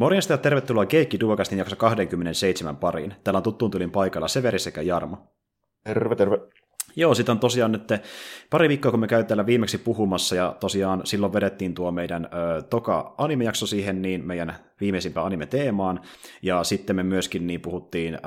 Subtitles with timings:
[0.00, 3.14] Morjesta ja tervetuloa Keikki Duokastin jakso 27 pariin.
[3.24, 5.18] Täällä on tuttuun tylin paikalla Severi sekä Jarmo.
[5.84, 6.38] Terve, terve.
[6.96, 7.88] Joo, sitten on tosiaan nyt
[8.50, 12.62] pari viikkoa, kun me käytiin täällä viimeksi puhumassa, ja tosiaan silloin vedettiin tuo meidän ö,
[12.62, 16.00] toka animejakso siihen, niin meidän viimeisimpään anime-teemaan,
[16.42, 18.18] ja sitten me myöskin niin puhuttiin ö,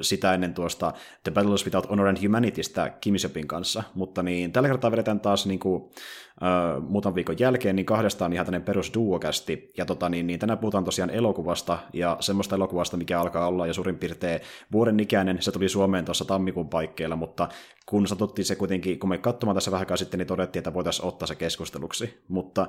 [0.00, 0.92] sitä ennen tuosta
[1.22, 5.58] The Battles Without Honor and Humanitystä Kimisopin kanssa, mutta niin tällä kertaa vedetään taas niin
[5.58, 5.90] kuin,
[6.42, 10.58] ö, muutaman viikon jälkeen, niin kahdestaan ihan tämmöinen perus duokästi, ja tota, niin, niin tänään
[10.58, 14.40] puhutaan tosiaan elokuvasta, ja semmoista elokuvasta, mikä alkaa olla jo suurin piirtein
[14.72, 17.48] vuoden ikäinen, se tuli Suomeen tuossa tammikuun paikkeilla, mutta
[17.86, 21.26] kun satuttiin se kuitenkin, kun me katsomaan tässä vähän sitten, niin todettiin, että voitaisiin ottaa
[21.26, 22.22] se keskusteluksi.
[22.28, 22.62] Mutta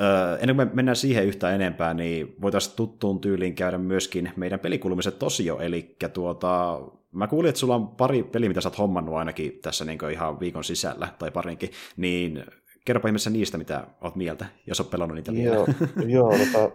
[0.00, 4.60] äh, ennen kuin me mennään siihen yhtään enempää, niin voitaisiin tuttuun tyyliin käydä myöskin meidän
[4.60, 6.80] pelikulumiset tosio, eli tuota,
[7.12, 10.40] mä kuulin, että sulla on pari peliä, mitä sä oot hommannut ainakin tässä niin ihan
[10.40, 12.44] viikon sisällä, tai parinkin, niin
[12.84, 15.54] kerropa ihmeessä niistä, mitä oot mieltä, jos oot pelannut niitä vielä.
[15.54, 15.66] Joo,
[16.16, 16.70] joo tota,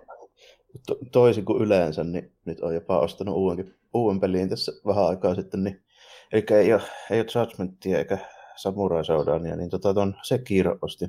[0.88, 5.35] to, toisin kuin yleensä, niin nyt on jopa ostanut uudenkin, uuden pelin tässä vähän aikaa
[5.35, 5.83] sitten, niin
[6.31, 8.17] Eli ei ole, ei ole Judgmentia eikä
[8.55, 11.05] Samurai Shoudania, niin tota, ton Sekiro osti.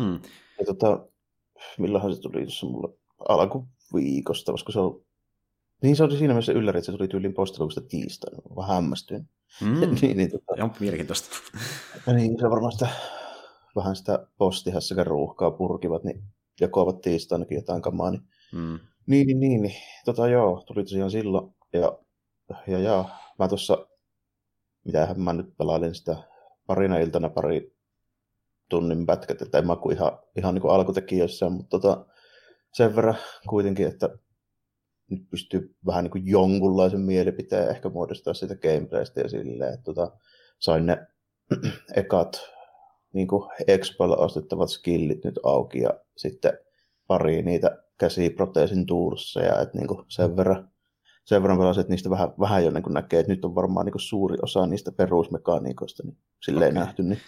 [0.00, 0.20] Hmm.
[0.58, 1.06] Ja tota,
[1.78, 2.94] milloinhan se tuli tuossa mulle
[3.28, 5.00] alkuviikosta, koska se on
[5.82, 8.38] niin se oli siinä mielessä ylläri, että se tuli tyyliin postilukusta tiistaina.
[8.56, 9.28] Vähän hämmästyin.
[9.60, 9.80] Mm.
[10.00, 11.28] niin, niin, tota, on mielenkiintoista.
[12.14, 12.88] niin, se varmaan sitä,
[13.76, 16.22] vähän sitä postihässäkään ruuhkaa purkivat, niin
[16.60, 18.10] jakoavat tiistainakin jotain kamaa.
[18.10, 18.78] Niin, mm.
[19.06, 19.74] niin, niin, niin, niin,
[20.04, 21.54] tota joo, tuli tosiaan silloin.
[21.72, 21.98] Ja,
[22.66, 23.04] ja, ja
[23.38, 23.88] mä tuossa
[24.88, 26.16] mitähän mä nyt pelailin sitä
[26.66, 27.76] parina iltana pari
[28.68, 32.06] tunnin pätkät, että en mä kuin ihan, ihan niin kuin alkutekijöissä, mutta tota,
[32.72, 33.16] sen verran
[33.48, 34.08] kuitenkin, että
[35.10, 40.10] nyt pystyy vähän niin kuin jonkunlaisen mielipiteen ehkä muodostaa sitä gameplaystä ja silleen, että tota,
[40.58, 41.06] sain ne
[41.96, 42.40] ekat
[43.12, 46.52] niin kuin Expoilla ostettavat skillit nyt auki ja sitten
[47.06, 50.70] pari niitä käsiproteesin tuursseja, että niin kuin sen verran
[51.28, 54.00] sen verran pelasin, että niistä vähän, vähän jo niin näkee, että nyt on varmaan niin
[54.00, 56.84] suuri osa niistä perusmekaniikoista niin silleen okay.
[56.84, 57.02] nähty.
[57.02, 57.18] Niin,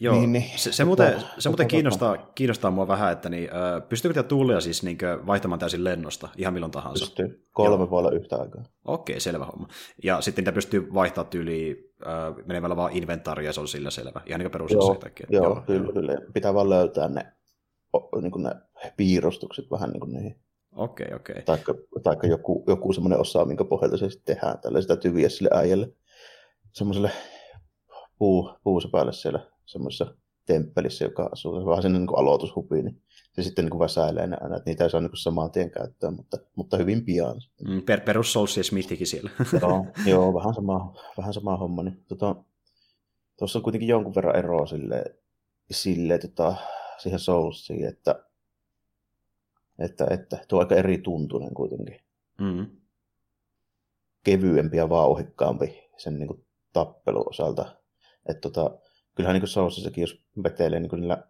[0.00, 3.50] Joo, niin, niin, se, se, muuten, tota, se muuten kiinnostaa, kiinnostaa mua vähän, että niin,
[3.54, 7.04] äh, pystyykö tämä tuulia siis niin vaihtamaan täysin lennosta ihan milloin tahansa?
[7.04, 7.90] Pystyy, kolme Joo.
[7.90, 8.62] voi olla yhtä aikaa.
[8.84, 9.68] Okei, okay, selvä homma.
[10.04, 14.40] Ja sitten niitä pystyy vaihtamaan tyyli äh, menemällä vaan inventaaria, se on sillä selvä, ihan
[14.40, 14.96] niin kuin Joo,
[15.28, 16.16] joo, joo, kyllä, kyllä.
[16.32, 17.32] Pitää vaan löytää ne,
[18.20, 18.50] niin kuin ne
[18.96, 20.40] piirustukset vähän niin kuin niihin
[20.76, 21.32] Okei, okay, okei.
[21.32, 21.42] Okay.
[21.42, 24.58] Taikka, taikka joku, joku semmoinen osa, minkä pohjalta se sitten tehdään.
[24.58, 25.92] Tällä sitä tyviä sille äijälle.
[26.72, 27.10] Semmoiselle
[28.18, 30.14] puu, puusepälle siellä semmoisessa
[30.48, 34.70] temppelissä, joka asuu vähän sinne niin aloitushupiin, niin se sitten niin kuin väsäilee aina, että
[34.70, 37.40] niitä ei saa niin kuin saman tien käyttää, mutta, mutta hyvin pian.
[37.68, 39.30] Mm, per, perus Souls ja Smithikin siellä.
[39.62, 41.82] joo, joo, vähän sama, vähän sama homma.
[41.82, 42.36] Niin, tota,
[43.38, 45.04] tuossa on kuitenkin jonkun verran eroa sille,
[45.70, 46.54] sille tota,
[46.98, 48.24] siihen Soulsiin, että
[49.78, 52.00] että, että tuo on aika eri tuntunen kuitenkin.
[52.40, 52.66] Mm.
[54.24, 57.76] Kevyempi ja vauhikkaampi sen niin kuin, tappelun osalta.
[58.28, 58.78] Että tota,
[59.18, 61.24] kyllähän niin Soulsissakin, jos vetelee niin niillä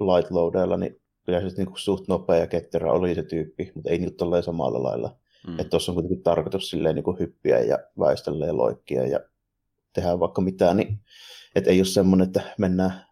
[0.00, 3.90] light loadeilla, niin kyllä se niin kuin, suht nopea ja ketterä oli se tyyppi, mutta
[3.90, 5.16] ei niin tolleen samalla lailla.
[5.46, 5.52] Mm.
[5.52, 9.20] Että tuossa on kuitenkin tarkoitus silleen niin kuin hyppiä ja väistellä ja loikkia ja
[9.92, 10.98] tehdä vaikka mitään, niin
[11.54, 13.05] että ei ole semmoinen, että mennään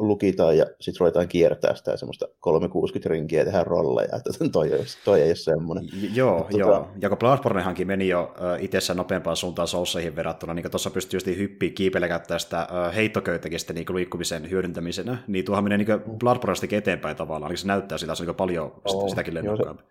[0.00, 4.84] lukitaan ja sitten ruvetaan kiertää sitä semmoista 360 rinkiä ja tehdään rolleja, että toi, ei,
[5.04, 5.84] toi ei ole semmoinen.
[6.14, 6.70] Joo, Mutta, joo.
[6.70, 6.88] Tota...
[7.00, 11.70] Ja kun Bloodbornehankin meni jo itsessään nopeampaan suuntaan Soulseihin verrattuna, niin tuossa pystyy just hyppiä
[11.70, 17.50] kiipeillä käyttää sitä heittoköytäkin sitten niin liikkumisen hyödyntämisenä, niin tuohan menee niin Bloodbornestakin eteenpäin tavallaan,
[17.50, 19.82] niin se näyttää sitä, se on niin paljon oh, sitäkin lennokkaampi.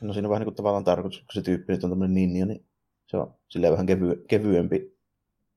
[0.00, 2.46] No siinä on vähän niin kuin tavallaan tarkoitus, kun se tyyppi nyt on tämmöinen ninja,
[2.46, 2.64] niin
[3.06, 4.96] se on silleen vähän kevy, kevyempi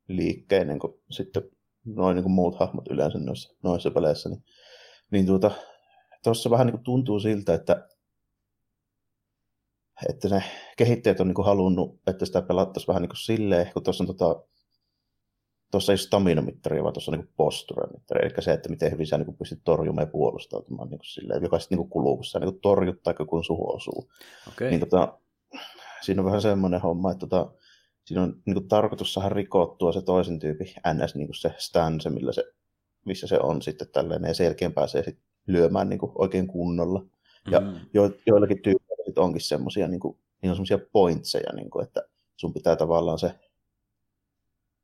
[0.08, 1.44] liikkeinen kuin sitten
[1.85, 4.44] noin niin kuin muut hahmot yleensä noissa, noissa peleissä, niin,
[5.11, 5.51] niin tuota,
[6.23, 7.88] tuossa vähän niin kuin tuntuu siltä, että,
[10.09, 10.43] että ne
[10.77, 14.07] kehittäjät on niin kuin halunnut, että sitä pelattaisiin vähän niin kuin silleen, kun tuossa on
[14.07, 14.43] tota,
[15.72, 19.38] tuossa ei stamina-mittari, vaan tuossa on niin posture-mittari, eli se, että miten hyvin sä niin
[19.38, 23.03] pystyt torjumaan ja puolustautumaan niin kuin silleen, joka sitten niin kuluu, kun sä niin torjut
[23.03, 24.09] tai kun suhu osuu.
[24.47, 24.69] Okay.
[24.69, 25.19] Niin tota,
[26.02, 27.52] siinä on vähän semmoinen homma, että tota,
[28.05, 31.16] siinä on niin kuin, tarkoitus saada rikottua se toisen tyypin ns.
[31.16, 32.44] Niin kuin se stance, millä se,
[33.05, 37.05] missä se on sitten tällainen, ja selkeän pääsee sitten lyömään niin kuin, oikein kunnolla.
[37.52, 37.76] Ja mm.
[37.94, 42.03] jo, joillakin tyypeillä onkin semmoisia, niin kuin, niin on semmoisia pointseja, niin kuin, että
[42.35, 43.32] sun pitää tavallaan se,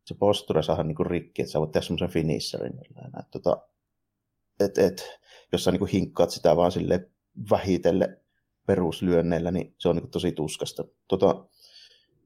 [0.06, 2.80] se posture saada niin kuin, rikki, että sä voit tehdä semmoisen finisherin.
[3.06, 3.58] Että, tota,
[4.60, 5.20] et, et,
[5.52, 7.10] jos sä niin kuin, hinkkaat sitä vaan sille
[7.50, 8.22] vähitelle
[8.68, 10.84] peruslyönneillä, niin se on niin kuin, tosi tuskasta.
[11.08, 11.46] Tota,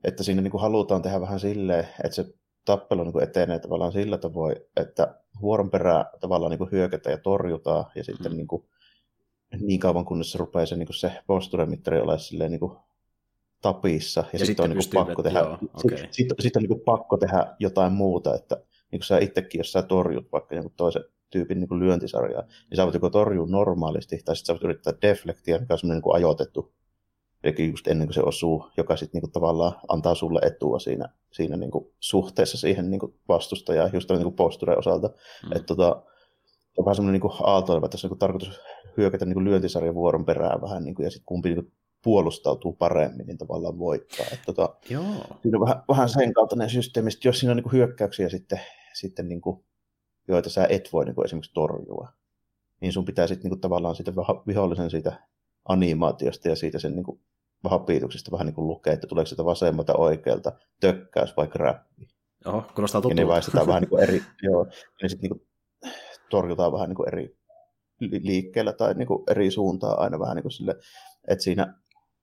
[0.04, 2.26] että siinä niin kuin halutaan tehdä vähän silleen, että se
[2.66, 7.18] tappelu niin kuin etenee tavallaan sillä tavoin, että vuoron perään tavallaan niin kuin hyökätään ja
[7.18, 8.38] torjutaan, ja sitten mm.
[8.38, 8.66] niin kuin
[9.60, 12.78] niin kauan kunnes se rupeaa se, niin se posturemittari olla silleen niin kuin
[13.62, 15.98] tapissa, ja, ja sitten on niin kuin pakko tehdä, joo, okay.
[15.98, 18.56] sit, sit, sit on niin kuin pakko tehdä jotain muuta, että
[18.92, 22.76] niin kuin sä itsekin, jos sä torjut vaikka jonkun toisen tyypin niin kuin lyöntisarjaa, niin
[22.76, 26.04] sä voit joko torjua normaalisti, tai sitten sä voit yrittää deflektiä, mikä on semmoinen niin
[26.04, 26.74] kuin ajoitettu,
[27.44, 31.10] eli just ennen kuin se osuu, joka sitten niin kuin tavallaan antaa sulle etua siinä,
[31.32, 35.08] siinä niin kuin suhteessa siihen niin kuin vastustajaan, just niin kuin posture osalta.
[35.08, 35.52] Mm.
[35.52, 36.04] Että tota,
[36.78, 38.60] on vähän semmoinen niin aaltoileva, että tässä on niin tarkoitus
[38.98, 41.74] hyökätä niin lyöntisarjan vuoron perään vähän, niin kuin, ja sitten kumpi niin kuin
[42.04, 44.26] puolustautuu paremmin, niin tavallaan voittaa.
[44.32, 45.04] Että, tota, Joo.
[45.42, 48.60] Siinä on vähän, vähän sen kaltainen systeemi, että jos siinä on niin kuin hyökkäyksiä sitten,
[48.94, 49.64] sitten niin kuin,
[50.28, 52.08] joita sä et voi niin kuin esimerkiksi torjua,
[52.82, 54.16] niin sun pitää sitten niin kuin, tavallaan siitä
[54.48, 55.28] vihollisen siitä
[55.66, 57.20] animaatiosta ja siitä sen niin
[57.64, 62.08] kuin, hapiituksesta vähän niin kuin lukea, että tuleeko sitä vasemmalta oikealta tökkäys vai grappi.
[62.46, 63.22] Oho, kuulostaa tutulta.
[63.22, 64.68] Ja ne vaistetaan vähän niin kuin eri, joo,
[65.02, 65.48] ja sitten niin kuin,
[66.30, 67.38] torjutaan vähän niin kuin eri
[68.00, 70.76] liikkeellä tai niin kuin eri suuntaan aina vähän niin kuin sille,
[71.28, 71.74] että siinä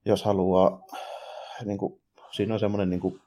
[0.05, 0.83] jos haluaa,
[1.65, 2.01] niin kuin,
[2.31, 3.21] siinä on semmoinen, niin kuin,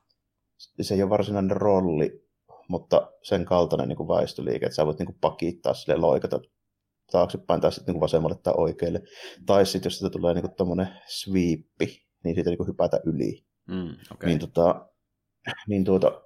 [0.80, 2.24] se ei ole varsinainen rolli,
[2.68, 6.40] mutta sen kaltainen niin kuin väistöliike, että sä voit niin kuin pakittaa sille loikata
[7.10, 9.02] taaksepäin tai sitten niin vasemmalle tai oikealle.
[9.46, 13.44] Tai sitten jos sitä tulee niin tämmöinen sweepi, niin siitä niin kuin hypätä yli.
[13.68, 14.28] Mm, okay.
[14.28, 14.88] Niin, tota,
[15.68, 16.22] niin tuota,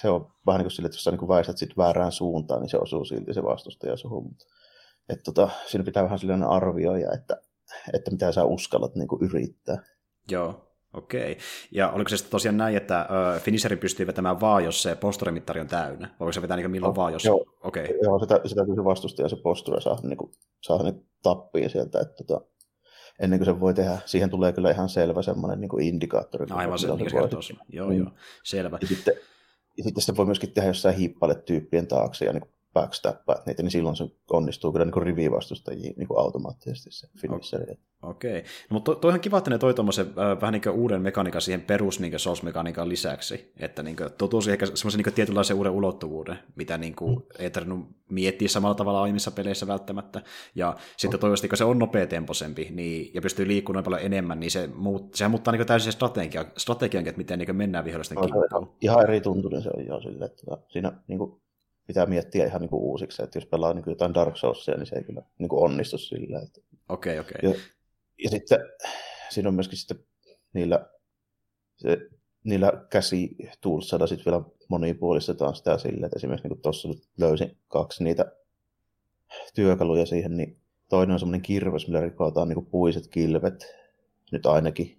[0.00, 2.70] se on vähän niin kuin sille, että jos sä niin väistät sit väärään suuntaan, niin
[2.70, 4.36] se osuu silti se vastustaja suhun.
[5.08, 7.42] Että tota, siinä pitää vähän sellainen arvioida, että
[7.92, 9.82] että mitä sä uskallat niin kuin yrittää.
[10.30, 11.38] Joo, Okei.
[11.70, 15.60] Ja oliko se sitten tosiaan näin, että uh, finisheri pystyy vetämään vaan, jos se posturemittari
[15.60, 16.06] on täynnä?
[16.08, 17.24] Vai voiko se vetää niin milloin no, vaan, jos...
[17.24, 17.86] Joo, okay.
[18.02, 20.32] joo sitä, sitä täytyy se vastustaja se posture saa, niin kuin,
[20.62, 22.00] saa niin tappiin sieltä.
[22.00, 22.46] Että, tota,
[23.20, 26.46] ennen kuin se voi tehdä, siihen tulee kyllä ihan selvä semmoinen niin kuin indikaattori.
[26.46, 27.40] No, aivan se, se kertoo.
[27.68, 27.98] Joo, niin.
[27.98, 28.10] joo,
[28.42, 28.78] selvä.
[28.80, 29.14] Ja sitten,
[29.76, 33.62] ja sitten se voi myöskin tehdä jossain hiippaile tyyppien taakse ja niin kuin backstappaat niitä,
[33.62, 37.74] niin silloin se onnistuu kyllä niin rivivastustajia niin automaattisesti se finisheri.
[38.02, 38.42] Okei, okay.
[38.42, 42.00] no, mutta to, toihan kiva, että ne toi äh, vähän niin uuden mekaniikan siihen perus
[42.00, 46.96] niin Souls-mekaniikan lisäksi, että niin kuin, tuo ehkä semmoisen niin tietynlaisen uuden ulottuvuuden, mitä niin
[46.96, 47.22] kuin, mm.
[47.38, 50.22] ei tarvinnut miettiä samalla tavalla aiemmissa peleissä välttämättä,
[50.54, 51.20] ja sitten mm.
[51.20, 55.30] toivottavasti, kun se on nopeatempoisempi niin, ja pystyy liikkumaan paljon enemmän, niin se muut, sehän
[55.30, 55.92] muuttaa niin täysin
[56.56, 58.76] strategian, että miten niin mennään vihollisten kimppuun.
[58.80, 61.40] Ihan eri tuntunen se on jo sille, että siinä niin kuin
[61.90, 64.86] pitää miettiä ihan niin kuin uusiksi, että jos pelaa niin kuin jotain Dark Soulsia, niin
[64.86, 66.40] se ei kyllä niin kuin onnistu sillä.
[66.40, 66.60] Että...
[66.88, 67.50] Okei, okay, okei.
[67.50, 67.60] Okay.
[67.60, 67.66] Ja,
[68.24, 68.58] ja sitten
[69.30, 69.98] siinä on myöskin sitten
[70.52, 70.88] niillä,
[71.76, 71.98] se,
[72.44, 76.88] niillä käsituulsilla sitten vielä monipuolistetaan sitä sillä, että esimerkiksi niin tuossa
[77.18, 78.32] löysin kaksi niitä
[79.54, 80.56] työkaluja siihen, niin
[80.88, 83.66] toinen on semmoinen kirves, millä rikotaan niin puiset kilvet,
[84.32, 84.98] nyt ainakin,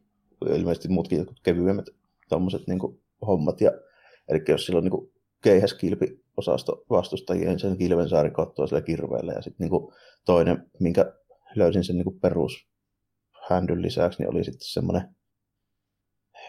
[0.56, 1.86] ilmeisesti muutkin jotkut kevyemmät
[2.30, 2.80] tuommoiset niin
[3.28, 3.72] hommat, ja,
[4.28, 5.11] eli jos sillä on niin
[5.42, 9.34] keihäskilpi osasto vastustajien sen kilven saa rikottua sillä kirveellä.
[9.34, 9.82] Ja sitten niin
[10.26, 11.14] toinen, minkä
[11.56, 12.68] löysin sen niin perus
[13.50, 15.16] händyn lisäksi, niin oli sitten semmoinen,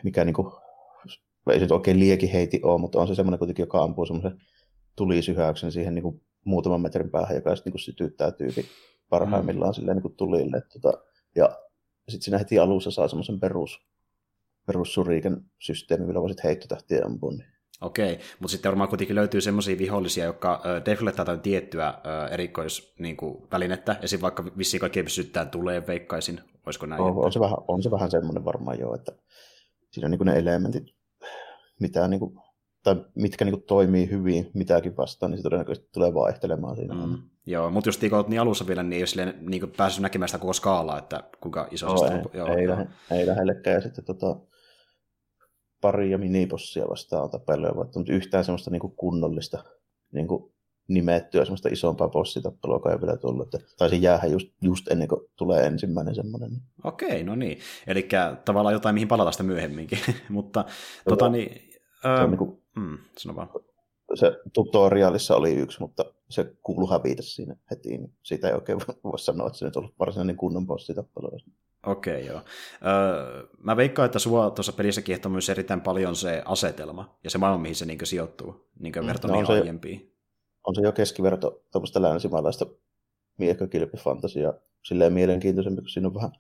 [0.05, 0.53] mikä niin kuin,
[1.51, 4.41] ei se nyt oikein liekiheiti ole, mutta on se semmoinen kuitenkin, joka ampuu semmoisen
[4.97, 8.65] tulisyhäyksen siihen niin kuin muutaman metrin päähän, joka sitten niin sytyttää tyypin
[9.11, 9.75] parhaimmillaan mm.
[9.75, 10.63] silleen niin kuin tulille.
[10.73, 10.93] Tota,
[11.37, 11.59] ja
[12.09, 13.87] sitten siinä heti alussa saa semmoisen perus,
[14.67, 17.31] perussuriiken systeemi, millä voisit heittotähtiä ampua.
[17.31, 17.52] Niin
[17.83, 23.93] Okei, mutta sitten varmaan kuitenkin löytyy semmoisia vihollisia, jotka äh, deflettaa jotain tiettyä äh, erikoisvälinettä,
[23.93, 24.21] niin esim.
[24.21, 27.03] vaikka vissiin kaikki pysyttää tulee veikkaisin, olisiko näin?
[27.03, 29.13] On, on, se vähän, on se vähän semmoinen varmaan jo, että
[29.91, 30.85] siinä on niin ne elementit,
[31.81, 32.39] mitä niin kuin,
[32.83, 36.95] tai mitkä niin kuin toimii hyvin mitäkin vastaan, niin se todennäköisesti tulee vaihtelemaan siinä.
[36.95, 37.19] Mm.
[37.47, 40.53] Joo, mutta jos kun niin alussa vielä, niin ei ole niin päässyt näkemään sitä koko
[40.53, 42.77] skaalaa, että kuinka iso no, se ei, joo, ei, joo.
[42.77, 43.75] Lähe, ei lähellekään.
[43.75, 44.37] Ja sitten tota,
[46.11, 49.65] ja minipossia vastaan tapelua, mutta yhtään semmoista niin kuin kunnollista
[50.13, 50.53] niin kuin
[50.89, 53.55] nimettyä semmoista isompaa bossitappelua ei vielä tullut.
[53.55, 56.51] Että taisi jäädä just, just ennen kuin tulee ensimmäinen semmoinen.
[56.85, 57.59] Okei, no niin.
[57.87, 58.09] Eli
[58.45, 59.99] tavallaan jotain, mihin palata sitä myöhemminkin.
[60.29, 60.65] mutta
[61.09, 61.71] tota niin...
[62.05, 63.49] Ää, se, on niin kuin, mm, sano vaan.
[64.15, 67.89] se tutorialissa oli yksi, mutta se kuului hävitä siinä heti.
[67.89, 71.39] Niin siitä ei oikein voi sanoa, että se nyt on ollut varsinainen kunnon bossitappelu.
[71.87, 72.41] Okei, okay, joo.
[72.87, 77.39] Öö, mä veikkaan, että sua tuossa pelissä kiehtoo myös erittäin paljon se asetelma ja se
[77.39, 80.17] maailma, mihin se niin sijoittuu, niin mm, verrattuna no, aiempiin.
[80.67, 82.67] On se jo keskiverto tuommoista länsimaalaista
[83.39, 84.53] miekkakilpifantasiaa
[84.85, 86.33] silleen mielenkiintoisempi, kun siinä on vähän,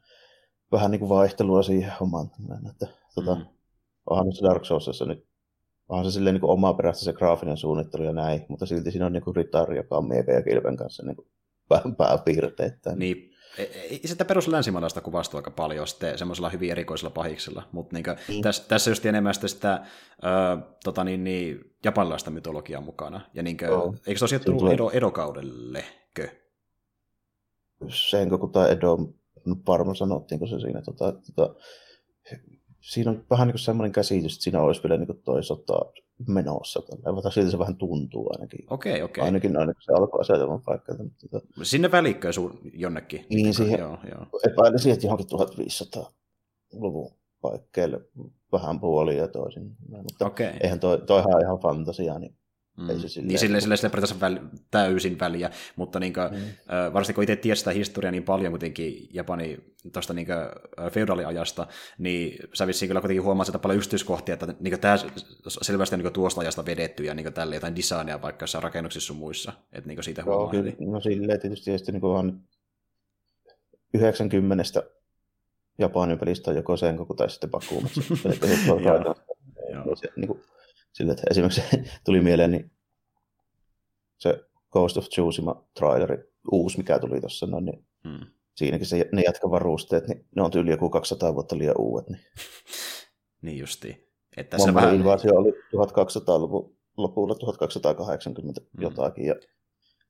[0.72, 2.30] vähän niin kuin vaihtelua siihen omaan.
[2.70, 3.46] Että, tuota, mm.
[4.10, 5.26] onhan se Dark Soulsissa nyt
[5.88, 9.12] onhan se silleen niin omaa perästä se graafinen suunnittelu ja näin, mutta silti siinä on
[9.12, 12.96] niin kuin ritari, joka on miekka ja kilven kanssa niin kuin pääpiirteitä.
[12.96, 18.04] Niin, ei sitä perus länsimaalaista kuvastuu aika paljon sitten semmoisella hyvin erikoisella pahiksella, mutta niin
[18.28, 18.40] mm.
[18.42, 19.82] tässä, tässä just enemmän sitä, sitä äh,
[20.84, 23.20] tota niin, niin, japanilaista mytologiaa mukana.
[23.34, 23.94] Ja niin kuin, oh.
[24.06, 26.28] eikö se ole sijoittunut edo, edokaudellekö?
[27.88, 28.98] Sengoku tai Edo
[29.66, 31.54] varmaan sanottiinko se siinä, tota, tota,
[32.82, 35.80] siinä on vähän niin kuin semmoinen käsitys, että siinä olisi vielä niin toi sota
[36.28, 36.82] menossa.
[36.82, 37.30] Tällä.
[37.30, 38.66] Siltä se vähän tuntuu ainakin.
[38.70, 39.20] Okei, okay, okei.
[39.20, 39.24] Okay.
[39.24, 40.94] Ainakin noin, kun se alkoi asetelman paikka.
[40.94, 41.46] Tota...
[41.62, 43.26] Sinne välikköön sun jonnekin.
[43.30, 44.26] Niin, siihen, joo, joo.
[44.52, 48.00] epäilisin, että johonkin 1500-luvun paikkeille
[48.52, 49.76] vähän puoli ja toisin.
[49.88, 50.52] Mutta okay.
[50.60, 52.36] eihän toi, toihan ihan fantasiaa, niin
[52.76, 52.90] Mm.
[52.90, 54.38] Ei se silleen, niin silleen, silleen, silleen periaatteessa väl,
[54.70, 56.92] täysin väliä, mutta niin kuin, mm.
[56.92, 59.58] varsinkin kun itse tiedät sitä historiaa niin paljon kuitenkin Japani
[59.92, 60.26] tuosta niin
[60.90, 61.66] feodaaliajasta,
[61.98, 64.96] niin sä vissiin kyllä kuitenkin huomaat sitä paljon yksityiskohtia, että niin tämä
[65.48, 69.52] selvästi on niin tuosta ajasta vedetty ja niin tälle jotain designia vaikka jossain rakennuksissa muissa,
[69.72, 70.50] että niin siitä Joo, huomaa.
[70.50, 72.40] Kyllä, no silleen tietysti, tietysti niin on
[73.94, 74.64] 90
[75.78, 78.00] Japanin pelistä on joko Senkoku tai sitten Bakumatsu.
[80.16, 80.40] niin kuin,
[80.92, 81.62] sille, että esimerkiksi
[82.04, 82.70] tuli mieleen niin
[84.18, 86.18] se Ghost of Tsushima traileri,
[86.52, 88.26] uusi, mikä tuli tuossa, no, niin hmm.
[88.54, 92.08] siinäkin se, ne jatkavarusteet, niin ne on tyyli joku 200 vuotta liian uudet.
[92.08, 92.22] Niin,
[93.42, 94.08] niin justiin.
[94.36, 94.94] Että se vähän...
[94.94, 98.82] invasio oli 1200-luvun lopulla 1280 hmm.
[98.82, 99.34] jotakin, ja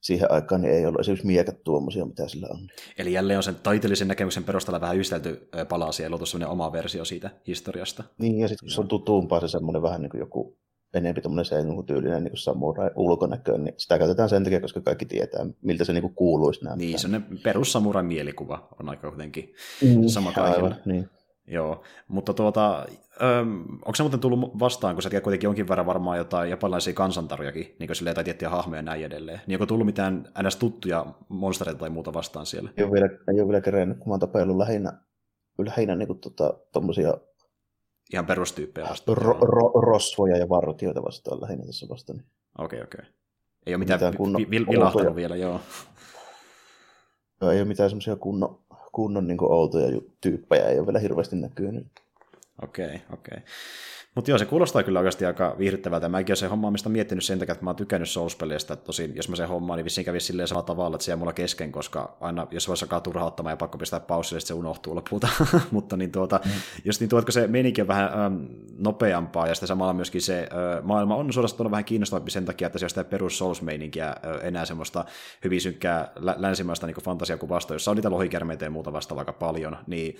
[0.01, 2.69] siihen aikaan niin ei ollut esimerkiksi miekat tuommoisia, mitä sillä on.
[2.99, 7.31] Eli jälleen on sen taiteellisen näkemyksen perusteella vähän yhdistelty palasia ja luotu oma versio siitä
[7.47, 8.05] historiasta.
[8.19, 10.59] Niin, ja sitten kun se on tutumpaa se semmoinen vähän niin kuin joku
[10.95, 15.05] enempi tuommoinen se niin tyylinen niin samurai ulkonäköön, niin sitä käytetään sen takia, koska kaikki
[15.05, 16.87] tietää, miltä se niin kuin kuuluisi näyttää.
[16.87, 17.09] Niin, se
[17.43, 20.69] perus samurai mielikuva on aika kuitenkin mm, sama kaikilla.
[20.69, 21.09] Aivan, niin.
[21.47, 22.87] Joo, mutta tuota,
[23.23, 26.95] öm, onko se muuten tullut vastaan, kun sä tiedät kuitenkin jonkin verran varmaan jotain japanilaisia
[26.95, 30.57] kansantarjakin, niin kuin silleen, tai tiettyjä hahmoja ja näin edelleen, niin onko tullut mitään ns.
[30.57, 32.71] tuttuja monstereita tai muuta vastaan siellä?
[32.77, 34.93] Ei ole vielä, ei ole vielä kerennyt, kun mä oon tapellut lähinnä,
[35.59, 37.15] lähinnä niin kuin, tota, tommosia
[38.13, 39.19] Ihan perustyyppejä vastaan.
[39.19, 42.23] Ro- ro- rosvoja ja vartioita vastaan lähinnä tässä vastaan.
[42.59, 43.01] Okei, okay, okei.
[43.01, 43.13] Okay.
[43.67, 45.61] Ei ole mitään, mitään kunnon, vi- vilahtanut vielä, joo.
[47.41, 47.51] joo.
[47.51, 48.59] Ei ole mitään semmoisia kunnon,
[48.93, 51.87] kunnon niin outoja tyyppejä, ei ole vielä hirveästi näkynyt.
[52.63, 53.37] Okei, okay, okei.
[53.37, 53.41] Okay.
[54.15, 56.09] Mutta joo, se kuulostaa kyllä oikeasti aika viihdyttävältä.
[56.09, 58.77] Mäkin olen se hommaamista miettinyt sen takia, että mä oon tykännyt Souls-peleistä.
[58.77, 61.33] Tosin, jos mä sen hommaan, niin vissiin kävisi silleen samalla tavalla, että se jää mulla
[61.33, 65.29] kesken, koska aina, jos voisi alkaa turhauttamaan ja pakko pistää paussille, se unohtuu lopulta.
[65.71, 66.51] Mutta niin tuota, mm.
[66.85, 70.85] jos niin tuotko se menikin on vähän äm, nopeampaa, ja sitten samalla myöskin se äh,
[70.85, 74.65] maailma on suorastaan vähän kiinnostavampi sen takia, että se on sitä perus Souls-meininkiä äh, enää
[74.65, 75.05] semmoista
[75.45, 79.77] hyvin synkkää lä- länsimaista niin fantasiakuvasta, jossa on niitä lohikärmeitä ja muuta vasta aika paljon,
[79.87, 80.17] niin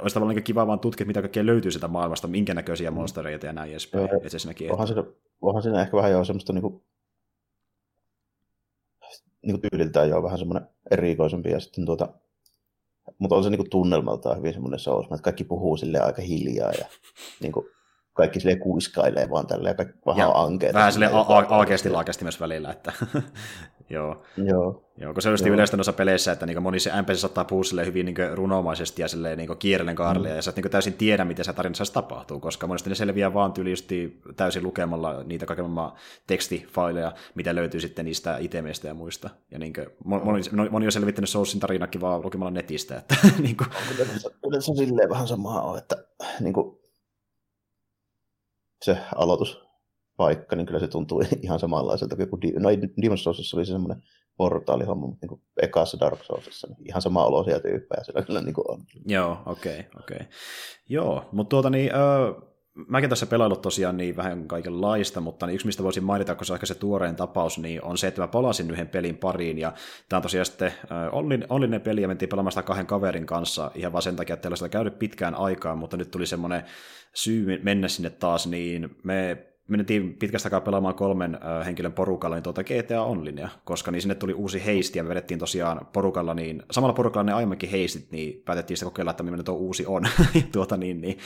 [0.00, 2.94] olisi tavallaan niin kiva vaan tutkia, mitä kaikkea löytyy sitä maailmasta, minkä näköisiä mm.
[2.94, 4.08] monstereita kavereita ja näin edespäin.
[4.08, 5.04] Joo, että onhan, siinä,
[5.40, 6.84] onhan siinä ehkä vähän jo semmoista niinku,
[9.42, 12.08] niinku tyyliltään jo vähän semmoinen erikoisempi ja sitten tuota,
[13.18, 16.86] mutta on se niinku tunnelmaltaan hyvin semmoinen sous, että kaikki puhuu sille aika hiljaa ja
[17.40, 17.68] niinku,
[18.12, 19.76] kaikki sille kuiskailee vaan tälleen,
[20.06, 20.74] vähän ankeet.
[20.74, 21.10] Vähän sille
[21.48, 22.92] alkeasti laakesti myös välillä, että
[23.90, 24.22] Joo.
[24.36, 24.84] Joo.
[24.96, 27.84] Joo, kun se on just yleistä noissa peleissä, että niin moni se NPC saattaa puhua
[27.86, 30.36] hyvin niin runomaisesti ja silleen, niin kierrellen kaarelle, mm.
[30.36, 33.52] ja sä et niin täysin tiedä, miten se tarinassa tapahtuu, koska monesti ne selviää vaan
[33.52, 33.74] tyyli
[34.36, 35.64] täysin lukemalla niitä kaiken
[36.26, 39.30] tekstifaileja, mitä löytyy sitten niistä itemeistä ja muista.
[39.50, 42.96] Ja niin kuin, moni, moni on selvittänyt Soulsin tarinakin vaan lukemalla netistä.
[42.96, 43.68] Että, niin kuin...
[44.46, 45.96] Yleensä silleen vähän samaa että
[46.40, 46.79] niin kuin,
[48.84, 49.60] se aloitus
[50.16, 54.02] paikka, niin kyllä se tuntuu ihan samanlaiselta kuin no Demon's Soulsissa oli se semmoinen
[54.36, 58.80] portaalihomma, mutta niin ekassa Dark Soulsissa niin ihan sama olosia tyyppejä siellä kyllä niin on.
[59.06, 60.16] Joo, okei, okay, okei.
[60.16, 60.26] Okay.
[60.88, 62.49] Joo, mutta tuota niin, öö,
[62.88, 66.52] mäkin tässä pelailut tosiaan niin vähän kaikenlaista, mutta niin yksi mistä voisin mainita, kun se
[66.52, 69.72] on ehkä se tuorein tapaus, niin on se, että mä palasin yhden pelin pariin, ja
[70.08, 73.92] tämä on tosiaan sitten äh, Ollinen peli, ja mentiin pelaamaan sitä kahden kaverin kanssa, ihan
[73.92, 76.62] vaan sen takia, että sitä käynyt pitkään aikaan, mutta nyt tuli semmoinen
[77.14, 82.64] syy mennä sinne taas, niin me menettiin pitkästä aikaa pelaamaan kolmen henkilön porukalla niin tuota
[82.64, 86.94] GTA Onlinea, koska niin sinne tuli uusi heisti ja me vedettiin tosiaan porukalla, niin samalla
[86.94, 90.02] porukalla ne aiemminkin heistit, niin päätettiin sitten kokeilla, että millainen tuo uusi on.
[90.52, 91.18] tuota, niin, niin.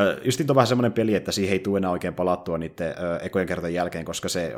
[0.00, 3.48] Äh, just on vähän semmoinen peli, että siihen ei tule enää oikein palattua niiden ekojen
[3.48, 4.54] kertojen jälkeen, koska se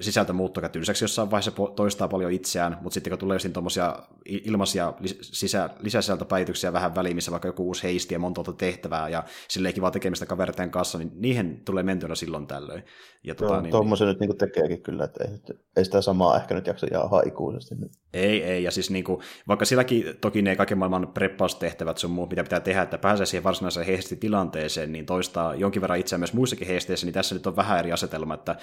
[0.00, 4.92] sisältö muuttuu tylsäksi jossain vaiheessa toistaa paljon itseään, mutta sitten kun tulee siinä tuommoisia ilmaisia
[5.20, 9.90] sisä, lisäsisältöpäivityksiä vähän väliin, missä vaikka joku uusi heisti ja monta tehtävää ja silleen kivaa
[9.90, 12.84] tekemistä kaverten kanssa, niin niihin tulee mentyä silloin tällöin.
[13.24, 16.54] Ja tuota, niin, tuommoisen niin, nyt niin tekeekin kyllä, että ei, ei sitä samaa ehkä
[16.54, 17.74] nyt jaksa jää haikuisesti.
[18.14, 22.30] Ei, ei, ja siis niin kuin, vaikka silläkin toki ne kaiken maailman preppaustehtävät sun muut,
[22.30, 26.66] mitä pitää tehdä, että pääsee siihen varsinaiseen heistitilanteeseen, niin toistaa jonkin verran itseään myös muissakin
[26.66, 28.56] heisteissä, niin tässä nyt on vähän eri asetelma, että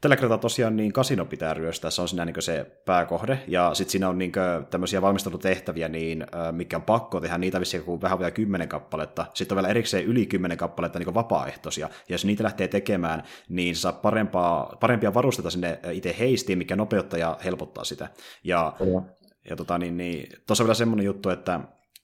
[0.00, 3.90] tällä kertaa tosiaan niin kasino pitää ryöstää, se on siinä niin se pääkohde, ja sitten
[3.92, 4.32] siinä on niin
[4.70, 7.38] tämmöisiä valmistelutehtäviä, niin, mikä on pakko tehdä.
[7.38, 11.14] Niitä vissiin kuin vähän vielä kymmenen kappaletta, sitten on vielä erikseen yli kymmenen kappaletta niin
[11.14, 16.76] vapaaehtoisia, ja jos niitä lähtee tekemään, niin saa parempaa, parempia varusteita sinne itse heistiin, mikä
[16.76, 18.08] nopeuttaa ja helpottaa sitä.
[18.44, 18.76] Ja
[19.50, 21.60] Ja tota, niin, niin, tuossa on vielä semmoinen juttu, että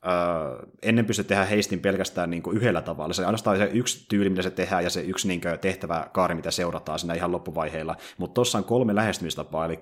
[0.07, 3.13] Öö, ennen pystyi tehdä heistin pelkästään niin kuin yhdellä tavalla.
[3.13, 6.35] Se ainoastaan se yksi tyyli, mitä se tehdään, ja se yksi niin kuin, tehtävä kaari,
[6.35, 7.97] mitä seurataan siinä ihan loppuvaiheilla.
[8.19, 9.79] Mutta tuossa on kolme lähestymistapaa, eli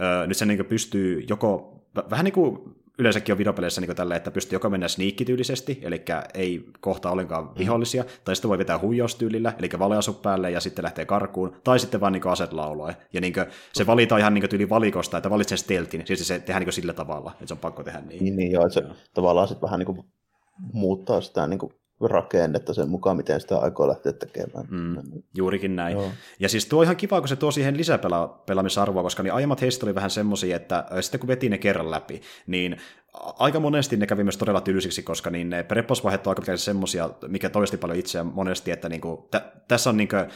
[0.00, 1.80] öö, nyt se niin kuin, pystyy joko,
[2.10, 6.66] vähän niin kuin yleensäkin on videopeleissä niin tälle, että pystyy joko mennä sniikkityylisesti, eli ei
[6.80, 7.50] kohta ollenkaan mm.
[7.58, 8.08] vihollisia, mm.
[8.24, 12.12] tai sitten voi vetää huijaustyylillä, eli valeasu päälle ja sitten lähtee karkuun, tai sitten vaan
[12.12, 12.96] niin aset lauloe.
[13.12, 16.62] Ja niin kuin, se valitaan ihan niin tyyli valikosta, että valitsen steltin, siis se tehdään
[16.62, 18.24] niin sillä tavalla, että se on pakko tehdä niin.
[18.24, 18.94] Niin, niin joo, että se joo.
[19.14, 20.04] tavallaan sitten vähän niin kuin
[20.72, 24.66] muuttaa sitä niin kuin rakennetta sen mukaan, miten sitä aikoo lähteä tekemään.
[24.70, 25.92] Mm, juurikin näin.
[25.92, 26.10] Joo.
[26.40, 29.86] Ja siis tuo on ihan kiva, kun se tuo siihen lisäpelaamisarvoa, koska niin aiemmat heistä
[29.86, 32.76] oli vähän semmoisia, että sitten kun veti ne kerran läpi, niin
[33.14, 37.50] aika monesti ne kävi myös todella tylsiksi, koska niin ne prepposvaiheet on aika semmoisia, mikä
[37.50, 40.28] toisti paljon itseä monesti, että niinku, tä, tässä on niinku, ö,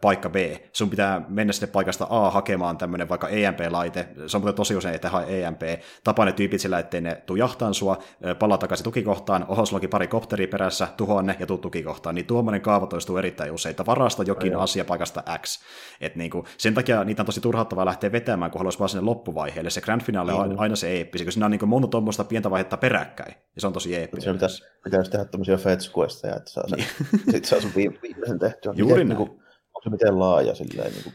[0.00, 0.36] paikka B.
[0.72, 4.08] Sun pitää mennä sinne paikasta A hakemaan tämmöinen vaikka EMP-laite.
[4.26, 5.62] Se on tosi usein, että hae EMP.
[6.04, 7.98] Tapaa ne tyypit sillä, ettei ne tuu jahtaan sua,
[8.38, 12.14] palaa takaisin tukikohtaan, oho, sulla pari kopteri perässä, tuhoa ne ja tuu tukikohtaan.
[12.14, 14.64] Niin tuommoinen kaava toistuu erittäin usein, että varasta jokin Aivan.
[14.64, 15.60] asia paikasta X.
[16.00, 19.70] Et niinku, sen takia niitä on tosi turhauttavaa lähteä vetämään, kun haluaisi vaan sinne loppuvaiheelle.
[19.70, 22.76] Se grand finale on aina se eeppisi, kun siinä on niinku monta tuommoista pientä vaihetta
[22.76, 23.34] peräkkäin.
[23.54, 24.22] Ja se on tosi eeppinen.
[24.22, 26.88] Se pitäisi, pitäisi tehdä tämmöisiä fetch questeja, että saa sen, niin.
[27.30, 28.72] sit saa sun viimeisen tehtyä.
[28.76, 29.28] Juuri miten, näin.
[29.28, 29.30] Niin kuin,
[29.74, 31.14] onko se miten laaja silleen, niin kuin,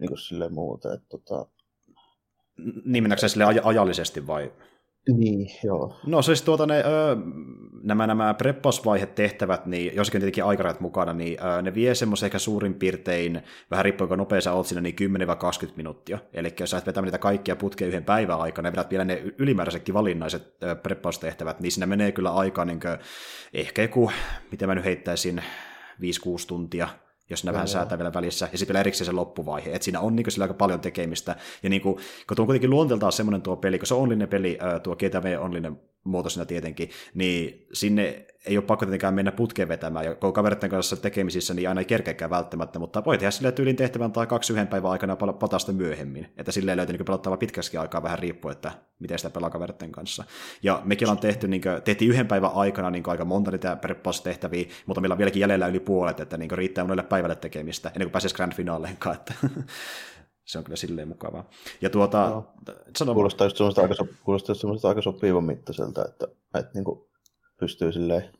[0.00, 0.94] niin kuin silleen muuta.
[0.94, 1.46] Että, tota...
[2.84, 4.52] Niin mennäänkö se aj- ajallisesti vai?
[5.06, 5.96] Niin, joo.
[6.06, 7.16] No siis tuota ne, ö,
[7.82, 12.74] nämä, nämä preppausvaihetehtävät, niin jossakin tietenkin aikarajat mukana, niin ö, ne vie semmoisen ehkä suurin
[12.74, 14.94] piirtein, vähän riippuen kuinka nopea sä oot siinä, niin
[15.68, 16.18] 10-20 minuuttia.
[16.32, 19.22] Eli jos sä et vetä niitä kaikkia putkea yhden päivän aikana ja vedät vielä ne
[19.38, 22.98] ylimääräisetkin valinaiset ö, preppaustehtävät, niin siinä menee kyllä aikaa niin kuin,
[23.54, 24.10] ehkä joku,
[24.50, 25.42] miten mä nyt heittäisin,
[26.02, 26.88] 5-6 tuntia
[27.30, 30.16] jos ne vähän säätää vielä välissä, ja sitten vielä erikseen se loppuvaihe, että siinä on
[30.16, 31.94] niin sillä aika paljon tekemistä, ja niin kuin,
[32.26, 35.38] kun tuo on kuitenkin luonteeltaan semmoinen tuo peli, kun se on onlinen peli, tuo GTV
[35.40, 40.70] onlinen muotoisena tietenkin, niin sinne ei ole pakko tietenkään mennä putkeen vetämään, ja kun kaveritten
[40.70, 44.52] kanssa tekemisissä, niin aina ei kerkeäkään välttämättä, mutta voi tehdä sille tyylin tehtävän tai kaksi
[44.52, 48.72] yhden päivän aikana patasta myöhemmin, että silleen löytyy niin pelottava pitkästi aikaa vähän riippuen, että
[48.98, 50.24] miten sitä pelaa kaveritten kanssa.
[50.62, 53.78] Ja mekin ollaan tehty, niin kuin, tehtiin yhden päivän aikana niin aika monta niitä
[54.24, 58.06] tehtäviä, mutta meillä on vieläkin jäljellä yli puolet, että niin riittää monelle päivälle tekemistä, ennen
[58.06, 59.34] kuin pääsisi grand finaaleenkaan, että
[60.48, 61.50] se on kyllä silleen mukavaa.
[61.80, 62.52] Ja tuota, no,
[62.96, 67.00] sano kuulostaa just semmoista aika, kuulostaa just semmoista aika sopivan mittaiselta, että, että niin kuin
[67.60, 68.32] pystyy silleen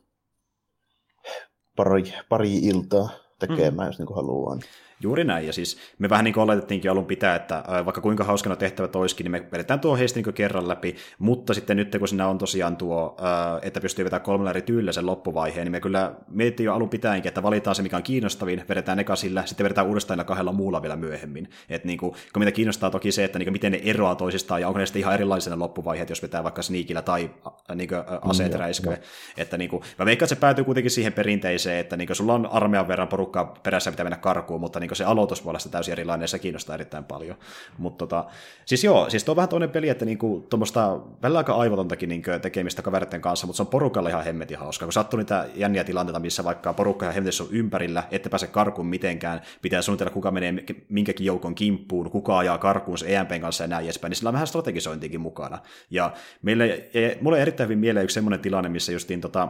[1.75, 3.89] pari, pari iltaa tekemään, mm.
[3.89, 4.55] jos niin haluaa.
[4.55, 4.65] Niin
[5.01, 8.55] Juuri näin, ja siis me vähän niin kuin oletettiinkin alun pitää, että vaikka kuinka hauskana
[8.55, 12.27] tehtävä olisikin, niin me vedetään tuo heistä niin kerran läpi, mutta sitten nyt kun siinä
[12.27, 13.17] on tosiaan tuo,
[13.61, 17.27] että pystyy vetämään kolmella eri tyylillä sen loppuvaiheen, niin me kyllä mietittiin jo alun pitäenkin,
[17.27, 20.95] että valitaan se, mikä on kiinnostavin, vedetään eka sillä, sitten vedetään uudestaan kahdella muulla vielä
[20.95, 21.49] myöhemmin.
[21.69, 24.61] Et niin kuin, kun mitä kiinnostaa toki se, että niin kuin, miten ne eroaa toisistaan,
[24.61, 27.29] ja onko ne sitten ihan erilaisia loppuvaiheet, jos vetää vaikka sniikillä tai
[27.75, 28.97] niin kuin, aseet mm, räisköä.
[29.37, 32.33] Että niin kuin, mä veikkaan, että se päätyy kuitenkin siihen perinteiseen, että niin kuin, sulla
[32.33, 35.59] on armeijan verran porukkaa perässä, mitä mennä karkuun, mutta niin niin se aloitus voi olla
[35.59, 37.37] sitä täysin erilainen, ja se kiinnostaa erittäin paljon.
[37.77, 38.25] Mutta tota,
[38.65, 42.31] siis joo, siis tuo on vähän toinen peli, että niinku, tuommoista välillä aika aivotontakin niinku,
[42.41, 46.19] tekemistä kaveritten kanssa, mutta se on porukalla ihan hemmetin hauska, kun sattuu niitä jänniä tilanteita,
[46.19, 50.53] missä vaikka porukka ihan hemmetin on ympärillä, ette pääse karkuun mitenkään, pitää suunnitella, kuka menee
[50.89, 54.33] minkäkin joukon kimppuun, kuka ajaa karkuun se EMPn kanssa ja näin edespäin, niin sillä on
[54.33, 55.59] vähän strategisointiakin mukana.
[55.89, 56.89] Ja meille,
[57.21, 59.49] mulle on erittäin hyvin mieleen yksi semmoinen tilanne, missä justiin tota,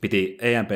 [0.00, 0.70] piti EMP,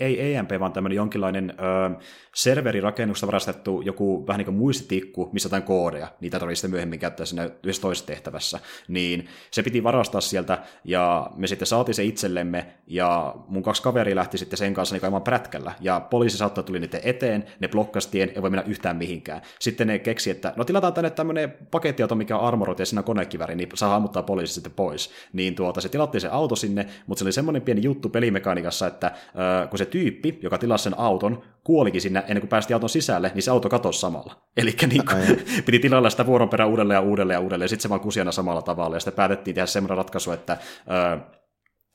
[0.00, 2.00] ei, ei EMP, vaan tämmöinen jonkinlainen ö,
[2.34, 7.26] serverirakennuksesta varastettu joku vähän niin kuin muistitikku, missä jotain koodeja, niitä tarvitsisi sitten myöhemmin käyttää
[7.26, 12.66] siinä yhdessä toisessa tehtävässä, niin se piti varastaa sieltä, ja me sitten saatiin se itsellemme,
[12.86, 17.00] ja mun kaksi kaveri lähti sitten sen kanssa niin prätkällä, ja poliisi saattoi tuli niiden
[17.04, 19.42] eteen, ne blokkasi tien, ei voi mennä yhtään mihinkään.
[19.58, 23.04] Sitten ne keksi, että no tilataan tänne tämmöinen pakettiauto, mikä on armoroitu, ja siinä on
[23.04, 25.10] konekiväri, niin saa ammuttaa poliisi sitten pois.
[25.32, 29.06] Niin tuota, se tilattiin se auto sinne, mutta se oli semmoinen pieni juttu pelimekaniikassa, että
[29.06, 33.30] äh, kun se tyyppi, joka tilasi sen auton, kuolikin sinne ennen kuin päästi auton sisälle,
[33.34, 34.36] niin se auto katosi samalla.
[34.56, 35.02] Eli niin
[35.66, 38.32] piti tilalla sitä vuoron perään uudelleen ja uudelleen ja uudelleen, ja sitten se vaan kusiana
[38.32, 41.20] samalla tavalla, ja sitten päätettiin tehdä semmoinen ratkaisu, että äh,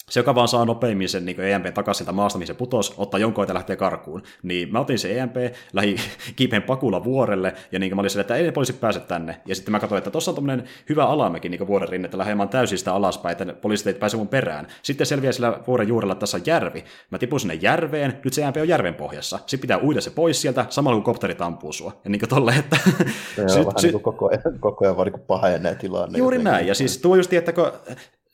[0.09, 3.19] se, joka vaan saa nopeimmin sen niin EMP takaisin sieltä maasta, mihin se putos, ottaa
[3.19, 4.23] jonkun ja lähtee karkuun.
[4.43, 5.35] Niin mä otin se EMP,
[5.73, 5.95] lähi
[6.35, 9.41] kiipeen pakulla vuorelle, ja niin mä olin sille, että ei ne poliisit pääse tänne.
[9.45, 12.49] Ja sitten mä katsoin, että tuossa on tämmöinen hyvä alamäki niin vuoren rinne, että lähdetään
[12.49, 14.67] täysin sitä alaspäin, että poliisit ei pääse mun perään.
[14.81, 16.83] Sitten selviää sillä vuoren juurella, että tässä on järvi.
[17.09, 19.37] Mä tipun sinne järveen, nyt se EMP on järven pohjassa.
[19.37, 22.01] Sitten pitää uida se pois sieltä, samalla kun kopteri tampuu sua.
[22.03, 22.77] Ja niin kuin tolle, että...
[23.35, 26.17] Se on vähän sy- niin koko ajan, koko ajan vaan niin pahenee tilanne.
[26.17, 26.51] Juuri jotenkin.
[26.51, 27.71] näin, ja siis tuo just, että kun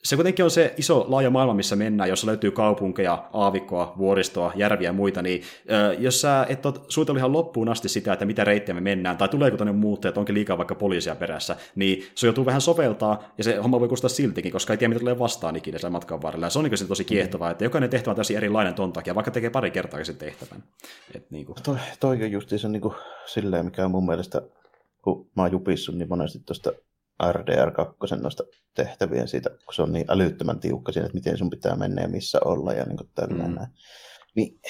[0.06, 4.88] se kuitenkin on se iso laaja maailma, missä mennään, jossa löytyy kaupunkeja, aavikkoa, vuoristoa, järviä
[4.88, 5.42] ja muita, niin
[5.98, 9.28] jos sä et ole suunnitellut ihan loppuun asti sitä, että mitä reittiä me mennään, tai
[9.28, 13.44] tuleeko tänne muuttajat, että onkin liikaa vaikka poliisia perässä, niin se joutuu vähän soveltaa, ja
[13.44, 16.46] se homma voi kustaa siltikin, koska ei tiedä, mitä tulee vastaan ikinä siellä matkan varrella.
[16.46, 19.30] Ja se on niin tosi kiehtovaa, että jokainen tehtävä on täysin erilainen ton takia, vaikka
[19.30, 20.64] tekee pari kertaa sen tehtävän.
[21.14, 21.56] Et niin kuin.
[21.62, 22.94] Toi, toi on justiinsa niin kuin
[23.26, 24.42] silleen, mikä on mun mielestä,
[25.02, 26.72] kun mä oon jupissut niin monesti tuosta
[27.22, 31.76] RDR2 noista tehtävien siitä, kun se on niin älyttömän tiukka siinä, että miten sun pitää
[31.76, 33.50] mennä ja missä olla ja niin tällainen.
[33.50, 33.66] Mm.
[34.34, 34.60] Niin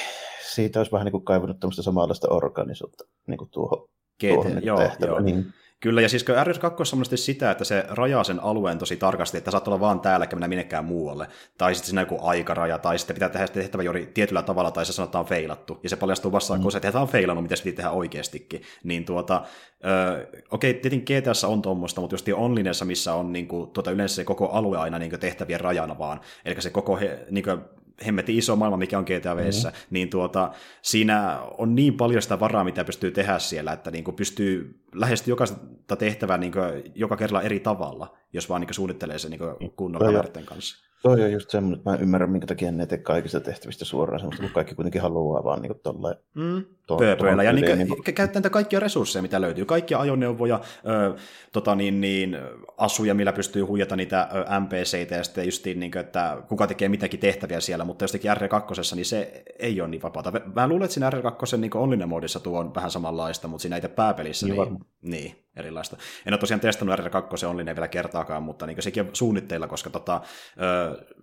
[0.52, 3.88] siitä olisi vähän niin kuin kaivannut tämmöistä samanlaista organisuutta niin kuin tuohon,
[4.20, 5.20] GT, tuohon niin joo, joo.
[5.20, 9.50] Niin, Kyllä, ja siis RS2 on sitä, että se rajaa sen alueen tosi tarkasti, että
[9.50, 11.28] saat olla vaan täällä, eikä mennä minnekään muualle.
[11.58, 14.92] Tai sitten siinä joku aikaraja, tai sitten pitää tehdä tehtävä juuri tietyllä tavalla, tai se
[14.92, 15.80] sanotaan feilattu.
[15.82, 16.62] Ja se paljastuu vasta, mm.
[16.62, 18.62] kun se tehdään feilannut, mitä se pitää tehdä oikeastikin.
[18.84, 19.42] Niin tuota,
[19.84, 24.14] öö, okei, tietenkin GTS on tuommoista, mutta just Onlineessa, missä on niin kuin, tuota, yleensä
[24.14, 26.20] se koko alue aina niin kuin, tehtävien rajana vaan.
[26.44, 27.60] Eli se koko he, niin kuin,
[28.06, 29.72] hemmetin iso maailma, mikä on GTA mm-hmm.
[29.90, 34.14] niin tuota, siinä on niin paljon sitä varaa, mitä pystyy tehdä siellä, että niin kuin
[34.14, 39.18] pystyy lähestyä jokaista tehtävää niin kuin, joka kerralla eri tavalla, jos vaan niin kuin suunnittelee
[39.18, 40.85] sen niin kunnolla kanssa.
[41.02, 44.42] Toi on just semmoinen, että mä ymmärrän, minkä takia ne tee kaikista tehtävistä suoraan semmoista,
[44.42, 46.16] kun kaikki kuitenkin haluaa vaan niin tolleen.
[46.34, 46.64] Mm.
[46.98, 47.42] Pööpöillä.
[47.42, 49.64] Ja niin, niin, käyttää niitä kaikkia resursseja, mitä löytyy.
[49.64, 51.14] Kaikkia ajoneuvoja, ö,
[51.52, 52.38] tota niin, niin,
[52.76, 54.28] asuja, millä pystyy huijata niitä
[54.60, 59.06] NPCitä ja sitten just niin, että kuka tekee mitäkin tehtäviä siellä, mutta jostakin R2, niin
[59.06, 60.32] se ei ole niin vapaata.
[60.54, 63.88] Mä luulen, että siinä R2 niin online moodissa tuo on vähän samanlaista, mutta siinä itse
[63.88, 65.96] pääpelissä niin, niin, niin erilaista.
[66.26, 70.20] En ole tosiaan testannut R2 online vielä kertaakaan, mutta niin sekin on suunnitteilla, koska tota,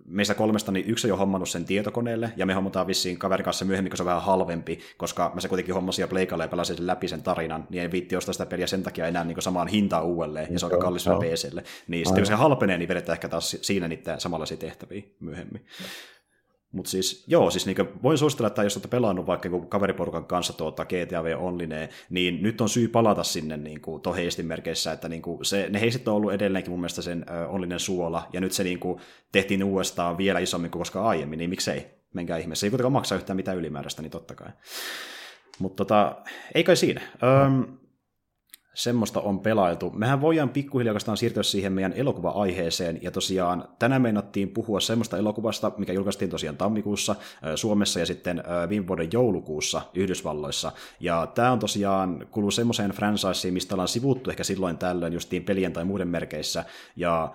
[0.06, 3.64] meistä kolmesta niin yksi on jo hommannut sen tietokoneelle, ja me hommataan vissiin kaverin kanssa
[3.64, 6.76] myöhemmin, kun se on vähän halvempi, koska mä se kuitenkin hommasin ja pleikalle ja pelasin
[6.76, 9.68] sen läpi sen tarinan, niin ei viitti ostaa sitä peliä sen takia enää niin samaan
[9.68, 11.64] hintaan uudelleen, ja se on aika kallis PClle.
[11.88, 15.66] Niin sitten kun se halpenee, niin vedetään ehkä taas siinä niitä samanlaisia tehtäviä myöhemmin.
[16.74, 20.84] Mutta siis, joo, siis niin voin suositella, että jos olette pelannut vaikka kaveriporukan kanssa tuota
[20.84, 24.02] GTA V Online, niin nyt on syy palata sinne niin kuin,
[24.42, 28.28] merkeissä, että niin kuin, se, ne heistit on ollut edelleenkin mun mielestä sen Onlinen suola,
[28.32, 29.00] ja nyt se niin kuin,
[29.32, 32.66] tehtiin uudestaan vielä isommin kuin koskaan aiemmin, niin miksei, menkää ihmeessä.
[32.66, 34.48] Ei kuitenkaan maksaa yhtään mitään ylimääräistä, niin totta kai.
[35.58, 36.16] Mutta tota,
[36.54, 37.00] ei kai siinä.
[37.22, 37.78] Öm,
[38.74, 39.90] semmoista on pelailtu.
[39.90, 45.92] Mehän voidaan pikkuhiljaa siirtyä siihen meidän elokuva-aiheeseen, ja tosiaan tänään meinattiin puhua semmoista elokuvasta, mikä
[45.92, 47.16] julkaistiin tosiaan tammikuussa
[47.54, 50.72] Suomessa ja sitten viime vuoden joulukuussa Yhdysvalloissa.
[51.00, 55.72] Ja tämä on tosiaan kuuluu semmoiseen franchiseen, mistä ollaan sivuttu ehkä silloin tällöin justiin pelien
[55.72, 56.64] tai muiden merkeissä,
[56.96, 57.32] ja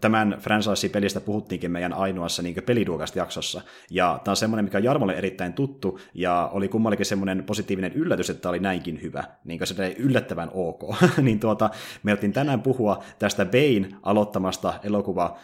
[0.00, 3.60] tämän franchise-pelistä puhuttiinkin meidän ainoassa niin peliduokasta jaksossa.
[3.90, 8.30] Ja tämä on semmoinen, mikä on Jarmolle erittäin tuttu, ja oli kummallekin semmoinen positiivinen yllätys,
[8.30, 9.24] että tämä oli näinkin hyvä.
[9.44, 10.80] Niin se oli yllättävän ok.
[11.22, 11.70] niin tuota,
[12.02, 15.38] me otin tänään puhua tästä Bain aloittamasta elokuva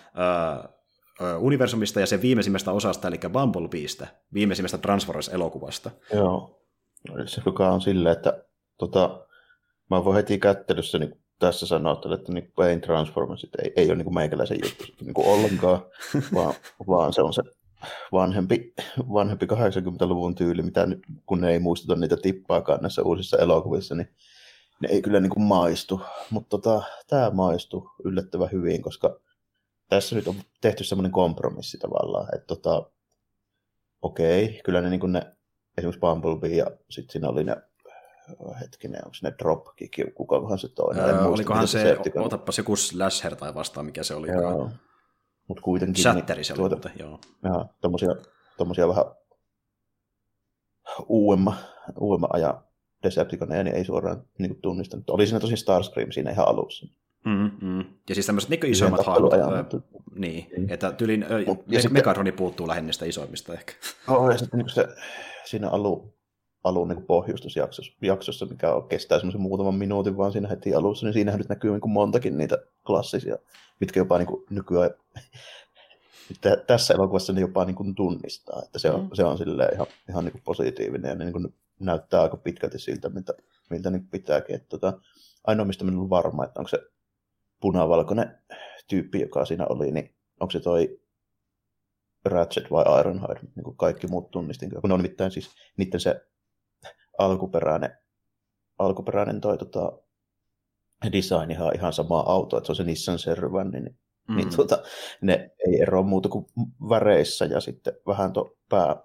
[1.38, 5.90] universumista ja sen viimeisimmästä osasta, eli Bumblebeestä, viimeisimmästä Transformers-elokuvasta.
[6.14, 6.60] Joo,
[7.26, 8.44] se joka on silleen, että
[8.78, 9.26] tota,
[9.90, 14.14] mä voin heti kättelyssä niin tässä sanoa, että niin Pain Transformersit ei, ei ole niin
[14.14, 15.80] meikäläisen juttu niin kuin ollenkaan,
[16.34, 16.54] vaan,
[16.88, 17.42] vaan se on se
[18.12, 18.74] vanhempi,
[19.12, 24.08] vanhempi 80-luvun tyyli, mitä nyt, kun ne ei muistuta niitä tippaakaan näissä uusissa elokuvissa, niin
[24.80, 26.00] ne ei kyllä niin kuin maistu.
[26.30, 29.20] Mutta tota, tämä maistuu yllättävän hyvin, koska
[29.88, 32.90] tässä nyt on tehty semmoinen kompromissi tavallaan, että tota,
[34.02, 35.36] okei, kyllä ne, niin kuin ne
[35.78, 37.56] esimerkiksi Bumblebee ja sitten siinä oli ne
[38.60, 41.04] hetkinen, onko ne Dropkick, kukakohan se toinen?
[41.04, 44.28] Öö, muista, olikohan se, se otapas joku Slasher tai vastaan, mikä se oli.
[44.28, 44.70] Joo,
[45.48, 46.02] mutta kuitenkin...
[46.02, 47.20] Shatteri se oli tuota, muuten, joo.
[47.44, 48.10] Joo, tommosia,
[48.56, 49.04] tommosia vähän
[51.08, 51.56] uudemman,
[52.00, 52.64] uudemman ajan
[53.02, 55.10] Decepticoneja niin ei suoraan niin kuin tunnistanut.
[55.10, 56.86] Oli siinä tosi Starscream siinä ihan alussa.
[57.24, 57.84] Mm, mm.
[58.08, 59.32] Ja siis tämmöiset niin isommat hahmot.
[60.14, 60.66] Niin, mm.
[60.70, 63.72] että tyylin Mut, ja me- sitten, Megatroni puuttuu lähinnä isoimmista ehkä.
[64.08, 64.88] Oh, ja sitten niin se,
[65.44, 66.15] siinä alu,
[66.66, 71.14] alun niin pohjustusjaksossa, jaksossa, mikä on, kestää semmoisen muutaman minuutin vaan siinä heti alussa, niin
[71.14, 73.36] siinähän nyt näkyy niin kuin montakin niitä klassisia,
[73.80, 74.90] mitkä jopa niin kuin nykyään
[76.66, 79.10] tässä elokuvassa ne jopa niin kuin tunnistaa, että se on, mm.
[79.12, 82.78] se on silleen ihan, ihan niin kuin positiivinen ja ne niin kuin näyttää aika pitkälti
[82.78, 83.32] siltä, miltä,
[83.70, 84.54] miltä niin pitääkin.
[84.54, 85.00] Että tota,
[85.44, 86.78] ainoa, mistä minä olen varma, että onko se
[87.60, 88.38] punavalkoinen
[88.88, 91.00] tyyppi, joka siinä oli, niin onko se toi
[92.24, 94.70] Ratchet vai Ironhide, niin kuin kaikki muut tunnistin.
[94.70, 96.26] Kun ne on nimittäin siis niiden se
[97.18, 97.98] alkuperäinen,
[98.78, 99.92] alkuperäinen toi tota,
[101.12, 103.98] design ihan, ihan sama auto, että se on se Nissan Servan, niin, niin
[104.28, 104.36] mm.
[104.36, 104.82] niin tota,
[105.20, 106.46] ne ei eroa muuta kuin
[106.88, 108.96] väreissä ja sitten vähän tuo pää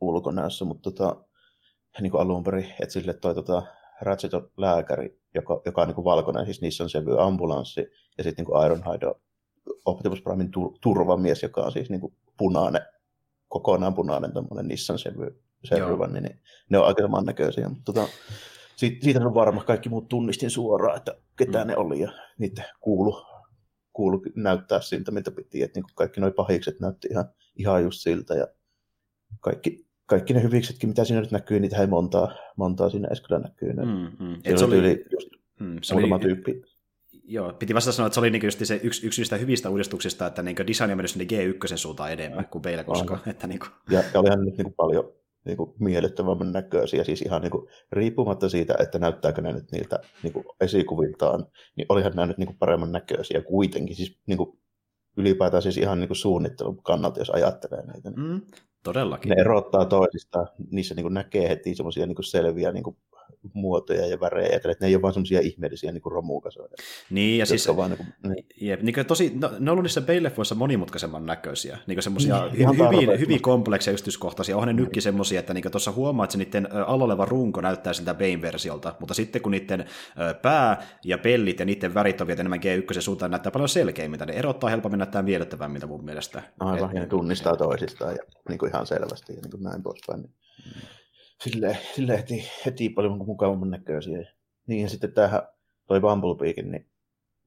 [0.00, 1.24] ulkonäössä, mutta tota,
[2.00, 3.62] niin kuin alun perin, että sille toi tota,
[4.00, 7.86] Ratchet on lääkäri, joka, joka on niin kuin valkoinen, siis Nissan Sevy ambulanssi,
[8.18, 9.14] ja sitten niin Ironhide on
[9.84, 12.82] Optimus Primein tur- turvamies, joka on siis niin kuin punainen,
[13.48, 17.68] kokonaan punainen tämmöinen Nissan Sevy, Sevyvan, niin, niin ne on aika samannäköisiä.
[17.68, 18.08] Mutta tota,
[18.76, 21.68] siitä, siitä on varma, kaikki muut tunnistin suoraan, että ketä mm.
[21.68, 23.26] ne oli ja niitä kuulu,
[23.92, 25.62] kuulu näyttää siltä, mitä piti.
[25.62, 27.24] Että niin kaikki nuo pahikset näytti ihan,
[27.56, 28.46] ihan just siltä ja
[29.40, 33.40] kaikki, kaikki ne hyviksetkin, mitä siinä nyt näkyy, niitä ei montaa, montaa siinä edes kyllä
[33.40, 33.72] näkyy.
[33.72, 34.34] Mm, mm.
[34.44, 35.28] Et se oli, yli just
[35.60, 36.62] mm, se oli, tyyppi.
[37.26, 40.42] Joo, piti vasta sanoa, että se oli niin se yksi, yksi niistä hyvistä uudistuksista, että
[40.42, 43.20] niin design on mennyt sinne G1 suuntaan enemmän kuin meillä koskaan.
[43.26, 43.70] Että niin kuin...
[43.90, 45.12] ja, ja olihan nyt niin paljon
[45.44, 49.98] niin kuin miellyttävämmän näköisiä, siis ihan niin kuin, riippumatta siitä, että näyttääkö ne nyt niiltä
[50.22, 54.58] niin kuin esikuviltaan, niin olihan nämä nyt niin kuin paremman näköisiä kuitenkin, siis niin kuin,
[55.16, 58.10] ylipäätään siis ihan niin kuin suunnittelun kannalta, jos ajattelee näitä.
[58.10, 58.40] Mm,
[58.82, 59.30] todellakin.
[59.30, 62.96] Ne erottaa toisistaan, niissä niin kuin näkee heti semmoisia niin selviä niin kuin
[63.52, 66.68] muotoja ja värejä, että ne ei ole vaan semmoisia ihmeellisiä niin romukasoja.
[67.10, 68.46] Niin, ja siis, vaan, niin kuin, niin.
[68.60, 72.68] Jep, niin kuin tosi, no, ne on ollut niissä peileffoissa monimutkaisemman näköisiä, niin semmoisia niin,
[72.68, 76.68] hyvin, hyvin kompleksia yksityiskohtaisia, onhan ne nytkin semmoisia, että niin tuossa huomaa, että se niiden
[76.72, 79.84] alla oleva runko näyttää siltä Bane-versiolta, mutta sitten kun niiden
[80.42, 84.70] pää ja pellit ja niiden värit on enemmän G1 suuntaan, näyttää paljon selkeämmin, ne erottaa
[84.70, 86.42] helpommin, näyttää miellyttävämmiltä mun mielestä.
[86.60, 90.22] Aivan, ja ne tunnistaa toisistaan ja niin kuin ihan selvästi ja niin kuin näin poispäin.
[90.22, 90.32] Niin.
[91.40, 94.32] Sille, sille heti, heti paljon mukavamman näköisiä.
[94.66, 95.42] Niin ja sitten tähän
[95.86, 96.86] toi Bumblebeekin, niin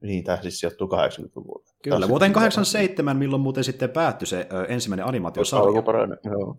[0.00, 1.70] niin, tämä siis sijoittuu 80-luvulle.
[1.82, 5.66] Kyllä, Taas vuoteen 87, milloin muuten sitten päättyi se ö, ensimmäinen animaatiosarja.
[5.66, 6.56] Alkuperäinen, joo.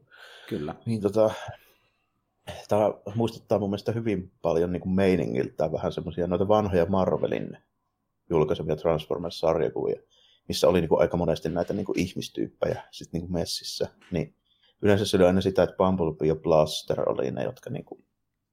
[0.49, 0.75] Kyllä.
[0.85, 1.31] Niin tota,
[2.67, 7.57] tämä muistuttaa mun mielestä hyvin paljon niin kuin meiningiltä vähän semmoisia noita vanhoja Marvelin
[8.29, 10.01] julkaisemia Transformers-sarjakuvia,
[10.47, 13.87] missä oli niin kuin aika monesti näitä niin kuin ihmistyyppejä sitten niin kuin messissä.
[14.11, 14.35] Niin
[14.81, 18.05] yleensä se oli aina sitä, että Bumblebee ja Blaster oli ne, jotka niin kuin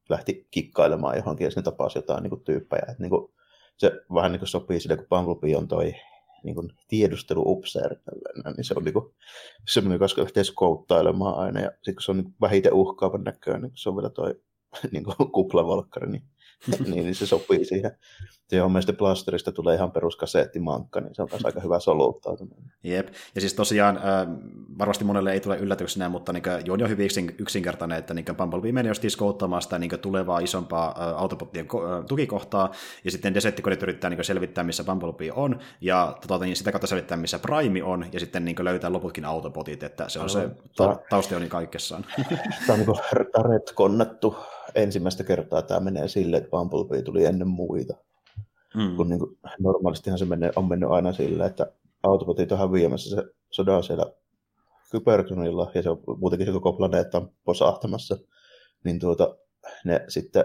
[0.08, 2.82] lähti kikkailemaan johonkin ja sinne tapasi jotain niin kuin tyyppejä.
[2.88, 3.32] Että niin kuin,
[3.76, 5.94] se vähän niin kuin sopii sille, kun Bumblebee on toi
[6.44, 7.96] niin kuin tiedustelu-upseeri,
[8.56, 9.14] niin se on niin kuin,
[9.68, 13.72] semmoinen, koska lähtee skouttailemaan aina, ja sitten kun se on niin vähiten uhkaavan näköinen, niin
[13.74, 14.34] se on vielä toi
[14.92, 16.22] niin kuin kuplavolkkari, niin
[16.84, 17.98] niin, niin se sopii siihen.
[18.48, 22.72] Se on mielestäni Blasterista tulee ihan peruskaseettimankka, niin se on aika hyvä soluttautuminen.
[22.82, 24.02] Jep, ja siis tosiaan äh,
[24.78, 28.88] varmasti monelle ei tule yllätyksenä, mutta niin juoni on hyvin yksinkertainen, että niin Bumblebee meni
[28.88, 32.72] just skouttaamaan sitä niin tulevaa isompaa äh, autopottien äh, tukikohtaa,
[33.04, 37.16] ja sitten Decepticonit yrittää niin selvittää, missä Bumblebee on, ja tota, niin sitä kautta selvittää,
[37.16, 41.34] missä Prime on, ja sitten niin löytää loputkin autopotit, että se on se ta- tausta
[41.48, 42.06] kaikessaan.
[42.66, 44.36] Tämä on niin retkonnettu
[44.76, 47.94] ensimmäistä kertaa tämä menee silleen, että Bumblebee tuli ennen muita.
[48.74, 48.96] Mm.
[48.96, 53.24] Kun niin kuin, normaalistihan se menee, on mennyt aina silleen, että autopotit on häviämässä se
[53.50, 54.12] sodan siellä
[54.90, 58.18] Kybertronilla ja se on muutenkin se koko planeetta on posahtamassa,
[58.84, 59.36] niin tuota,
[59.84, 60.44] ne sitten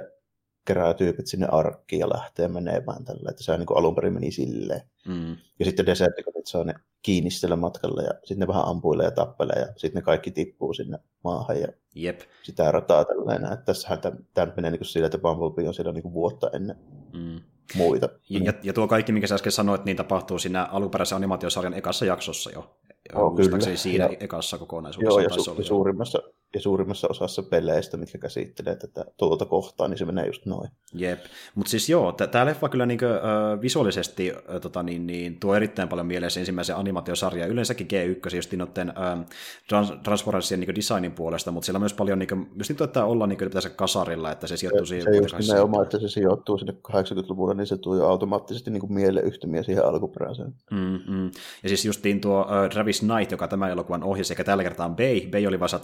[0.65, 4.82] kerää tyypit sinne arkkiin ja lähtee menemään tällä, että se niin alun perin meni silleen.
[5.08, 5.38] Mm.
[5.60, 9.60] Ja sitten Decepticonit saa ne kiinni sillä matkalla ja sitten ne vähän ampuilee ja tappelee
[9.60, 12.21] ja sitten ne kaikki tippuu sinne maahan ja Jep.
[12.43, 13.54] sitä rataa tällainen.
[13.54, 14.00] Että tässähän
[14.34, 16.76] tämä menee niin sillä, että Bumblebee on siellä niin vuotta ennen
[17.13, 17.39] mm.
[17.76, 18.10] muita.
[18.30, 22.06] Ja, ja, ja, tuo kaikki, mikä sä äsken sanoit, niin tapahtuu siinä alkuperäisen animaatiosarjan ekassa
[22.06, 22.78] jaksossa jo.
[23.15, 23.76] Oh, kyllä.
[23.76, 25.21] siinä ja, ekassa kokonaisuudessa.
[25.21, 26.19] Joo, ja, su- ja suurimmassa,
[26.54, 30.70] ja suurimmassa osassa peleistä, mitkä käsittelee tätä tuolta kohtaa, niin se menee just noin.
[30.94, 31.20] Jep,
[31.56, 35.90] mutta siis joo, tämä leffa kyllä niinku, äh, visuaalisesti äh, tota, niin, niin, tuo erittäin
[35.90, 39.26] paljon mieleen ensimmäisen animaatiosarjan, yleensäkin G1, just noiden äh,
[39.68, 43.06] trans- Transformersien niin designin puolesta, mutta siellä on myös paljon, niin kuin, just niin, että
[43.06, 45.14] ollaan niin pitäisi kasarilla, että se sijoittuu siihen.
[45.14, 49.64] Se just nimenomaan, että se sijoittuu sinne 80-luvulle, niin se tuo jo automaattisesti niin mieleyhtymiä
[49.64, 50.54] siihen alkuperäiseen.
[50.72, 51.32] Mm-hmm.
[51.64, 54.96] Ja siis justiin tuo uh, Travis Knight, joka tämän elokuvan ohjasi, sekä tällä kertaa on
[54.96, 55.22] Bay.
[55.32, 55.80] Bay oli vasta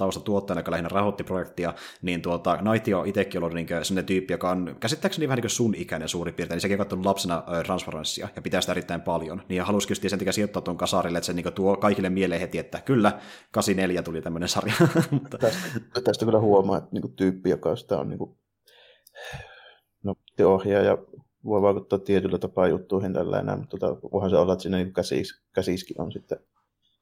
[0.58, 4.50] taustatuottajana, joka lähinnä rahoitti projektia, niin tuota, Knight on itsekin ollut niin sellainen tyyppi, joka
[4.50, 8.42] on käsittääkseni vähän niin sun ikäinen suurin piirtein, niin sekin on katsonut lapsena Transparencea ja
[8.42, 9.42] pitää sitä erittäin paljon.
[9.50, 12.58] Niin halusikin just sen takia sijoittaa tuon kasarille, että se niin tuo kaikille mieleen heti,
[12.58, 13.20] että kyllä,
[13.52, 14.74] 84 tuli tämmöinen sarja.
[15.40, 18.38] tästä, tästä kyllä huomaa, että niin tyyppi, joka sitä on niin kuin,
[20.04, 20.16] no,
[20.46, 20.98] ohjaaja
[21.46, 24.94] voi vaikuttaa tietyllä tapaa juttuihin tällä enää, mutta tota, voihan se olla, että siinä niin
[24.94, 26.40] käsis, käsiskin on sitten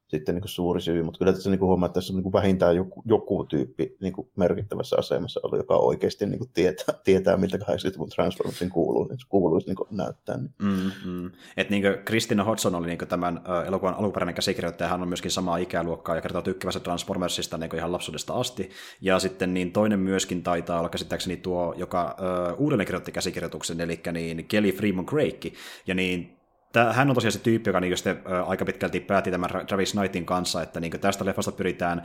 [0.07, 2.23] sitten niin kuin suuri syy, mutta kyllä tässä niin kuin huomaa, että tässä on niin
[2.23, 6.95] kuin vähintään joku, joku tyyppi niin kuin merkittävässä asemassa ollut, joka oikeasti niin kuin tietää,
[7.03, 10.37] tietää, miltä 80-luvun Transformersin kuuluu, niin se kuuluisi niin kuin näyttää.
[10.37, 10.53] Niin.
[10.61, 11.31] Mm-hmm.
[11.57, 15.57] Että niin Kristina Hodson oli niin tämän uh, elokuvan alkuperäinen käsikirjoittaja, hän on myöskin samaa
[15.57, 18.69] ikäluokkaa ja kertoo tykkävänsä Transformersista niin ihan lapsuudesta asti.
[19.01, 24.01] Ja sitten niin toinen myöskin taitaa olla käsittääkseni tuo, joka uh, uudelleen kirjoitti käsikirjoituksen, eli
[24.11, 25.45] niin Kelly Freeman Craig.
[25.87, 26.34] Ja niin
[26.75, 29.91] tää, hän on tosiaan se tyyppi, joka niin sitten, ä, aika pitkälti päätti tämän Travis
[29.91, 32.03] Knightin kanssa, että niin tästä leffasta pyritään ä,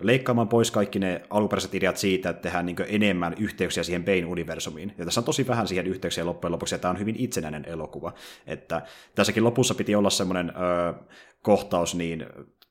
[0.00, 4.94] leikkaamaan pois kaikki ne alkuperäiset ideat siitä, että tehdään niin enemmän yhteyksiä siihen Bane-universumiin.
[4.98, 8.12] Ja tässä on tosi vähän siihen yhteyksiä loppujen lopuksi, ja tämä on hyvin itsenäinen elokuva.
[8.46, 8.82] Että
[9.14, 10.52] tässäkin lopussa piti olla semmoinen
[11.42, 12.26] kohtaus, niin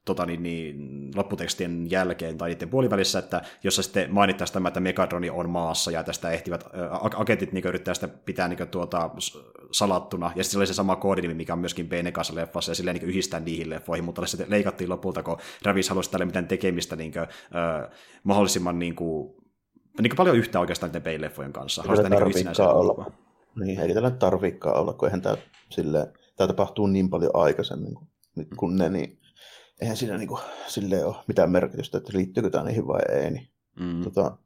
[0.05, 5.29] tota, niin, niin, lopputekstien jälkeen tai niiden puolivälissä, että jossa sitten mainittaisiin tämä, että Megadroni
[5.29, 6.69] on maassa ja tästä ehtivät ä,
[7.15, 9.09] agentit niin yrittää sitä pitää niin tuota,
[9.71, 10.31] salattuna.
[10.35, 13.39] Ja sitten oli se sama koodinimi, mikä on myöskin Benekassa leffassa ja silleen niin yhdistää
[13.39, 17.89] niihin leffoihin, mutta sitten leikattiin lopulta, kun Ravis halusi tälle mitään tekemistä niin kuin, ä,
[18.23, 19.35] mahdollisimman niin kuin,
[20.01, 21.81] niin kuin paljon yhtä oikeastaan niiden Bane-leffojen kanssa.
[21.81, 23.11] Haluaisi niin olla.
[23.59, 25.37] Niin, eikä tällä tarvikaan olla, kun eihän tämä,
[25.69, 28.07] silleen, tämä tapahtuu niin paljon aikaisemmin kuin,
[28.57, 29.19] kun ne, niin
[29.81, 33.31] eihän siinä niin kuin, silleen ole mitään merkitystä, että liittyykö tämä niihin vai ei.
[33.31, 34.03] Niin, mm.
[34.03, 34.37] tota,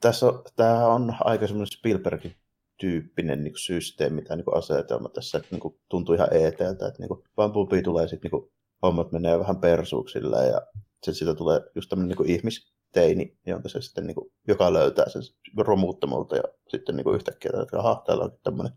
[0.00, 2.36] tässä on, tämä on aika semmoinen Spielbergin
[2.80, 7.08] tyyppinen niin systeemi tai niin asetelma tässä, että niin kuin, tuntuu ihan eeteeltä, että niin
[7.08, 8.50] kuin, Bumblebee tulee sitten niin
[8.82, 10.60] hommat menee vähän persuuksilla ja
[10.94, 15.22] sitten siitä tulee just tämmöinen niin ihmisteini, jonka se sitten, niin kuin, joka löytää sen
[15.58, 18.72] romuuttamolta ja sitten niin kuin yhtäkkiä, että aha, täällä onkin tämmöinen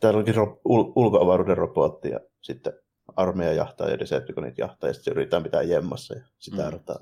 [0.00, 2.72] täällä onkin ro- ul- ulkoavaruuden robotti ja sitten
[3.16, 6.72] armeija jahtaa ja Decepticonit jahtaa, ja sitten yritetään pitää jemmassa ja sitä mm.
[6.72, 6.98] rataa.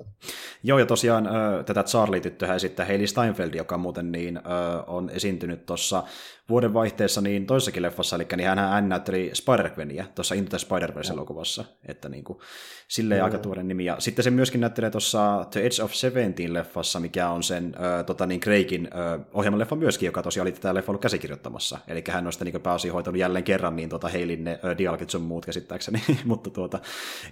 [0.63, 1.29] Joo, ja tosiaan
[1.65, 4.39] tätä Charlie-tyttöä esittää Hailey Steinfeld, joka muuten niin,
[4.87, 6.03] on esiintynyt tuossa
[6.49, 12.09] vuoden vaihteessa niin toisessakin leffassa, eli niin hän näytteli Spider-Gwenia tuossa Into the Spider-Verse-elokuvassa, että
[12.09, 12.39] niin kuin,
[12.87, 13.25] silleen mm.
[13.25, 13.85] aika tuore nimi.
[13.85, 18.05] Ja sitten se myöskin näyttelee tuossa The Edge of Seventeen leffassa, mikä on sen äh,
[18.05, 21.77] tota niin Craigin äh, ohjelman leffa myöskin, joka tosiaan oli tätä leffa ollut käsikirjoittamassa.
[21.87, 25.09] Eli hän on sitten niin pääosin hoitanut jälleen kerran niin tota Heilin ne äh, dialogit
[25.09, 25.96] sun muut käsittääkseni.
[26.25, 26.79] Mutta tuota,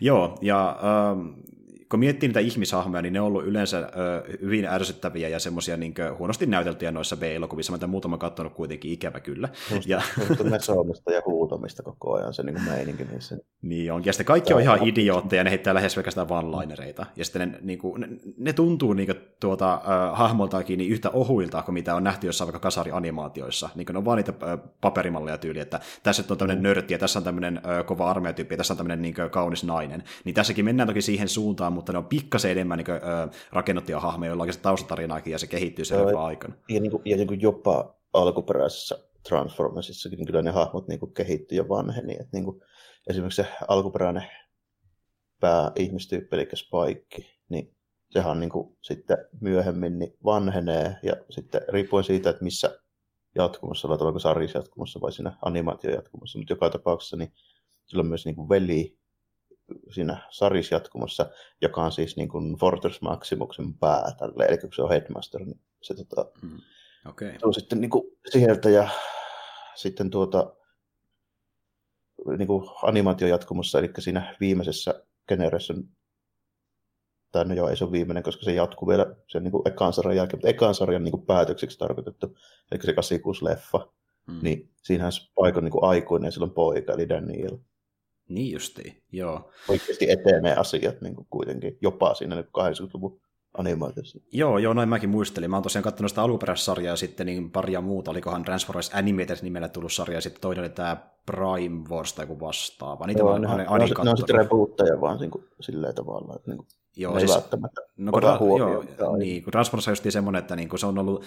[0.02, 1.18] joo, ja äh,
[1.90, 5.94] kun miettii niitä ihmishahmoja, niin ne on ollut yleensä ö, hyvin ärsyttäviä ja semmoisia niin
[6.20, 7.78] huonosti näyteltyjä noissa B-elokuvissa.
[7.78, 9.50] Mä muutama katsonut kuitenkin ikävä kyllä.
[9.74, 10.02] Musta, ja...
[11.12, 13.38] ja huutamista koko ajan se niin meininki niissä.
[13.62, 14.06] Niin on.
[14.06, 17.06] Ja sitten kaikki on ihan idiootteja, ne heittää lähes pelkästään one-linereita.
[17.16, 21.10] Ja sitten ne, niin kuin, ne, ne tuntuu niin kuin, tuota, äh, hahmoltakin niin yhtä
[21.10, 23.70] ohuilta kuin mitä on nähty jossain vaikka kasarianimaatioissa.
[23.76, 26.64] Niin ne on vaan niitä äh, paperimalleja tyyliä, että tässä on tämmöinen mm.
[26.64, 29.64] nörtti ja tässä on tämmöinen äh, kova armeijatyyppi ja tässä on tämmöinen niin kuin, kaunis
[29.64, 30.04] nainen.
[30.24, 34.00] Niin tässäkin mennään toki siihen suuntaan, mutta ne on pikkasen enemmän niin kuin, ö, rakennettuja
[34.00, 36.56] hahmoja, joilla on taustatarinaakin ja se kehittyy sen no, aikana.
[36.70, 41.58] Ja, niin kuin, ja niin kuin jopa alkuperäisessä Transformersissakin niin kyllä ne hahmot niin kehittyy
[41.58, 42.14] ja vanheni.
[42.14, 42.62] Että niin kuin,
[43.10, 44.26] esimerkiksi se alkuperäinen
[45.40, 47.76] pääihmistyyppi, eli Spike, niin
[48.10, 52.80] sehän niin kuin, sitten myöhemmin niin vanhenee ja sitten riippuen siitä, että missä
[53.36, 57.34] jatkumassa, ollaanko sarjassa jatkumassa vai siinä animaatio jatkumassa, mutta joka tapauksessa niin
[57.86, 58.98] sillä on myös niin kuin veli,
[59.92, 60.18] siinä
[60.72, 61.30] jatkumossa,
[61.62, 65.60] joka on siis niin kuin Fortress Maximuksen pää, tälle, eli kun se on Headmaster, niin
[65.82, 66.60] se, tota, mm.
[67.10, 67.34] okay.
[67.44, 68.90] on sitten niin kuin sieltä ja
[69.76, 70.54] sitten tuota,
[72.38, 75.84] niin kuin animaatiojatkumossa, eli siinä viimeisessä Generation,
[77.32, 79.94] tai no joo, ei se ole viimeinen, koska se jatkuu vielä sen niin kuin ekan
[79.94, 82.38] sarjan jälkeen, mutta ekan sarjan niin kuin päätökseksi tarkoitettu,
[82.72, 83.94] eli se 86-leffa,
[84.28, 84.40] mm.
[84.42, 87.58] niin siinähän Spike on niin kuin aikuinen ja sillä on poika, eli Daniel.
[88.30, 89.52] Niin justiin, joo.
[89.68, 93.22] Oikeasti etenee asiat niin kuin kuitenkin, jopa siinä 80-luvun
[93.58, 94.20] animaatiossa.
[94.32, 95.50] Joo, joo, noin mäkin muistelin.
[95.50, 98.12] Mä oon tosiaan katsonut sitä alkuperäissarjaa ja sitten niin paria muuta.
[98.12, 102.40] Olikohan Transformers Animated nimellä tullut sarja ja sitten toinen oli tämä Prime Wars tai joku
[102.40, 103.08] vastaava.
[103.08, 106.36] Niitä joo, vaan, ne, ne, on, ne on sitten rebootteja vaan niin kuin, silleen tavalla,
[106.36, 108.60] että niin kuin, Joo, ne siis, välttämättä no, kun, ra-
[109.00, 111.24] joo, niin, kun Transformers on just semmoinen, että niin, kun se on ollut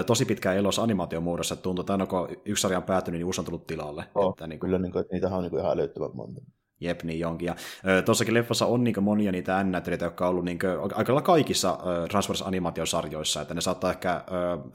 [0.00, 3.18] ö, tosi pitkään elossa animaation muodossa, että tuntuu, että aina kun yksi sarja on päättynyt,
[3.18, 4.04] niin uusi on tullut tilalle.
[4.14, 6.40] Oh, että, niin, kyllä, niin kuin, että niitä on niin kuin ihan älyttömän monta.
[6.82, 7.46] Jep, niin jonkin.
[7.46, 7.56] Ja
[8.04, 10.58] tuossakin leffassa on niin monia niitä ännäyttelijöitä, jotka on ollut niin
[10.94, 14.24] aika kaikissa Transformers-animaatiosarjoissa, että ne saattaa ehkä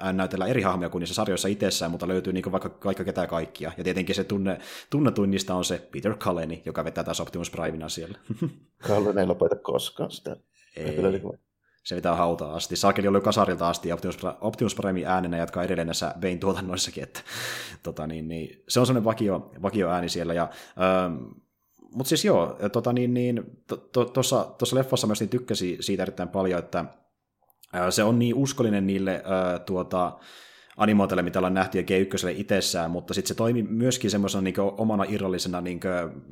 [0.01, 3.71] ännäytellä eri hahmoja kuin niissä sarjoissa itsessään, mutta löytyy niin vaikka, vaikka ketään kaikkia.
[3.77, 7.89] Ja tietenkin se tunne, tunnetuin niistä on se Peter Culleni, joka vetää taas Optimus Primina
[7.89, 8.17] siellä.
[8.87, 10.35] Cullen ei lopeta koskaan sitä.
[10.75, 11.21] Ei.
[11.83, 12.75] Se vetää hautaa asti.
[12.75, 17.03] Saakeli oli kasarilta asti ja Optimus, Optimus Prime äänenä jatkaa edelleen näissä Vein tuotannoissakin.
[17.03, 17.19] Että,
[17.83, 20.33] tota, niin, niin, se on sellainen vakio, vakio ääni siellä.
[20.33, 20.49] Ja,
[20.81, 21.23] ähm,
[21.97, 23.43] mutta siis joo, tota niin, niin,
[24.13, 26.85] tuossa to, to, leffassa myös niin tykkäsi siitä erittäin paljon, että
[27.89, 30.17] se on niin uskollinen niille ää, tuota,
[30.77, 35.05] animaatioille, mitä ollaan nähty ja G1 itsessään, mutta sitten se toimi myöskin semmoisena niin omana
[35.07, 35.79] irrallisena niin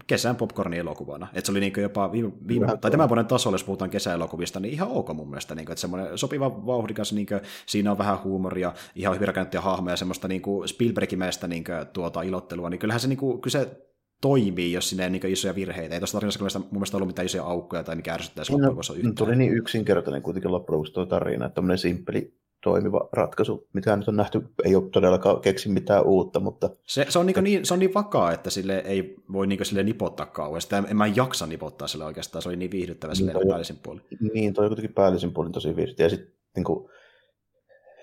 [0.07, 1.27] kesän popcorn-elokuvana.
[1.33, 4.73] Että se oli niin jopa viime, viime tai tämän vuoden tasolla, jos puhutaan kesäelokuvista, niin
[4.73, 5.55] ihan ok mun mielestä.
[5.55, 9.61] Niin kuin, että semmoinen sopiva vauhdikas, niin kuin, siinä on vähän huumoria, ihan hyvin rakennettuja
[9.61, 13.85] hahmoja, semmoista niin Spielbergimäistä niin tuota, ilottelua, niin kyllähän se, niin kuin, kyllä se
[14.21, 15.95] toimii, jos sinne ei niin isoja virheitä.
[15.95, 18.97] Ei tuossa tarinassa kyllä mun mielestä ollut mitään isoja aukkoja tai mikä ärsyttäisi no, loppujen
[18.97, 19.15] yhtään.
[19.15, 23.67] Tuli niin yksinkertainen kuitenkin loppujen lopuksi tuo tarina, että tämmöinen simppeli toimiva ratkaisu.
[23.73, 26.69] Mitä nyt on nähty, ei ole todellakaan keksi mitään uutta, mutta...
[26.87, 29.83] Se, se, on, niin, niin, se on niin vakaa, että sille ei voi niin sille
[29.83, 30.61] nipottaa kauan.
[30.61, 34.01] Sitä en mä jaksa nipottaa sille oikeastaan, se oli niin viihdyttävä niin, sille päällisin puolin.
[34.33, 36.05] Niin, toi on kuitenkin päällisin puolin tosi viihdyttävä.
[36.05, 36.89] Ja sitten niin kuin,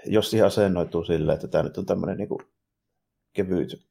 [0.06, 2.40] jos siihen asennoituu silleen, että tämä nyt on tämmöinen niin kuin,
[3.32, 3.82] kevyt,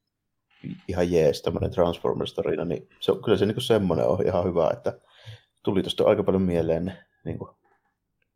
[0.88, 5.00] ihan jees, tämmöinen Transformers-tarina, niin se kyllä se niin semmoinen on ihan hyvä, että
[5.64, 6.94] tuli tuosta aika paljon mieleen
[7.26, 7.52] niin kuin,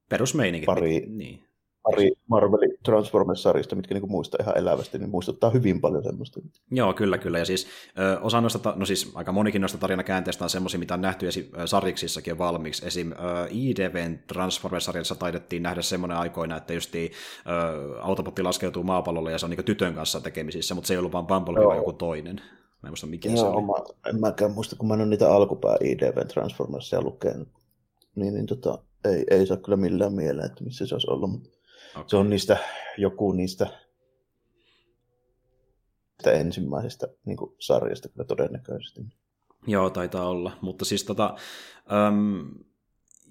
[0.09, 0.65] Perusmeininki.
[0.65, 1.47] Pari, niin
[1.91, 6.39] pari Marvelin Transformers-sarjasta, mitkä niinku muistaa ihan elävästi, niin muistuttaa hyvin paljon semmoista.
[6.71, 7.39] Joo, kyllä, kyllä.
[7.39, 7.67] Ja siis
[7.99, 11.51] ö, osa noista, no siis aika monikin noista tarinakäänteistä on semmoisia, mitä on nähty esi-
[11.65, 12.87] sarjiksissakin jo valmiiksi.
[12.87, 13.11] Esim.
[13.11, 13.15] Ö,
[13.49, 16.91] IDVn Transformers-sarjassa taidettiin nähdä semmoinen aikoina, että just
[18.01, 21.27] autopotti laskeutuu maapallolle ja se on niinku tytön kanssa tekemisissä, mutta se ei ollut vaan
[21.27, 22.35] Bumblebee vai joku toinen.
[22.35, 23.65] Mä en muista mikä Joo, se oli.
[23.65, 27.47] Mä, en mäkään muista, kun mä en ole niitä alkupää IDVn Transformersia lukenut.
[28.15, 31.31] Niin, niin tota, ei, ei saa kyllä millään mieleen, että missä se olisi ollut.
[31.31, 31.49] Mutta
[31.95, 32.03] Okay.
[32.07, 32.57] Se on niistä,
[32.97, 33.67] joku niistä
[36.25, 39.01] ensimmäisestä niin kuin sarjasta kyllä todennäköisesti.
[39.67, 40.51] Joo, taitaa olla.
[40.61, 41.35] Mutta siis tota,
[42.07, 42.49] äm,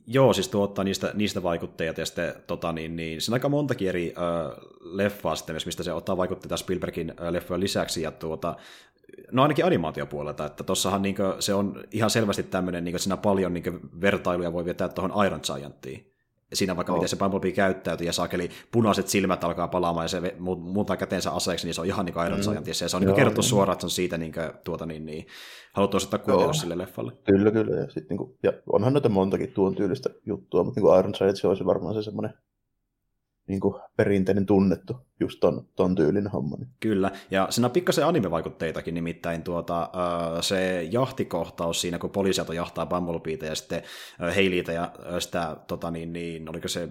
[0.07, 3.89] joo, siis tuottaa niistä, niistä vaikutteita ja sitten tota, niin, niin, siinä on aika montakin
[3.89, 8.57] eri äh, leffaa sitten, mistä se ottaa vaikutteita Spielbergin äh, leffojen lisäksi ja tuota,
[9.33, 14.01] no ainakin animaatiopuolelta, että tossahan niin se on ihan selvästi tämmöinen, niin siinä paljon niin
[14.01, 16.14] vertailuja voi vetää tuohon Iron Giantiin
[16.55, 16.99] siinä vaikka oh.
[16.99, 21.67] miten se Bumblebee käyttäytyy, ja saakeli punaiset silmät alkaa palaamaan, ja se muuttaa käteensä aseeksi,
[21.67, 22.67] niin se on ihan niin kuin Iron mm.
[22.67, 23.49] Ja se on niin kerrottu niin.
[23.49, 25.27] suoraan, että se on siitä niin kuin, tuota, niin, niin,
[25.73, 27.13] haluttu osoittaa kuuntelu sille leffalle.
[27.25, 30.87] Kyllä, kyllä, ja, sit, niin kuin, ja onhan noita montakin tuon tyylistä juttua, mutta niin
[30.87, 32.35] kuin Iron Giant se olisi varmaan se semmoinen
[33.47, 36.57] niin kuin perinteinen tunnettu, just ton, ton tyylinen homma.
[36.57, 36.69] Niin.
[36.81, 39.91] Kyllä, ja siinä on pikkasen anime-vaikutteitakin, nimittäin tuota,
[40.41, 43.83] se jahtikohtaus siinä, kun poliisiauto jahtaa Bumblebeeta ja sitten
[44.37, 46.89] Heiliitä ja sitä, tota, niin, niin, oliko se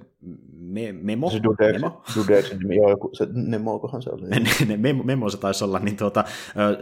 [0.54, 1.30] me, Memo?
[1.30, 2.04] Se Dudex, Memo?
[2.16, 4.30] Dudex, niin joo, joku, se Nemokohan se oli.
[4.68, 6.24] ne, memo, memo se taisi olla, niin tuota,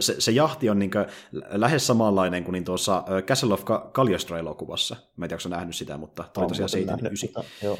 [0.00, 1.06] se, se jahti on niin kuin,
[1.50, 4.96] lähes samanlainen kuin niin tuossa Castle of Cagliostro-elokuvassa.
[5.16, 7.44] Mä en tiedä, onko nähnyt sitä, mutta toi tosiaan 79.
[7.62, 7.78] Joo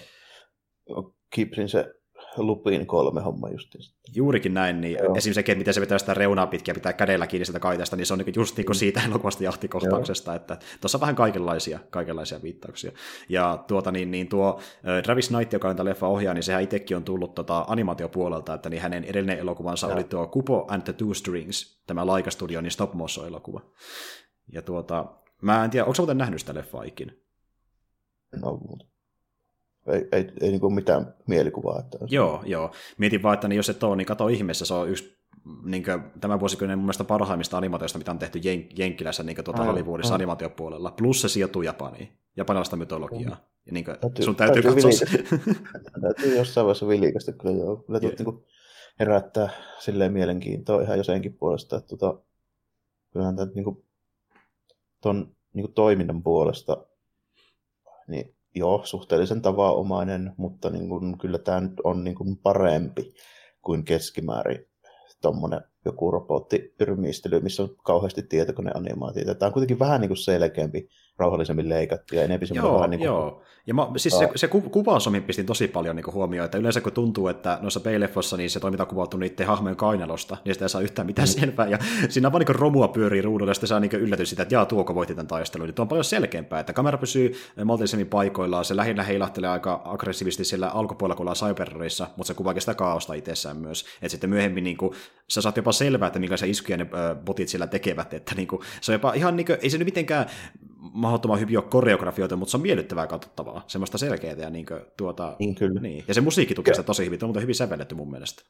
[1.33, 1.95] Kipsin se
[2.37, 3.85] Lupin kolme homma justiin.
[4.15, 5.15] Juurikin näin, niin Joo.
[5.17, 8.13] esimerkiksi se, miten se vetää sitä reunaa pitkiä pitää kädellä kiinni sitä kaitasta, niin se
[8.13, 10.37] on niin just niin kuin siitä elokuvasta jahtikohtauksesta, Joo.
[10.37, 12.93] että tuossa on vähän kaikenlaisia, kaikenlaisia viittauksia.
[13.29, 14.61] Ja tuota, niin, niin tuo
[15.03, 18.71] Travis Knight, joka on tämä leffa ohjaa, niin sehän itsekin on tullut tota, animaatiopuolelta, että
[18.71, 19.95] niin hänen edellinen elokuvansa Joo.
[19.95, 23.61] oli tuo Kupo and the Two Strings, tämä Laika Studio, niin stop motion elokuva.
[24.53, 25.07] Ja tuota,
[25.43, 27.13] mä en tiedä, onko muuten nähnyt sitä leffaa ikinä?
[28.43, 28.92] No, mutta
[29.87, 31.81] ei, ei, ei niin kuin mitään mielikuvaa.
[31.81, 32.71] Että joo, joo.
[32.99, 35.23] Mietin vaan, että niin jos et ole, niin kato ihmeessä, se on yksi
[35.65, 39.65] niin kuin, tämän vuosikymmenen mun mielestä parhaimmista animaatioista, mitä on tehty Jen- Jenkkilässä niin tuota
[39.65, 40.91] Hollywoodissa animaatiopuolella.
[40.91, 43.37] Plus se sijoittuu Japaniin, japanilaista mytologiaa.
[43.67, 47.77] Ja niin kuin, täytyy, sun täytyy, täytyy katsoa täytyy jossain vaiheessa vilikaista kyllä joo.
[47.77, 48.45] Kyllä tuot, niin kuin,
[48.99, 52.19] herättää silleen mielenkiintoa ihan jo senkin puolesta, että tota,
[53.13, 53.85] kyllähän tämä niin kuin,
[55.01, 56.87] ton niin kuin toiminnan puolesta
[58.07, 63.15] niin joo, suhteellisen tavanomainen, mutta niin kuin, kyllä tämä nyt on niin kuin parempi
[63.63, 64.67] kuin keskimäärin
[65.23, 69.35] tuommoinen joku robottipyrmistely, missä on kauheasti tietokoneanimaatioita.
[69.35, 73.07] Tämä on kuitenkin vähän niin kuin selkeämpi rauhallisemmin leikattu ja enemmän joo, vähän niin kuin...
[73.07, 76.81] Joo, ja mä, siis se, se kuvaus on pistin tosi paljon niin huomioon, että yleensä
[76.81, 80.69] kun tuntuu, että noissa peileffossa niin se toiminta kuvattu niiden hahmojen kainalosta, niin sitä ei
[80.69, 81.41] saa yhtään mitään mm.
[81.41, 81.79] selvää, ja
[82.09, 84.67] siinä on vaan niin romua pyörii ruudulla, ja sitten saa niin yllätys sitä, että jaa,
[84.67, 85.67] tuoko voitti tämän taistelun.
[85.67, 90.45] Niin tuo on paljon selkeämpää, että kamera pysyy maltillisemmin paikoillaan, se lähinnä heilahtelee aika aggressiivisesti
[90.45, 91.37] siellä alkupuolella, kun ollaan
[92.17, 93.85] mutta se kuvaakin sitä kaaosta itsessään myös.
[93.97, 94.95] Että sitten myöhemmin niin kuin,
[95.33, 96.87] sä saat jopa selvää, että minkälaisia iskuja ne
[97.25, 99.85] botit siellä tekevät, että niin kuin, se on jopa ihan niin kuin, ei se nyt
[99.85, 100.27] mitenkään
[100.77, 105.55] mahdottoman hyviä koreografioita, mutta se on miellyttävää katsottavaa, semmoista selkeää ja niin kuin, tuota, niin,
[105.55, 105.81] kyllä.
[105.81, 106.05] Niin.
[106.09, 108.43] Ja se musiikki tukee sitä tosi hyvin, on hyvin sävelletty mun mielestä.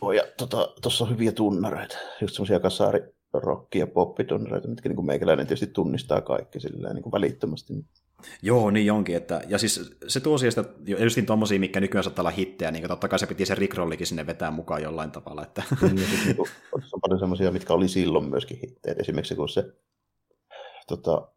[0.00, 3.00] Oh, ja tuossa tota, on hyviä tunnareita, just semmoisia kasaari
[3.32, 7.72] rokki- ja poppitunnareita, mitkä niin kuin meikäläinen tietysti tunnistaa kaikki silleen, niin kuin välittömästi.
[8.42, 9.16] Joo, niin onkin.
[9.16, 12.88] Että, ja siis se tuo sieltä, just niin tommosia, mikä nykyään saattaa olla hittejä, niin
[12.88, 15.42] totta kai se piti se Rick Rollikin sinne vetää mukaan jollain tavalla.
[15.42, 15.62] Että...
[15.82, 18.94] Niin, siis, niin kuin, on paljon semmoisia, mitkä oli silloin myöskin hittejä.
[18.98, 19.64] Esimerkiksi kun se
[20.88, 21.28] tota,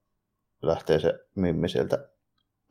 [0.62, 2.10] lähtee se mimmi sieltä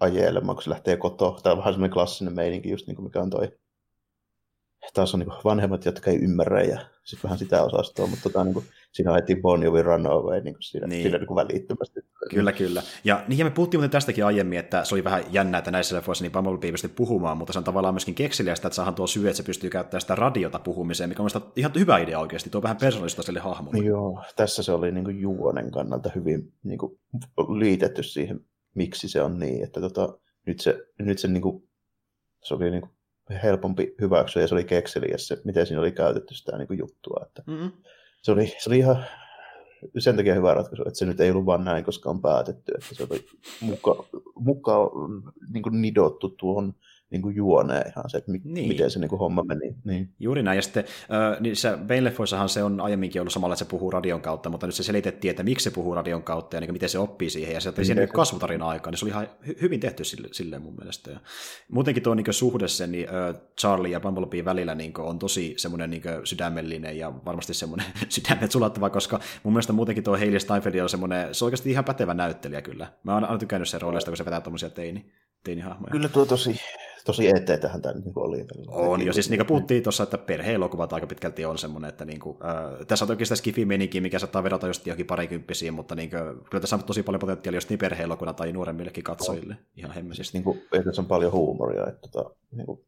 [0.01, 1.41] ajelemaan, kun se lähtee kotoa.
[1.43, 3.59] Tämä on vähän semmoinen klassinen meininki, just niin kuin mikä on toi
[4.95, 8.55] taas on niin vanhemmat, jotka ei ymmärrä ja sitten vähän sitä osastoa, mutta tota, niin
[8.55, 11.03] kuin, siinä heti Bon Jovi Runaway niin kuin siinä, niin.
[11.03, 12.01] siinä niin kuin välittömästi.
[12.31, 12.83] Kyllä, kyllä.
[13.05, 15.97] Ja, niin, ja me puhuttiin muuten tästäkin aiemmin, että se oli vähän jännää, että näissä
[15.97, 19.29] leffoissa niin Bumblebee pystyi puhumaan, mutta se on tavallaan myöskin kekseliästä, että saadaan tuo syy,
[19.29, 22.77] että se pystyy käyttämään sitä radiota puhumiseen, mikä on ihan hyvä idea oikeasti, tuo vähän
[22.77, 23.85] persoonallista sille hahmolle.
[23.85, 26.99] Joo, tässä se oli niin kuin juonen kannalta hyvin niin kuin,
[27.59, 28.41] liitetty siihen,
[28.75, 31.69] miksi se on niin, että tota, nyt se, nyt se, niin kuin,
[32.43, 32.93] se oli niin kuin
[33.43, 37.21] helpompi hyväksyä ja se oli kekseliä se, miten siinä oli käytetty sitä niin kuin juttua.
[37.27, 37.73] Että Mm-hmm.
[38.23, 39.05] se, oli, se oli ihan
[39.99, 42.95] sen takia hyvä ratkaisu, että se nyt ei ollut vaan näin, koska on päätetty, että
[42.95, 43.27] se oli
[43.61, 44.05] muka,
[44.35, 44.91] muka
[45.53, 46.75] niin nidottu tuohon
[47.11, 48.55] niin kuin juoneen ihan se, että mi- Niin.
[48.55, 48.69] niin.
[48.69, 49.75] miten se niin kuin homma meni.
[49.85, 50.15] Niin.
[50.21, 50.85] Juuri näin, ja sitten
[51.35, 54.75] äh, niissä Bane-leffoissahan se on aiemminkin ollut samalla, että se puhuu radion kautta, mutta nyt
[54.75, 57.61] se selitettiin, että miksi se puhuu radion kautta ja niin miten se oppii siihen, ja
[57.61, 58.07] se otti siinä Niin.
[58.09, 61.11] niin kasvutarina aikaa, niin se oli ihan hy- hyvin tehty sille, silleen mun mielestä.
[61.11, 61.21] Ja
[61.73, 65.91] muutenkin tuo niin suhde sen niin, äh, Charlie ja Bumblebee välillä niin on tosi semmoinen
[65.91, 70.89] niin sydämellinen ja varmasti semmoinen sydämet sulattava, koska mun mielestä muutenkin tuo Hailey Steinfeld on
[70.89, 72.93] semmoinen, se on oikeasti ihan pätevä näyttelijä kyllä.
[73.03, 75.13] Mä oon aina tykännyt sen roolista, kun se vetää tommosia teini,
[75.45, 75.91] teinihahmoja.
[75.91, 76.57] Kyllä tuo tosi,
[77.05, 78.47] tosi eteetähän tämä nyt niin oli.
[78.69, 82.21] On, jo siis niin kuin puhuttiin tuossa, että perhe-elokuvat aika pitkälti on semmoinen, että niin
[82.21, 83.67] kuin, äh, tässä on toki sitä skifi
[84.01, 87.57] mikä saattaa vedota just johonkin parikymppisiin, mutta niin kuin, kyllä tässä on tosi paljon potentiaalia
[87.57, 90.39] just niin perhe-elokuvana tai nuoremmillekin katsojille ihan hemmesistä.
[90.39, 92.81] Niin kuin, tässä on paljon huumoria, että tota, niin kuin,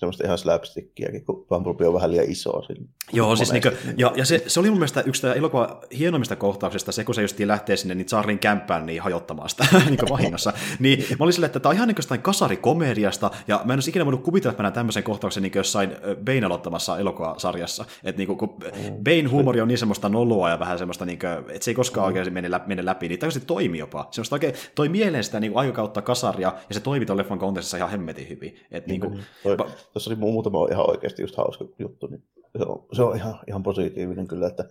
[0.00, 2.62] semmoista ihan slapstickiäkin, kun Bumblebee on vähän liian iso.
[2.62, 5.80] Siinä, Joo, siis niin kuin, ja, ja se, se, oli mun mielestä yksi tämä elokuva
[5.98, 9.98] hienoimmista kohtauksista, se kun se justiin lähtee sinne niin Charlin kämppään niin hajottamaan sitä niin
[10.10, 10.52] vahingossa.
[10.78, 13.90] Niin mä olin silleen, että tämä on ihan niin kuin kasarikomediasta, ja mä en olisi
[13.90, 15.90] ikinä voinut kuvitella, että mä näen tämmöisen kohtauksen niin jossain
[16.24, 17.84] Bane aloittamassa elokuvasarjassa.
[18.04, 18.56] Että niin kuin, kun
[19.04, 22.06] Bane huumori on niin semmoista noloa ja vähän semmoista, niin kuin, että se ei koskaan
[22.06, 24.08] oikein mene läpi, mene läpi, niin tämä toimi jopa.
[24.10, 27.90] Semmoista oikein toi mieleen sitä niin aikakautta kasaria, ja se toimi tuon leffan kontekstissa ihan
[27.90, 28.60] hemmetin hyvin.
[28.70, 29.56] Että niin kuin, Toi,
[29.92, 32.22] tuossa oli muutama ihan oikeasti just hauska juttu, niin
[32.58, 34.64] se on, se on ihan, ihan positiivinen kyllä, että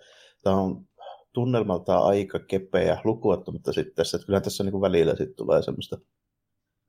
[0.43, 0.85] tämä on
[1.33, 5.97] tunnelmaltaan aika kepeä lukuottamatta sitten tässä, että kyllähän tässä niin välillä sitten tulee semmoista,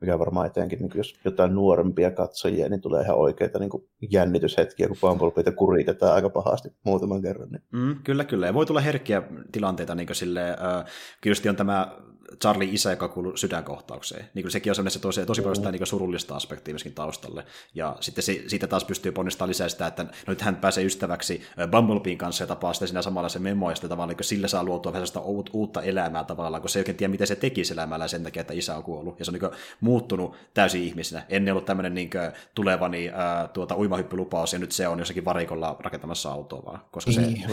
[0.01, 4.89] mikä varmaan etenkin, niin jos jotain nuorempia katsojia, niin tulee ihan oikeita niin kuin jännityshetkiä,
[4.89, 7.49] kun Bumblebeeta kuritetaan aika pahasti muutaman kerran.
[7.51, 7.63] Niin.
[7.73, 8.47] Mm, kyllä, kyllä.
[8.47, 9.23] Ja voi tulla herkkiä
[9.53, 10.85] tilanteita, niin kuin sille, äh,
[11.21, 11.97] kyllä on tämä
[12.41, 14.25] Charlie isä, joka kuuluu sydänkohtaukseen.
[14.35, 17.45] Niin kuin sekin on sellainen, se tosi, tosi paljon sitä niin surullista aspektia myöskin taustalle.
[17.75, 21.43] Ja sitten se, siitä taas pystyy ponnistamaan lisää sitä, että no nyt hän pääsee ystäväksi
[21.71, 24.65] Bumblebeen kanssa ja tapaa sitten siinä samalla se memo, ja sitten tavallaan niin sillä saa
[24.65, 28.09] luotua vähän uut, uutta elämää tavallaan, kun se ei oikein tiedä, miten se tekisi elämällä
[28.09, 29.19] sen takia, että isä on kuollut.
[29.19, 31.23] Ja se on niin muuttunut täysin ihmisenä.
[31.29, 32.11] Ennen ollut tämmöinen niin
[32.55, 33.11] tulevani
[33.53, 37.45] tuota, uimahyppylupaus, ja nyt se on jossakin varikolla rakentamassa autoa vaan, koska se Niin,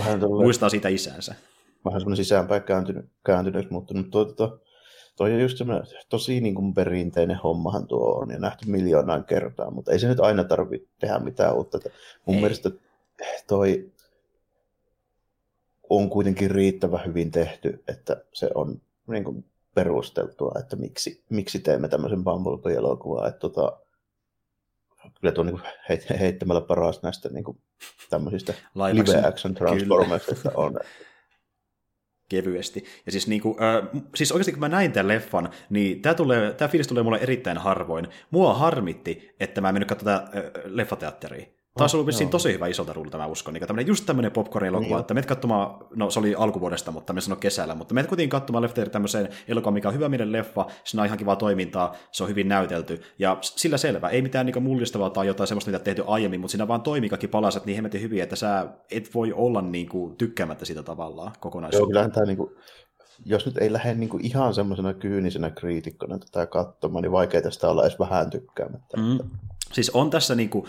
[0.43, 1.35] muistaa siitä isänsä.
[1.85, 3.71] Vähän semmoinen sisäänpäin kääntynyt, kääntynyt.
[3.71, 4.59] Mutta toi, toi,
[5.15, 9.71] toi on just semmoinen tosi niin kuin perinteinen hommahan tuo on ja nähty miljoonaan kertaa,
[9.71, 11.79] mutta ei se nyt aina tarvitse tehdä mitään uutta.
[12.25, 12.41] Mun Ei.
[12.41, 12.71] mielestä
[13.47, 13.91] toi
[15.89, 21.87] on kuitenkin riittävän hyvin tehty, että se on niin kuin perusteltua, että miksi, miksi teemme
[21.87, 23.27] tämmöisen Bumblebee-elokuvan.
[23.27, 23.79] Että tota,
[25.21, 27.57] kyllä tuo niin heit, heittämällä paras näistä niin kuin
[28.09, 29.55] tämmöisistä Live action.
[29.55, 30.79] transformersista on.
[32.29, 32.85] kevyesti.
[33.05, 36.53] Ja siis, niin kuin, äh, siis oikeasti kun mä näin tämän leffan, niin tämä, tulee,
[36.53, 38.07] tämä fiilis tulee mulle erittäin harvoin.
[38.31, 41.56] Mua harmitti, että mä en mennyt katsomaan äh, leffateatteria.
[41.77, 42.31] Taas ollut vissiin joo.
[42.31, 43.53] tosi hyvä isolta ruudulta, mä uskon.
[43.53, 44.99] Niin tämmönen, just tämmöinen popcorn-elokuva, Niin.
[44.99, 48.61] että menet katsomaan, no se oli alkuvuodesta, mutta me sanoin kesällä, mutta menet kuitenkin katsomaan
[48.61, 52.29] leffateatteria tämmöiseen elokuvaan, mikä on hyvä meidän leffa, siinä on ihan kivaa toimintaa, se on
[52.29, 56.39] hyvin näytelty, ja sillä selvä, ei mitään niin mullistavaa tai jotain semmoista, mitä tehty aiemmin,
[56.39, 59.89] mutta siinä vaan toimii kaikki palaset niin hemmetin hyvin, että sä et voi olla niin
[59.89, 61.87] kuin, tykkäämättä sitä tavallaan Joo, kokonaisuudessaan.
[61.89, 62.55] kyllähän tämä niinku,
[63.25, 67.83] jos nyt ei lähde niinku ihan semmoisena kyynisenä kriitikkona tätä katsomaan, niin vaikea tästä olla
[67.83, 68.97] edes vähän tykkäämättä.
[68.97, 69.19] Mm.
[69.73, 70.67] Siis on tässä niinku,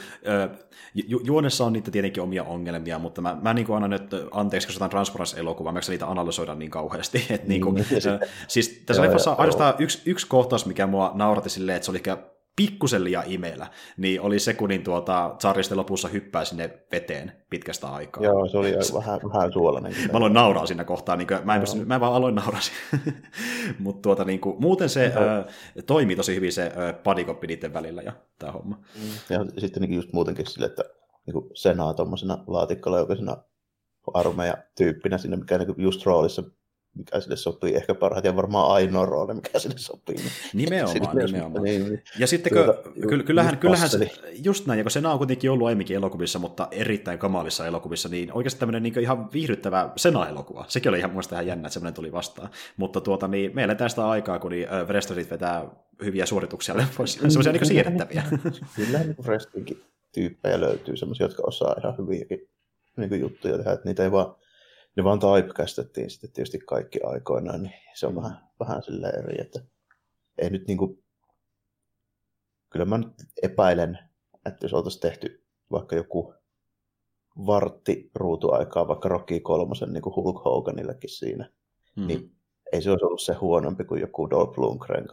[0.95, 4.79] ju- juonessa on niitä tietenkin omia ongelmia, mutta mä, mä niinku annan nyt anteeksi, koska
[4.79, 7.27] tämä Transformers-elokuva, mä niitä analysoida niin kauheasti.
[7.31, 7.85] Et niinku, Mm,
[8.49, 11.99] siis tässä Joo, leffassa ainoastaan yksi, yksi kohtaus, mikä mua naurati silleen, että se oli
[11.99, 12.19] ehkä
[12.59, 17.33] pikkusen liian imeellä, niin oli se, kun niin tuota, Charlie sitten lopussa hyppää sinne veteen
[17.51, 18.23] pitkästä aikaa.
[18.23, 19.95] Joo, se oli vähän, vähän suolainen.
[20.13, 22.61] Mä aloin nauraa siinä kohtaa, niin kuin, mä, en pysty, mä vaan aloin nauraa.
[23.79, 28.03] Mutta tuota, niin kuin, muuten se ö, toimii tosi hyvin se ö, bodycopy niiden välillä
[28.03, 28.81] ja tämä homma.
[29.31, 30.85] Ja sitten niin just muutenkin sille, että
[31.27, 33.37] niin Senaa tuommoisena laatikkolaukasena
[34.15, 36.43] armeija-tyyppinä sinne, mikä niin just roolissa,
[36.99, 40.17] mikä sille sopii ehkä parhaiten ja varmaan ainoa rooli, mikä sille sopii.
[40.17, 41.65] Niin Nimenomaan, sille- nimenomaan.
[41.65, 42.03] Niin, niin.
[42.19, 44.11] Ja sitten Tuota, ky- kyllähän, kyllähän se,
[44.45, 48.33] just näin, ja kun Sena on kuitenkin ollut aiemminkin elokuvissa, mutta erittäin kamalissa elokuvissa, niin
[48.33, 50.65] oikeasti tämmöinen niin ihan viihdyttävä Sena-elokuva.
[50.69, 52.49] Sekin oli ihan muista ihan jännä, että semmoinen tuli vastaan.
[52.77, 55.65] Mutta tuota, niin, me eletään sitä aikaa, kun niin, äh, Wrestlerit vetää
[56.05, 58.23] hyviä suorituksia leffoissa, semmoisia niin siirrettäviä.
[58.77, 59.83] Kyllä niin wrestlingin
[60.15, 62.49] tyyppejä löytyy, semmoisia, jotka osaa ihan hyviäkin
[62.97, 64.35] niin juttuja tehdä, että niitä ei vaan,
[64.99, 69.61] ne vaan typecastettiin sitten tietysti kaikki aikoinaan, niin se on vähän, vähän silleen eri, että
[70.39, 71.05] ei nyt niin kuin,
[72.71, 73.99] kyllä mä nyt epäilen,
[74.47, 76.35] että jos oltaisiin tehty vaikka joku
[77.47, 81.51] vartti ruutuaikaa, vaikka Rocky kolmosen niin kuin Hulk Hoganillekin siinä,
[81.97, 82.07] Mm.
[82.07, 82.38] niin
[82.73, 85.05] ei se olisi ollut se huonompi kuin joku Dolph Lundgren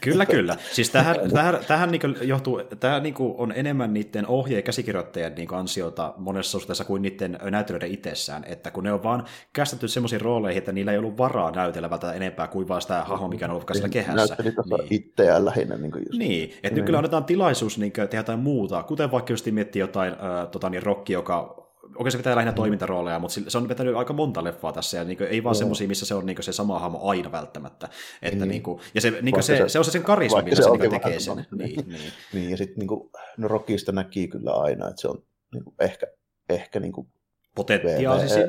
[0.00, 0.56] Kyllä, kyllä.
[0.72, 5.54] Siis tähän, tähän, tähän niin johtuu, tämä niin on enemmän niiden ohje- ja käsikirjoittajien niin
[5.54, 10.58] ansiota monessa suhteessa kuin niiden näyttelijöiden itsessään, että kun ne on vaan kästetty semmoisiin rooleihin,
[10.58, 13.64] että niillä ei ollut varaa näytellä välttämättä enempää kuin vaan sitä hahmoa, mikä on ollut
[13.72, 14.36] siellä kehässä.
[14.36, 14.86] Näytteli niin.
[14.90, 15.76] itseään lähinnä.
[15.76, 16.18] Niin, just.
[16.18, 16.74] niin että niin.
[16.74, 20.70] nyt kyllä annetaan tilaisuus niin tehdä jotain muuta, kuten vaikka just miettii jotain äh, tota,
[20.70, 21.65] niin Rocky, joka
[21.96, 22.56] Okei, se pitää lähinnä mm.
[22.56, 25.58] toimintarooleja, mutta se on vetänyt aika monta leffaa tässä, ja niin kuin, ei vaan mm.
[25.58, 27.88] semmoisia, missä se on niin kuin, se sama hahmo aina välttämättä.
[28.22, 28.50] Että, mm.
[28.50, 30.62] niin kuin, ja se, niin kuin se, se, se, on se sen karisma, millä se,
[30.62, 31.46] se niin tekee sen.
[31.58, 32.12] Niin, niin.
[32.34, 35.22] niin, ja sitten niin kuin, no Rockista näki kyllä aina, että se on
[35.54, 36.06] niin kuin, ehkä,
[36.48, 37.08] ehkä niin kuin,
[37.54, 38.40] potentiaalisesti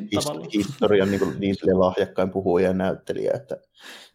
[0.53, 3.57] historian niin, kuin, niin lahjakkain puhuja ja näyttelijä, että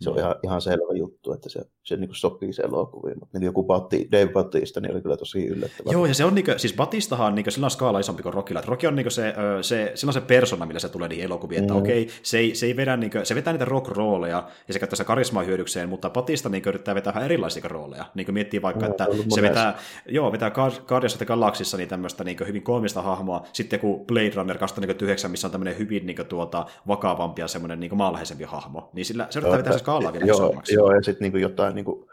[0.01, 3.19] se on ihan, ihan selvä juttu, että se, se niin kuin sopii se elokuviin.
[3.21, 5.93] Mutta niin joku Batti, Dave Batista niin oli kyllä tosi yllättävä.
[5.93, 8.23] Joo, ja se on, niin kuin, siis Batistahan on, niin kuin, sillä on skaala isompi
[8.23, 8.61] kuin Rockilla.
[8.61, 11.25] Että Rocky on niin kuin se, se, sillä on se persona, millä se tulee niihin
[11.25, 11.81] elokuviin, että mm.
[11.81, 14.79] okei, okay, se, ei, se, ei vedä, niin kuin, se vetää niitä rock-rooleja ja se
[14.79, 18.05] käyttää sitä karismaa hyödykseen, mutta Batista niin kuin, yrittää vetää vähän erilaisia rooleja.
[18.15, 20.51] Niin kuin miettii vaikka, no, että se vetää, joo, vetää
[20.87, 24.59] Guardians of the Galaxissa niin tämmöistä niin kuin, hyvin koomista hahmoa, sitten kun Blade Runner
[24.59, 29.05] 2009, missä on tämmöinen hyvin niin kuin, tuota, vakavampi ja semmoinen niin maalhaisempi hahmo, niin
[29.05, 30.75] sillä se vetää se skaalaa vielä joo, isommaksi.
[30.75, 32.07] Joo, ja sitten niin jotain niin kuin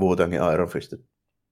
[0.00, 0.92] Wu-Tangin Iron Fist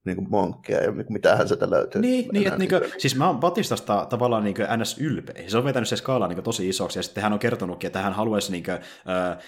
[0.05, 2.01] niin kuin monkkia ja mitähän sieltä löytyy.
[2.01, 4.99] Niin, niin että niin kuin, siis mä oon Batistasta tavallaan niin ns.
[4.99, 5.49] ylpeä.
[5.49, 8.13] Se on vetänyt se skaala niin tosi isoksi ja sitten hän on kertonutkin, että hän
[8.13, 9.39] haluaisi niin kuin, äh,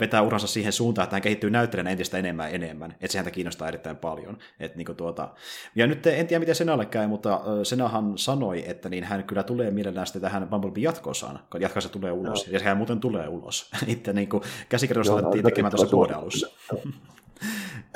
[0.00, 2.90] vetää uransa siihen suuntaan, että hän kehittyy näyttelijänä entistä enemmän ja enemmän.
[2.90, 4.38] Että se häntä kiinnostaa erittäin paljon.
[4.60, 5.28] Et niin tuota...
[5.74, 9.70] Ja nyt en tiedä, miten Senalle käy, mutta Senahan sanoi, että niin hän kyllä tulee
[9.70, 12.46] mielellään sitten tähän Bumblebee jatkosaan, kun jatkossa tulee ulos.
[12.46, 12.52] No.
[12.52, 13.70] Ja sehän muuten tulee ulos.
[13.86, 14.28] Itse niin
[14.68, 16.48] käsikirjoitusta alettiin tekemään tuossa vuoden alussa.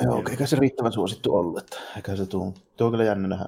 [0.03, 2.53] Joo, okay, eikä se riittävän suosittu ollut, että eikä se tuu.
[2.77, 3.45] Tuo on kyllä jännä nähdä.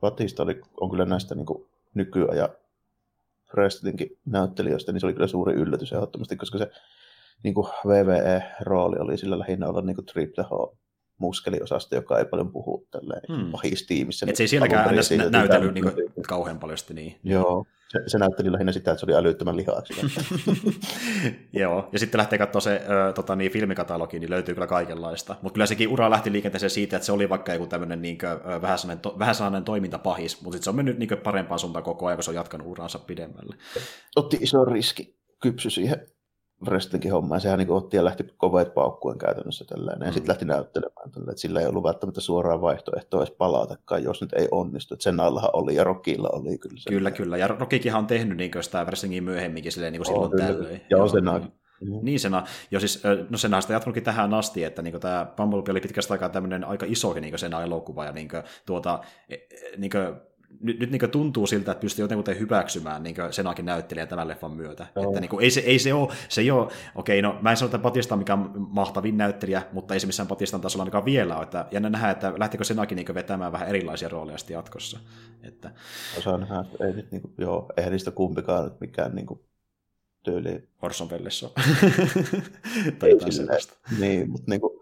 [0.00, 1.46] Batista oli, on kyllä näistä niin
[1.94, 2.48] nykyajan
[3.54, 6.70] wrestlingin näyttelijöistä, niin se oli kyllä suuri yllätys ehdottomasti, koska se
[7.42, 10.78] niin kuin VVE-rooli oli sillä lähinnä olla niin kuin Triple H
[11.18, 13.52] muskeliosasto, joka ei paljon puhu tälleen hmm.
[13.52, 14.26] pahistiimissä.
[14.26, 17.18] Että se ei sielläkään aina nä- näytely niin kuin, kauhean paljon niin.
[17.24, 19.94] Joo, se, se näytteli lähinnä sitä, että se oli älyttömän lihaksi.
[21.62, 25.36] Joo, ja sitten lähtee katsoa se ö, tota, niin, filmikatalogi, niin löytyy kyllä kaikenlaista.
[25.42, 28.18] Mutta kyllä sekin ura lähti liikenteeseen siitä, että se oli vaikka joku tämmöinen niin
[28.62, 31.84] vähän sellainen, to, vähän sellainen toimintapahis, mutta sitten se on mennyt niin kuin, parempaan suuntaan
[31.84, 33.56] koko ajan, kun se on jatkanut uransa pidemmälle.
[34.16, 36.06] Otti iso riski, kypsy siihen
[36.66, 37.38] wrestlingin hommaa.
[37.38, 40.06] Sehän niin otti ja lähti koveet paukkuen käytännössä tällainen.
[40.06, 40.14] Ja mm.
[40.14, 44.32] sitten lähti näyttelemään tällä, että sillä ei ollut välttämättä suoraa vaihtoehtoa edes palatakaan, jos nyt
[44.32, 44.94] ei onnistu.
[44.94, 46.80] Että sen allahan oli ja Rockilla oli kyllä.
[46.80, 47.36] Sen kyllä, kyllä.
[47.36, 50.46] Ja Rockikinhan on tehnyt niin sitä wrestlingin myöhemminkin silleen, niin kuin silloin kyllä.
[50.46, 50.80] tällöin.
[50.90, 51.24] Joo, sen
[51.80, 51.98] Mm.
[52.02, 55.80] Niin sena, jo siis, no senä sitä jatkunutkin tähän asti, että niin tämä Bumblebee oli
[55.80, 59.90] pitkästä aikaa tämmöinen aika isokin niin sen elokuva, ja niin kuin, tuota, e, e, niin
[59.90, 60.06] kuin,
[60.60, 64.86] nyt, nyt niin tuntuu siltä, että pystyy jotenkin hyväksymään niin Senakin näyttelijän tämän leffan myötä.
[64.96, 65.04] Joo.
[65.04, 67.56] Että niin kuin, ei, se, ei se ole, se ei ole, okei, no mä en
[67.56, 71.36] sano, että Batista on mikään mahtavin näyttelijä, mutta ei se missään Batistan tasolla ainakaan vielä
[71.36, 71.42] ole.
[71.42, 75.00] Että jännä nähdä, että lähtikö Senakin niin vetämään vähän erilaisia rooleja sitten jatkossa.
[75.42, 75.70] Että...
[76.18, 79.40] Osaan nähdä, että ei nyt, niin kuin, joo, eihän niistä kumpikaan nyt mikään niin kuin,
[80.24, 80.68] tyyli.
[80.82, 81.50] Horson Pellessä
[82.98, 83.74] tai jotain sellaista.
[83.98, 84.80] Niin, mutta niin kuin,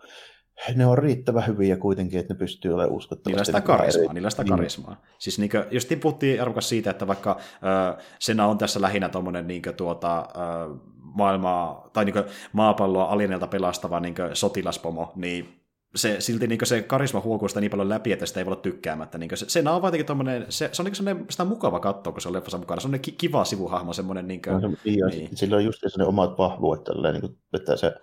[0.75, 3.31] ne on riittävän hyviä kuitenkin, että ne pystyy olemaan uskottavasti.
[3.31, 4.15] Niillä sitä karismaa, eri...
[4.15, 4.51] niillä sitä niin.
[4.51, 4.95] karismaa.
[4.95, 5.09] Niin.
[5.19, 9.47] Siis niin kuin, just puhuttiin arvokas siitä, että vaikka äh, Sena on tässä lähinnä tuommoinen
[9.47, 12.15] niin tuota, äh, maailmaa, tai niin
[12.53, 15.63] maapalloa alienelta pelastava niin sotilaspomo, niin
[15.95, 18.63] se, silti niin se karisma huokuu sitä niin paljon läpi, että sitä ei voi olla
[18.63, 19.19] tykkäämättä.
[19.19, 22.13] Niin se, se on jotenkin tommonen, se, se on niin sellainen, sitä on mukava katsoa,
[22.13, 22.81] kun se on leffassa mukana.
[22.81, 24.29] Se on kiva sivuhahmo, semmoinen...
[24.29, 25.37] Niin kuin, no, se, niin.
[25.37, 27.95] Sillä on just ne omat vahvuudet, tälleen, niin kuin, että se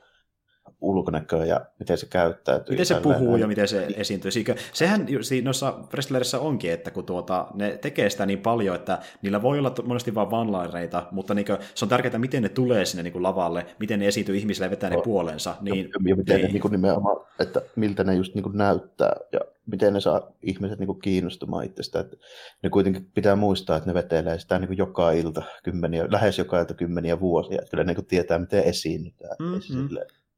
[0.82, 2.74] ulkonäköä ja miten se käyttäytyy.
[2.74, 4.32] Miten se puhuu ja miten se esiintyy.
[4.74, 5.08] Sehän
[5.44, 9.74] noissa wrestlerissa onkin, että kun tuota, ne tekee sitä niin paljon, että niillä voi olla
[9.84, 13.24] monesti vain vanlaireita, mutta niin kuin, se on tärkeää, miten ne tulee sinne niin kuin
[13.24, 14.96] lavalle, miten ne esiintyy ihmisille ja vetää no.
[14.96, 15.56] ne puolensa.
[15.62, 16.46] Niin, ja, ja miten niin.
[16.46, 19.40] ne niin kuin nimenomaan, että miltä ne just niin kuin näyttää ja
[19.72, 22.00] miten ne saa ihmiset niin kuin kiinnostumaan itsestä.
[22.00, 22.18] Että
[22.64, 26.60] ne kuitenkin pitää muistaa, että ne vetelee sitä niin kuin joka ilta, kymmeniä, lähes joka
[26.60, 27.58] ilta kymmeniä vuosia.
[27.62, 29.36] Että kyllä ne niin kuin tietää, miten esiinnytään.
[29.40, 29.90] Mm-hmm.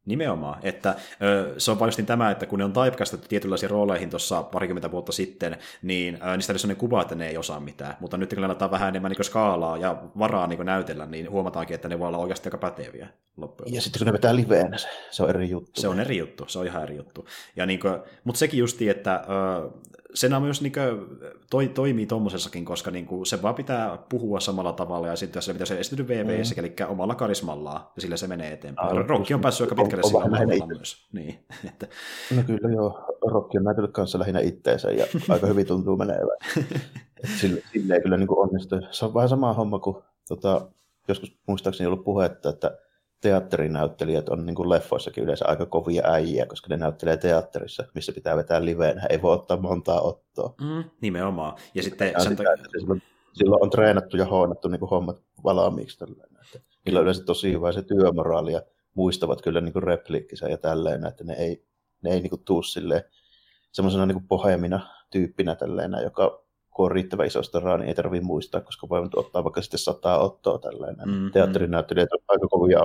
[0.05, 4.43] Nimenomaan, että ö, se on paljon tämä, että kun ne on typecastettu tietynlaisiin rooleihin tuossa
[4.43, 7.97] parikymmentä vuotta sitten, niin ö, niistä oli sellainen kuva, että ne ei osaa mitään.
[7.99, 11.89] Mutta nyt kun laitetaan vähän enemmän niin skaalaa ja varaa niin näytellä, niin huomataankin, että
[11.89, 15.23] ne voi olla oikeasti aika päteviä loppujen Ja sitten kun ne vetää liveenä, se, se
[15.23, 15.81] on eri juttu.
[15.81, 17.27] Se on eri juttu, se on ihan eri juttu.
[17.55, 19.69] Ja niin kuin, mutta sekin justi, että ö,
[20.13, 24.73] Sena myös niin kuin, toi, toimii tuommoisessakin, koska niin kuin, se vaan pitää puhua samalla
[24.73, 26.59] tavalla ja sitten se pitää se esitetty VVS, mm.
[26.59, 28.97] eli omalla karismallaan, ja sillä se menee eteenpäin.
[28.97, 31.01] Ah, Rokki on päässyt aika pitkälle sillä omalla myös.
[31.13, 31.87] Niin, että...
[32.35, 36.37] No kyllä joo, Rokki on näytellyt kanssa lähinnä itteensä ja aika hyvin tuntuu menevän.
[37.39, 38.75] sille, sille ei kyllä niin kuin onnistu.
[38.91, 39.97] Se on vähän sama homma kuin
[40.27, 40.67] tota,
[41.07, 42.77] joskus muistaakseni ollut puhetta, että
[43.21, 48.37] teatterinäyttelijät on niin kuin leffoissakin yleensä aika kovia äijiä, koska ne näyttelee teatterissa, missä pitää
[48.37, 49.05] vetää liveenä.
[49.09, 50.53] Ei voi ottaa montaa ottoa.
[50.61, 51.57] Mm, nimenomaan.
[51.73, 53.01] Ja sitten Ja sen sitä, että silloin,
[53.33, 55.99] silloin on treenattu ja hoonattu niin kuin hommat valmiiksi.
[55.99, 56.37] Tällainen.
[56.45, 58.61] Että niillä on yleensä tosi hyvä se työmoraali ja
[58.93, 61.65] muistavat kyllä niin kuin repliikkisä ja tälleen, että ne ei,
[62.01, 63.03] ne ei niin kuin tuu silleen
[63.71, 68.61] semmoisena niin pohjamina tyyppinä tälleen, joka kun on riittävän isosta rahaa, niin ei tarvitse muistaa,
[68.61, 71.07] koska voi nyt ottaa vaikka sitten sataa ottoa tällainen.
[71.07, 72.79] Mm, Mm, Teatterinäyttelijät on aika kovia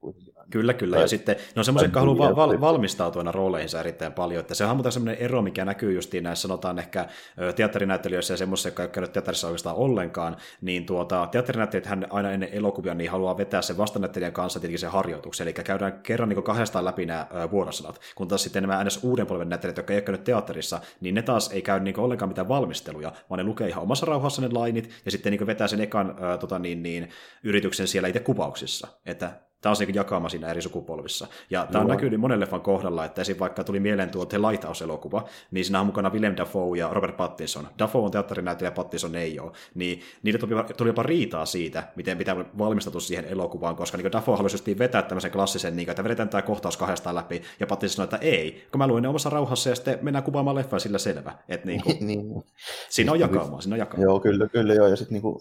[0.00, 0.34] kuitenkin.
[0.50, 0.96] Kyllä, kyllä.
[0.96, 4.40] Ja Tai- sitten ne on semmoisia, jotka haluaa val- valmistautua aina rooleihinsa erittäin paljon.
[4.40, 7.08] Että se on muuten semmoinen ero, mikä näkyy justiin näissä sanotaan ehkä
[7.56, 12.48] teatterinäyttelijöissä ja semmoisissa, jotka ei käynyt teatterissa oikeastaan ollenkaan, niin tuota, teatterinäyttelijät hän aina ennen
[12.52, 15.44] elokuvia niin haluaa vetää sen vastanäyttelijän kanssa tietenkin sen harjoituksen.
[15.48, 18.00] Eli käydään kerran niin kahdestaan läpi nämä vuorosanat.
[18.14, 19.00] Kun taas sitten nämä ns.
[19.04, 22.28] uuden polven näyttelijät, jotka ei ole käynyt teatterissa, niin ne taas ei käy niin ollenkaan
[22.28, 25.80] mitään valmisteluja, vaan ne lukee ihan omassa rauhassa ne lainit ja sitten niin vetää sen
[25.80, 27.08] ekan ö, tota, niin, niin,
[27.42, 28.88] yrityksen siellä itse kuvauksissa.
[29.06, 31.26] Että Tämä on se niin jakama siinä eri sukupolvissa.
[31.50, 31.88] Ja tämä Joo.
[31.88, 33.38] näkynyt monen leffan kohdalla, että esim.
[33.38, 37.68] vaikka tuli mieleen tuo The Lighthouse-elokuva, niin siinä on mukana Willem Dafoe ja Robert Pattinson.
[37.78, 39.52] Dafoe on teatterinäyttelijä, Pattinson ei ole.
[39.74, 44.36] Niin niille tuli, tuli jopa riitaa siitä, miten pitää valmistautua siihen elokuvaan, koska niin Dafoe
[44.36, 48.04] halusi justiin vetää tämmöisen klassisen, niin, että vedetään tämä kohtaus kahdestaan läpi, ja Pattinson sanoi,
[48.04, 51.32] että ei, kun mä luin ne omassa rauhassa, ja sitten mennään kuvaamaan leffaa sillä selvä.
[51.48, 52.44] Että niin kuin, niin.
[52.88, 54.04] siinä on jakamaa, siinä on jakamaa.
[54.04, 54.86] Joo, kyllä, kyllä joo.
[54.86, 55.40] Ja sitten niinku,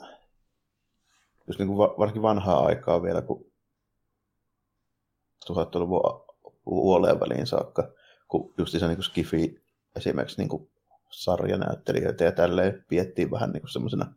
[1.48, 3.53] just niinku va- varsinkin vanhaa aikaa vielä, kun
[5.50, 6.26] 1000-luvun
[6.64, 7.92] puoleen väliin saakka,
[8.28, 9.62] kun just se niinku Skifi
[9.96, 10.70] esimerkiksi niinku
[11.10, 14.14] sarjanäyttelijöitä ja tälleen piettiin vähän niinku semmoisena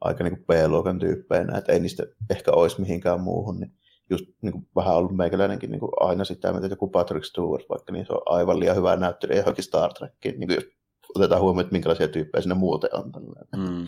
[0.00, 3.72] aika niinku B-luokan tyyppeinä, että ei niistä ehkä olisi mihinkään muuhun, niin
[4.10, 8.12] just niinku vähän ollut meikäläinenkin niinku aina sitä, mitä joku Patrick Stewart vaikka, niin se
[8.12, 10.64] on aivan liian hyvä näyttelijä johonkin Star Trekkiin, niin jos
[11.14, 13.12] otetaan huomioon, että minkälaisia tyyppejä siinä muuten on.
[13.56, 13.86] Mm.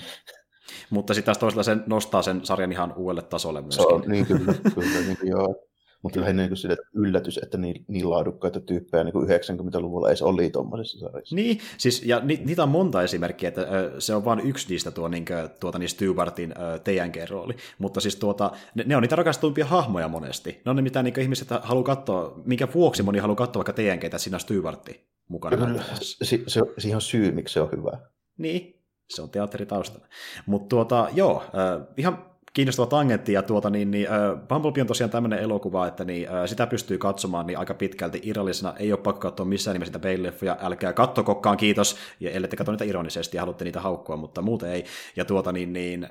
[0.91, 3.95] Mutta sitten taas toisella se nostaa sen sarjan ihan uudelle tasolle Se myöskin.
[3.95, 5.55] on, niin kyllä, kyllä niin kuin, joo.
[6.03, 10.23] Mutta lähinnä niin sille, että yllätys, että niin, niin laadukkaita tyyppejä niin kuin 90-luvulla edes
[10.23, 11.37] oli tuommoisessa sarjassa.
[11.37, 14.91] Niin, siis, ja ni, niitä on monta esimerkkiä, että ö, se on vain yksi niistä
[14.91, 15.25] tuo niin,
[15.61, 20.61] tuota, niin Stewartin TNG-rooli, mutta siis tuota, ne, ne on niitä rakastuimpia hahmoja monesti.
[20.65, 24.05] Ne on ne, mitä niin ihmiset haluaa katsoa, minkä vuoksi moni haluaa katsoa vaikka TNG,
[24.05, 25.57] että siinä on Stewartti mukana.
[25.57, 26.25] Kyllä, näyttelemässä.
[26.25, 27.99] se, se, siihen on syy, miksi se on hyvä.
[28.39, 30.07] Niin, se on teatteritaustalla.
[30.47, 35.11] Mutta tuota, joo, äh, ihan kiinnostava tangentti, ja tuota, niin, niin, äh, Bumblebee on tosiaan
[35.11, 39.21] tämmöinen elokuva, että niin, äh, sitä pystyy katsomaan niin aika pitkälti irrallisena, ei ole pakko
[39.21, 43.65] katsoa missään nimessä sitä Bale-leffoja, älkää kattokokkaan, kiitos, ja ellette katso niitä ironisesti ja haluatte
[43.65, 44.85] niitä haukkua, mutta muuten ei,
[45.17, 46.05] ja tuota niin, niin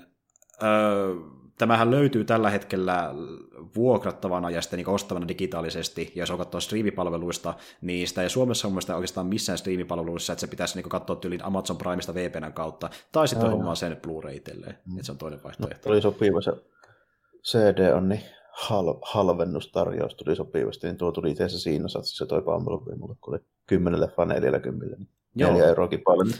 [0.63, 0.69] äh,
[1.57, 3.13] tämähän löytyy tällä hetkellä
[3.75, 8.69] vuokrattavana ja sitten niin ostavana digitaalisesti, ja jos on katsoa striimipalveluista, niin sitä ei Suomessa
[8.69, 13.27] mun oikeastaan missään striimipalveluissa, että se pitäisi niin katsoa tyyliin Amazon Primesta VPNn kautta, tai
[13.27, 14.93] sitten hommaa sen Blu-ray itselleen, Mm.
[14.95, 15.89] että se on toinen No, vaihtoehto.
[15.89, 16.51] oli sopiva se
[17.43, 22.41] CD on niin hal, halvennustarjous tuli sopivasti, niin tuo tuli itse asiassa siinä satsissa toi
[22.41, 25.09] Bumblebee mulle, kun oli 10 leffaa 40, niin.
[25.35, 26.37] 4 euroakin paljon, niin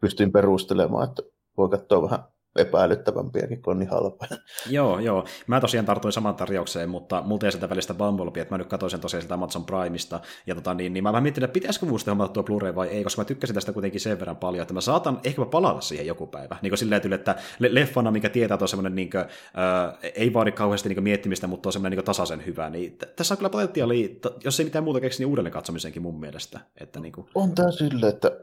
[0.00, 1.22] pystyin perustelemaan, että
[1.56, 2.18] voi katsoa vähän
[2.58, 4.26] epäilyttävämpiäkin, kun on niin halpa.
[4.70, 5.24] Joo, joo.
[5.46, 8.90] Mä tosiaan tartuin saman tarjoukseen, mutta multa ei sieltä välistä Bumblebee, että mä nyt katsoin
[8.90, 12.12] sen tosiaan sieltä Amazon Primeista, ja tota, niin, niin mä vähän mietin, että pitäisikö sitten
[12.12, 14.80] hommata tuo Blu-ray vai ei, koska mä tykkäsin tästä kuitenkin sen verran paljon, että mä
[14.80, 16.56] saatan ehkä palata siihen joku päivä.
[16.62, 20.32] Niin kuin silleen, että le- leffana, mikä tietää, että on semmoinen, niin kuin, äh, ei
[20.34, 23.50] vaadi kauheasti niin miettimistä, mutta on semmoinen niin tasaisen hyvä, niin t- tässä on kyllä
[23.50, 26.60] potentiaalia, t- jos ei mitään muuta keksi, niin uudelleen katsomisenkin mun mielestä.
[26.80, 28.40] Että, niin kuin, On tää sille, että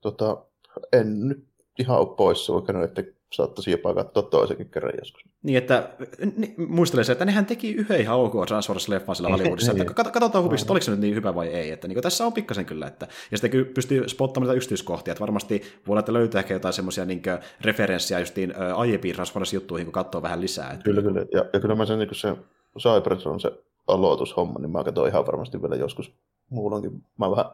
[0.00, 0.44] tota,
[0.92, 5.24] en nyt ihan ole pois sulkenut, että saattaisi jopa katsoa toisenkin kerran joskus.
[5.42, 5.88] Niin, että
[6.36, 10.44] ni, muistelen se, että nehän teki yhden ihan ok Transformers-leffan sillä Hollywoodissa, että kat- katsotaan
[10.44, 11.70] hubista, että oliko se nyt niin hyvä vai ei.
[11.70, 15.62] Että niin tässä on pikkasen kyllä, että, ja sitten pystyy spottamaan niitä yksityiskohtia, että varmasti
[15.86, 17.22] voi olla, että löytää ehkä jotain semmoisia niin
[17.60, 20.70] referenssiä justiin ä, aiempiin Transformers-juttuihin, kun katsoo vähän lisää.
[20.70, 21.24] Että, Kyllä, kyllä.
[21.32, 22.36] Ja, ja kyllä mä sen, niin se
[22.78, 23.52] Cybertron, se
[23.86, 26.12] aloitushomma, niin mä katsoin ihan varmasti vielä joskus
[26.50, 27.04] muulloinkin.
[27.18, 27.46] Mä vähän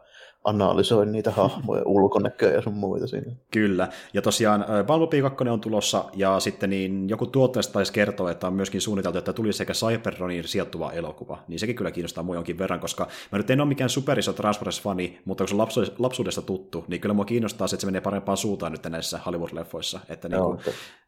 [0.43, 3.35] analysoin niitä hahmoja, ulkonäköä ja sun muita siinä.
[3.51, 8.47] Kyllä, ja tosiaan Bumblebee 2 on tulossa, ja sitten niin joku tuotteesta taisi kertoa, että
[8.47, 12.57] on myöskin suunniteltu, että tuli sekä Cybertroniin sijoittuva elokuva, niin sekin kyllä kiinnostaa mua jonkin
[12.57, 16.41] verran, koska mä nyt en ole mikään superiso Transformers-fani, mutta kun se on lapsu- lapsuudesta
[16.41, 19.99] tuttu, niin kyllä mua kiinnostaa se, että se menee parempaan suuntaan nyt näissä Hollywood-leffoissa.
[20.09, 20.59] Että niin kuin,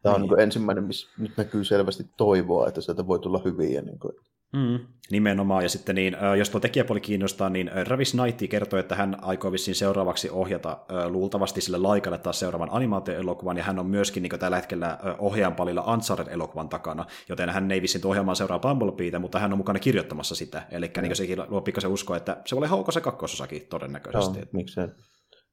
[0.02, 0.30] Tämä on niin.
[0.30, 0.40] niin.
[0.40, 3.82] ensimmäinen, missä nyt näkyy selvästi toivoa, että sieltä voi tulla hyviä.
[3.82, 4.12] Niin kuin,
[4.52, 4.78] Mm,
[5.10, 9.16] nimenomaan, ja sitten niin, jos tuo tekijäpuoli kiinnostaa, niin ö, Travis Knight kertoi, että hän
[9.22, 10.78] aikoo vissiin seuraavaksi ohjata
[11.08, 15.54] luultavasti sille laikalle taas seuraavan animaatioelokuvan, ja hän on myöskin niin tällä hetkellä ö, ohjaajan
[15.54, 20.34] palilla Uncharted-elokuvan takana, joten hän ei vissiin ohjaamaan seuraa Bumblebeeta, mutta hän on mukana kirjoittamassa
[20.34, 24.38] sitä, eli niin sekin luo pikkasen uskoa, että se voi olla se kakkososakin todennäköisesti.
[24.38, 24.88] Joo, miksei.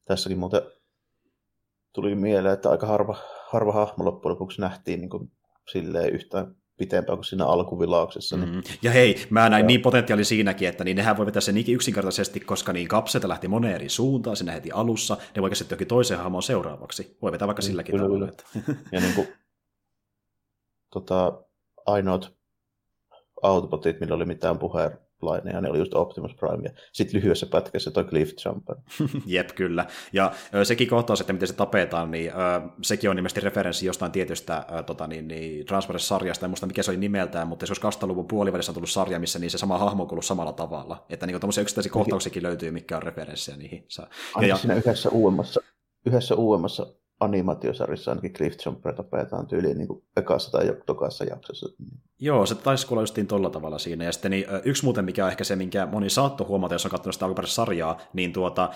[0.04, 0.62] Tässäkin muuten
[1.94, 3.16] tuli mieleen, että aika harva,
[3.48, 5.30] harva hahmo loppujen lopuksi nähtiin niin kuin
[5.72, 8.36] silleen yhtään pitempään kuin siinä alkuvilauksessa.
[8.36, 8.54] Niin...
[8.54, 8.62] Mm.
[8.82, 9.66] Ja hei, mä näin ja.
[9.66, 13.48] niin potentiaali siinäkin, että niin nehän voi vetää sen niinkin yksinkertaisesti, koska niin kapseita lähti
[13.48, 17.16] moneen eri suuntaan siinä heti alussa, ne voi käsittää jokin toiseen hahmoon seuraavaksi.
[17.22, 18.28] Voi vetää vaikka mm, silläkin kyllä, tavalla.
[18.28, 18.44] Että...
[18.92, 19.28] Ja niin kuin,
[20.90, 21.42] tota,
[21.86, 22.32] ainoat
[23.42, 24.98] autobotit, millä oli mitään puheen
[25.52, 28.76] ja ne oli just Optimus Prime, ja sitten lyhyessä pätkässä toi Cliff Jumper.
[29.26, 29.86] Jep, kyllä.
[30.12, 32.34] Ja ö, sekin kohtaus, että miten se tapetaan, niin ö,
[32.82, 36.90] sekin on nimesti referenssi jostain tietystä ö, tota, niin, niin, Transformers-sarjasta, en muista mikä se
[36.90, 40.08] oli nimeltään, mutta se olisi 2000-luvun puolivälissä on tullut sarja, missä niin se sama hahmo
[40.12, 41.06] on samalla tavalla.
[41.10, 43.86] Että niin tuommoisia yksittäisiä kohtauksiakin löytyy, mikä on referenssejä niihin.
[44.40, 45.60] Ja, ja, siinä yhdessä uudemmassa,
[46.06, 46.86] yhdessä uudemmassa
[47.20, 51.68] animaatiosarjassa ainakin Cliff Jumper tapetaan tyyliin niin kuin ekassa tai tokassa jaksossa.
[52.18, 54.04] Joo, se taisi kuulla justiin tolla tavalla siinä.
[54.04, 56.90] Ja sitten niin, yksi muuten, mikä on ehkä se, minkä moni saattoi huomata, jos on
[56.90, 58.70] katsonut sitä alkuperäistä sarjaa, niin tuota,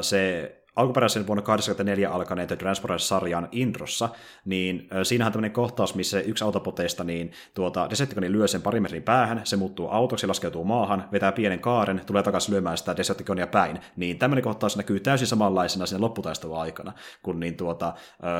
[0.00, 4.08] se alkuperäisen vuonna 1984 alkaneen The Transformers-sarjan introssa,
[4.44, 9.02] niin siinähän on tämmöinen kohtaus, missä yksi autopoteista, niin tuota, Decepticoni lyö sen pari metrin
[9.02, 13.78] päähän, se muuttuu autoksi, laskeutuu maahan, vetää pienen kaaren, tulee takaisin lyömään sitä Decepticonia päin.
[13.96, 17.94] Niin tämmöinen kohtaus näkyy täysin samanlaisena siinä lopputaistelun aikana, kun niin tuota,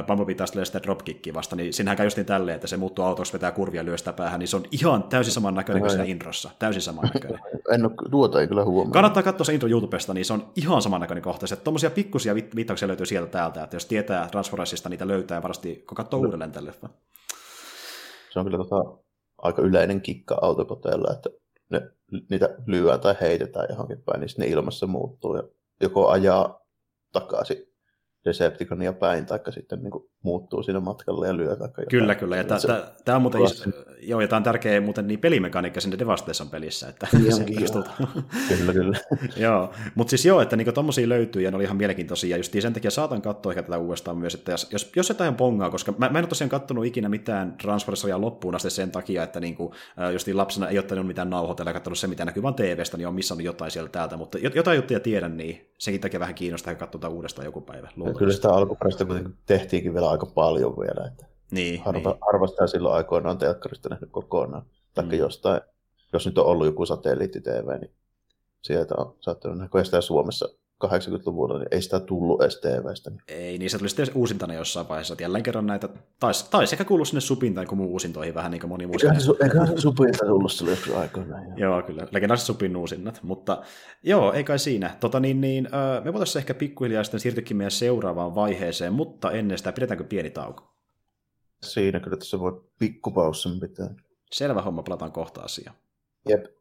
[0.06, 3.52] Bumblebee taistelee sitä dropkickia vasta, niin siinähän käy justiin tälleen, että se muuttuu autoksi, vetää
[3.52, 6.50] kurvia, lyö sitä päähän, niin se on ihan täysin saman näköinen kuin siinä introssa.
[6.58, 7.40] Täysin saman näköinen.
[7.74, 8.92] en ole, tuota ei kyllä huomaa.
[8.92, 11.52] Kannattaa katsoa se intro YouTubesta, niin se on ihan saman näköinen kohtaus.
[11.52, 15.84] Että tommosia pikkusia viittauksia löytyy sieltä täältä, että jos tietää Transformersista, niitä löytää ja varasti
[15.88, 16.74] kun katsoo uudelleen tälle.
[18.30, 18.98] Se on kyllä tota,
[19.38, 21.30] aika yleinen kikka autopoteilla, että
[21.68, 21.90] ne,
[22.30, 25.42] niitä lyödään tai heitetään johonkin päin, niin ne ilmassa muuttuu ja
[25.80, 26.66] joko ajaa
[27.12, 27.70] takaisin
[28.24, 32.36] Decepticonia päin, tai sitten niin kuin, muuttuu siinä matkalla ja lyö taikka Kyllä, kyllä.
[32.36, 32.44] Ja
[33.04, 33.70] tämä on muuten iso,
[34.02, 36.88] joo, ja tämä on tärkeä muuten niin pelimekaniikka sinne Devastation pelissä.
[36.88, 37.06] Että
[37.36, 37.44] se
[38.48, 38.98] kyllä, kyllä.
[39.36, 42.72] joo, mutta siis joo, että niinku tommosia löytyy, ja ne oli ihan mielenkiintoisia, just sen
[42.72, 46.08] takia saatan katsoa ehkä tätä uudestaan myös, että jos, jos, jos jotain pongaa, koska mä,
[46.08, 49.74] mä en ole tosiaan kattonut ikinä mitään Transformersia loppuun asti sen takia, että niinku,
[50.12, 53.14] just lapsena ei ottanut mitään nauhoitella ja katsonut se, mitä näkyy vaan TVstä, niin on
[53.14, 57.44] missannut jotain sieltä täältä, mutta jotain juttuja tiedän, niin senkin takia vähän kiinnostaa katsoa uudestaan
[57.44, 57.88] joku päivä.
[58.18, 59.06] Kyllä sitä alkuperäistä
[59.46, 61.06] tehtiinkin vielä aika paljon vielä.
[61.06, 62.20] Että niin, harva, niin.
[62.26, 64.66] harva sitä silloin aikoinaan telkkarista nähnyt kokonaan.
[64.94, 65.12] Tai mm.
[65.12, 65.60] jostain,
[66.12, 67.94] jos nyt on ollut joku satelliitti-TV, niin
[68.62, 70.48] sieltä on saattanut nähdä, sitä Suomessa
[70.86, 73.10] 80-luvulla, niin ei sitä tullut edes TVstä.
[73.10, 73.20] Niin.
[73.28, 75.14] Ei, niin se tuli sitten uusintana jossain vaiheessa.
[75.14, 75.88] Että jälleen kerran näitä,
[76.20, 78.94] taisi, taisi ehkä kuullut sinne supintaan kuin muu uusintoihin vähän niin kuin moni muu.
[79.42, 81.58] Eikä se supinta tullut sille joskus aikoinaan.
[81.58, 82.08] joo, kyllä.
[82.10, 83.20] Legendaariset supin uusinnat.
[83.22, 83.62] Mutta
[84.02, 84.96] joo, ei kai siinä.
[85.00, 85.68] Tota, niin, niin,
[86.04, 90.70] me voitaisiin ehkä pikkuhiljaa sitten siirtyäkin meidän seuraavaan vaiheeseen, mutta ennen sitä pidetäänkö pieni tauko?
[91.62, 93.94] Siinä kyllä tässä voi pikkupaussin pitää.
[94.32, 95.76] Selvä homma, palataan kohta asiaan.
[96.28, 96.59] Jep.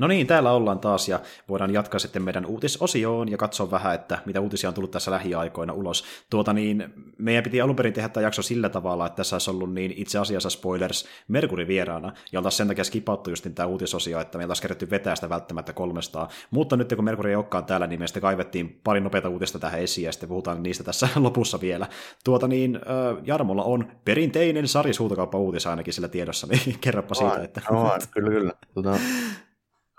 [0.00, 4.18] No niin, täällä ollaan taas ja voidaan jatkaa sitten meidän uutisosioon ja katsoa vähän, että
[4.24, 6.04] mitä uutisia on tullut tässä lähiaikoina ulos.
[6.30, 9.74] Tuota niin, meidän piti alun perin tehdä tämä jakso sillä tavalla, että tässä olisi ollut
[9.74, 14.38] niin itse asiassa spoilers Merkuri vieraana, ja taas sen takia skipattu just tämä uutisosio, että
[14.38, 16.28] meillä olisi kerätty vetää sitä välttämättä 300.
[16.50, 20.04] Mutta nyt kun Merkuri ei olekaan täällä, niin meistä kaivettiin pari nopeata uutista tähän esiin,
[20.04, 21.86] ja sitten puhutaan niistä tässä lopussa vielä.
[22.24, 22.80] Tuota niin,
[23.22, 27.42] Jarmolla on perinteinen sarjisuutokauppa uutis ainakin sillä tiedossa, niin kerropa siitä.
[27.42, 27.62] Että...
[27.70, 28.52] No, kyllä, kyllä.
[28.74, 28.98] Tuota,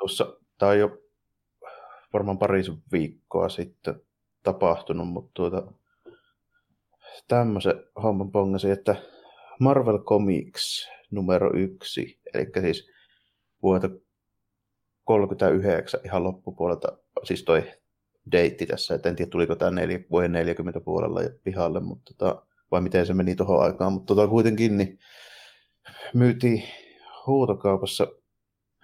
[0.02, 0.98] tuossa, on jo
[2.14, 4.02] varmaan pari viikkoa sitten
[4.44, 5.74] tapahtunut, mutta tuota,
[7.28, 8.96] tämmöisen homman pongasi, että
[9.60, 12.92] Marvel Comics numero yksi, eli siis
[13.64, 13.90] vuotta
[15.04, 17.72] 39 ihan loppupuolelta, siis toi
[18.32, 22.82] deitti tässä, että en tiedä tuliko tämä neljä, vuoden 40 puolella pihalle, mutta tota, vai
[22.82, 25.00] miten se meni tuohon aikaan, mutta tota, kuitenkin niin
[26.14, 26.64] myytiin
[27.28, 28.08] huutokaupassa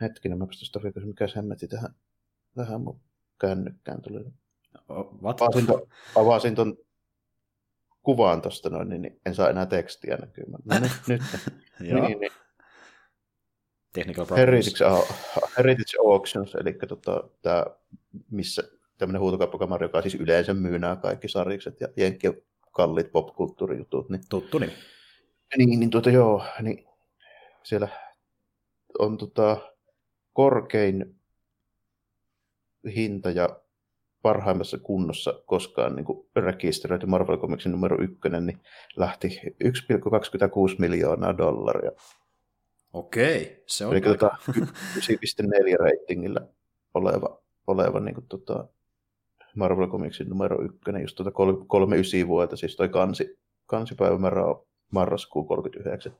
[0.01, 1.95] Hetkinen, mä pystyn sitä mikä hemmetti tähän,
[2.55, 2.99] tähän mun
[3.41, 4.19] kännykkään tuli.
[5.23, 5.41] What?
[5.41, 6.77] Avasin, to, avasin ton
[8.03, 10.63] kuvaan tuosta noin, niin en saa enää tekstiä näkymään.
[10.65, 11.21] No niin, nyt.
[11.79, 12.31] niin, niin.
[13.93, 14.85] Technical Heritage,
[15.57, 17.65] Heritage Auctions, eli tota, tää,
[18.31, 18.63] missä
[18.97, 22.41] tämmöinen huutokauppakamari, joka siis yleensä myy nämä kaikki sarjikset ja jenkkien
[22.71, 24.09] kalliit popkulttuurijutut.
[24.09, 24.71] Niin, Tuttu niin.
[25.57, 26.87] Niin, niin tuota joo, niin
[27.63, 27.87] siellä
[28.99, 29.73] on tota,
[30.37, 31.15] korkein
[32.95, 33.59] hinta ja
[34.21, 38.59] parhaimmassa kunnossa koskaan niin kuin rekisteröity Marvel Comicsin numero ykkönen, niin
[38.95, 41.91] lähti 1,26 miljoonaa dollaria.
[42.93, 44.37] Okei, se on Eli aika...
[44.49, 44.55] 9,4
[45.79, 46.47] ratingillä
[46.93, 48.67] oleva, oleva niin kuin, tota,
[49.55, 51.31] Marvel Comicsin numero ykkönen, just tuota
[51.67, 56.17] 39 vuotta, siis toi kansi, kansipäivämäärä on marraskuu 39.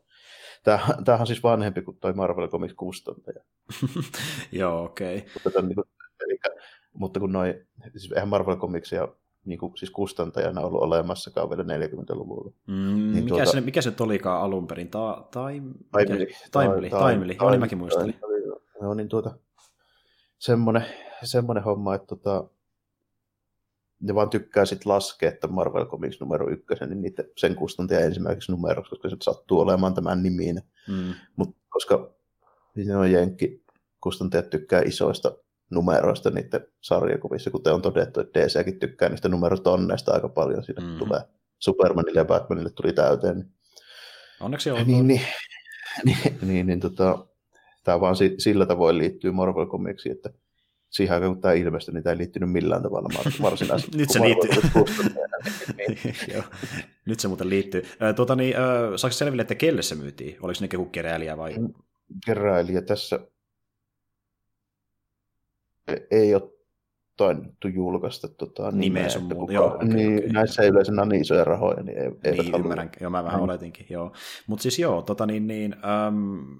[0.63, 3.43] Tämähän on siis vanhempi kuin toi Marvel Comics kustantaja.
[4.51, 5.17] Joo, okei.
[5.17, 5.29] Okay.
[5.43, 5.85] Mutta, niin kuin,
[6.25, 6.39] eli,
[6.93, 7.65] mutta kun noi,
[7.97, 9.07] siis eihän Marvel Comicsia
[9.45, 12.51] niin kuin, siis kustantajana ollut olemassakaan vielä 40-luvulla.
[12.67, 14.89] Mm, niin mikä, tuota, se, mikä se olikaan alun perin?
[14.89, 15.61] Ta, tai,
[15.91, 16.27] Taimeli.
[16.51, 17.37] Taimeli, Taimeli.
[17.41, 18.15] Joo, niin mäkin muistelin.
[18.81, 19.37] Joo, niin tuota,
[20.37, 20.85] semmoinen,
[21.23, 22.49] semmoinen homma, että tota,
[23.99, 28.51] ne vaan tykkää sitten laskea, että Marvel Comics numero ykkösen, niin niitä, sen kustantaja ensimmäiseksi
[28.51, 30.61] numeroksi, koska se sattuu olemaan tämän nimiin.
[30.87, 31.13] Mm.
[31.35, 32.11] Mutta koska
[32.75, 33.63] ne on jenkki,
[34.01, 35.31] kustantajat tykkää isoista
[35.69, 40.63] numeroista niiden sarjakuvissa, kuten on todettu, että DCkin tykkää niistä numerotonneista aika paljon.
[40.63, 40.97] Siinä mm.
[40.97, 41.21] tulee
[41.59, 43.35] Supermanille ja Batmanille tuli täyteen.
[43.35, 43.51] Niin...
[44.39, 44.87] Onneksi on.
[44.87, 45.21] Niin, niin,
[46.05, 47.27] niin, niin, niin tota,
[47.83, 50.29] tämä vaan sillä tavoin liittyy Marvel Comicsiin, että
[50.97, 53.09] siihen aikaan, kun tämä ilmestyi, niin tämä ei liittynyt millään tavalla
[53.41, 53.97] varsinaisesti.
[53.97, 54.49] Nyt se liittyy.
[56.33, 56.43] Joo.
[57.05, 57.83] Nyt se muuten liittyy.
[58.15, 58.55] Tuota, niin,
[58.95, 60.37] saako selville, että kelle se myytiin?
[60.41, 61.53] Oliko ne joku keräilijä vai?
[61.57, 61.73] Mm,
[62.25, 63.19] keräilijä tässä
[66.11, 66.57] ei ole
[67.17, 69.09] taidettu julkaista tota, nimeä.
[69.09, 72.31] sun kuka, joo, okay, niin, okay, näissä ei yleensä ole niin isoja rahoja, niin ei,
[72.31, 72.89] niin, ymmärrän.
[73.01, 73.43] Joo, mä vähän mm.
[73.43, 74.11] oletinkin, joo.
[74.47, 75.75] Mutta siis joo, tota niin, niin
[76.07, 76.57] äm,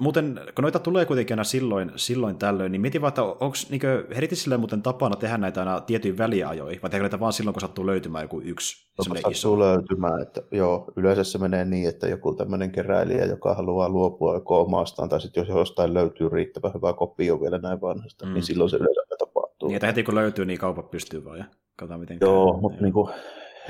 [0.00, 3.80] Muuten, kun noita tulee kuitenkin aina silloin, silloin tällöin, niin mietin vaan, että onko niin
[4.16, 7.86] Heritisille muuten tapana tehdä näitä aina tietyin väliajoin, vai tehdäänkö näitä vaan silloin, kun sattuu
[7.86, 9.58] löytymään joku yksi sattuu iso?
[9.58, 14.60] löytymään, että joo, yleensä se menee niin, että joku tämmöinen keräilijä, joka haluaa luopua joko
[14.60, 18.34] omastaan, tai sitten jos jostain löytyy riittävän hyvä kopio vielä näin vanhasta, niin mm.
[18.34, 19.68] niin silloin se yleensä tapahtuu.
[19.68, 21.44] Niin, että heti kun löytyy, niin kaupat pystyy vaan, ja
[21.76, 22.60] katsotaan miten Joo, käy.
[22.60, 23.12] mutta niin kuin,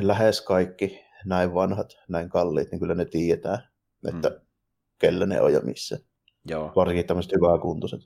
[0.01, 3.69] lähes kaikki näin vanhat, näin kalliit, niin kyllä ne tietää,
[4.09, 4.37] että mm.
[4.99, 6.10] kellä ne on ja missä.
[6.49, 6.73] Joo.
[6.77, 8.01] Varsinkin tämmöiset hyvää kuntoiset.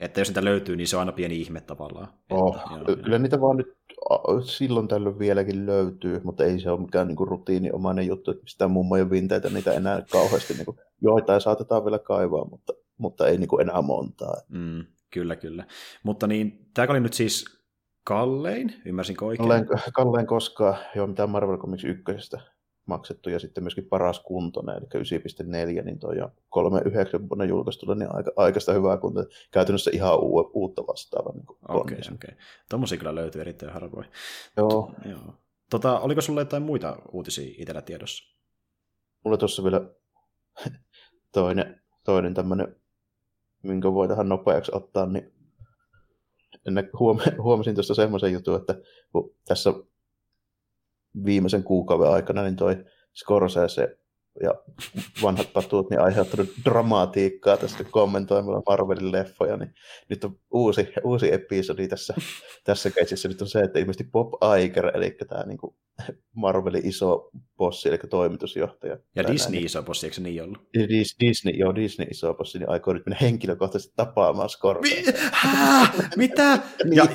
[0.00, 2.08] Että jos niitä löytyy, niin se on aina pieni ihme tavallaan.
[2.30, 3.18] Oh, että, joo, kyllä joo.
[3.18, 3.78] niitä vaan nyt
[4.44, 8.70] silloin tällöin vieläkin löytyy, mutta ei se ole mikään niin kuin rutiiniomainen juttu, että mistään
[8.70, 10.54] mummojen vinteitä niitä enää kauheasti.
[10.54, 14.34] Niin kuin, joitain saatetaan vielä kaivaa, mutta, mutta ei niin kuin enää montaa.
[14.48, 15.64] Mm, kyllä, kyllä.
[16.02, 17.44] Mutta niin, tämä oli nyt siis
[18.04, 19.48] kallein, ymmärsinkö oikein?
[19.48, 22.40] Kallein, kallein koskaan, joo, mitään Marvel Comics ykkösestä
[22.88, 25.04] maksettu ja sitten myöskin paras kuntoinen, eli
[25.78, 29.24] 9.4, niin toi ja 3.9 vuonna julkaistulla, niin aika, aikaista hyvää kuntoa.
[29.50, 31.32] Käytännössä ihan uu, uutta vastaava.
[31.32, 31.98] Niin okei, okei.
[31.98, 32.34] Okay, okay.
[32.70, 34.06] Tuommoisia kyllä löytyy erittäin harvoin.
[34.56, 34.92] Joo.
[35.04, 35.34] Joo.
[35.70, 38.36] Tota, oliko sulle jotain muita uutisia itsellä tiedossa?
[39.24, 39.90] Mulla tuossa vielä
[41.32, 42.76] toinen, toinen tämmöinen,
[43.62, 45.32] minkä voi tähän nopeaksi ottaa, niin
[47.42, 48.74] huomasin tuossa semmoisen jutun, että
[49.48, 49.70] tässä
[51.24, 52.84] viimeisen kuukauden aikana niin toi
[53.14, 53.98] Scorsese
[54.42, 54.54] ja
[55.22, 59.74] vanhat patut niin aiheuttanut dramatiikkaa tästä kommentoimalla Marvelin leffoja, niin
[60.08, 62.14] nyt on uusi, uusi episodi tässä,
[62.64, 63.28] tässä keisissä.
[63.28, 65.76] Nyt on se, että ilmeisesti Bob Iger, eli tämä niin kuin
[66.34, 68.98] Marvelin iso bossi, eli toimitusjohtaja.
[69.16, 70.58] Ja Disney niin, iso bossi, eikö se niin ollut?
[71.20, 75.12] Disney, joo, Disney iso bossi, niin aikoo nyt mennä henkilökohtaisesti tapaamaan Scorsese.
[75.12, 75.18] Mi-
[76.16, 76.54] Mitä?
[76.84, 77.06] niin, ja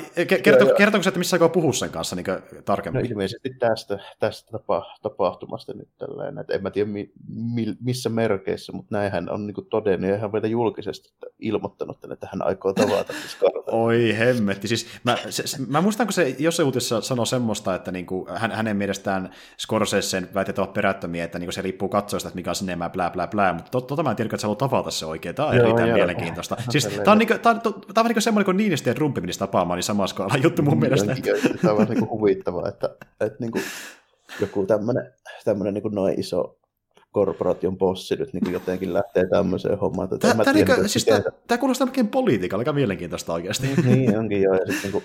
[0.42, 2.26] kerto, kertooko se, että missä aikoo puhua sen kanssa niin
[2.64, 3.02] tarkemmin?
[3.02, 7.12] No ilmeisesti tästä, tästä tapa, tapahtumasta nyt tällainen, että en mä tiedä mi,
[7.54, 12.46] mi, missä merkeissä, mutta näinhän on niin todennut ja ihan vielä julkisesti ilmoittanut, että hän
[12.46, 13.70] aikoo tavata Scorsese.
[13.70, 17.92] Oi hemmetti, siis mä, se, se, mä muistan, kun se jossain uutisessa sanoi semmoista, että
[17.92, 22.36] niin kuin, hän, hänen mielestään Scorsesen väitteet ovat perättömiä, että niin se riippuu katsoista, että
[22.36, 24.58] mikä on sinne blää blää blää, mutta to, tota mä en tiedä, että sä haluat
[24.58, 25.34] tavata se oikein.
[25.34, 26.56] Tämä on erittäin mielenkiintoista.
[26.70, 29.20] Siis tämä on, niin kuin, tämä, on, tämä on niin semmoinen kuin Niinistö ja Trumpi
[29.20, 31.16] menisi tapaamaan, niin sama skaala juttu mun mielestä.
[31.62, 33.64] Tämä on niin huvittavaa, että, että niin kuin,
[34.40, 35.12] joku tämmöinen,
[35.44, 36.58] tämmöinen niin kuin noin iso
[37.14, 40.08] korporaation bossi nyt niin jotenkin lähtee tämmöiseen hommaan.
[40.08, 43.68] Tämä, tämä, tiedä, niin, siis tämä, tämä kuulostaa melkein politiikalle, aika mielenkiintoista oikeasti.
[43.84, 45.04] niin onkin joo, ja sitten niin kuin,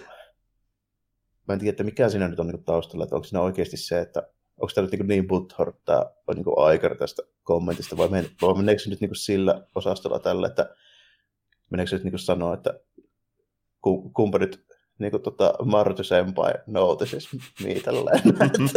[1.49, 3.99] mä en tiedä, että mikä siinä nyt on niin taustalla, että onko siinä oikeasti se,
[3.99, 4.19] että
[4.57, 8.53] onko tämä nyt niin, niin butthort tämä on niin aikar tästä kommentista, vai, men, vai
[8.53, 10.75] meneekö se nyt niin sillä osastolla tällä, että
[11.69, 12.79] meneekö se nyt niin sanoa, että
[14.13, 14.65] kumpa nyt
[14.99, 17.29] niin kuin tota Marty Senpai notices
[17.63, 18.21] me tälleen.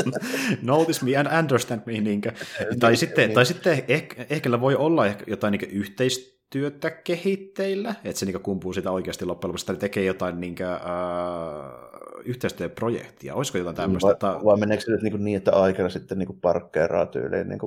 [0.62, 1.93] Notice me and understand me.
[2.01, 2.33] Niinkö.
[2.81, 3.35] tai, niin, sitten, niin.
[3.35, 8.91] tai sitten ehkä, ehkä voi olla jotain niin yhteistyötä kehitteillä, että se niin kumpuu sitä
[8.91, 11.91] oikeasti loppujen lopuksi, tai tekee jotain niin kuin, uh,
[12.25, 13.35] yhteistyöprojektia.
[13.35, 14.07] Olisiko jotain tämmöistä?
[14.07, 14.45] Vai, tai...
[14.45, 17.61] vai meneekö se nyt niin, niin että aikana sitten niin parkkeeraa tyyliin niin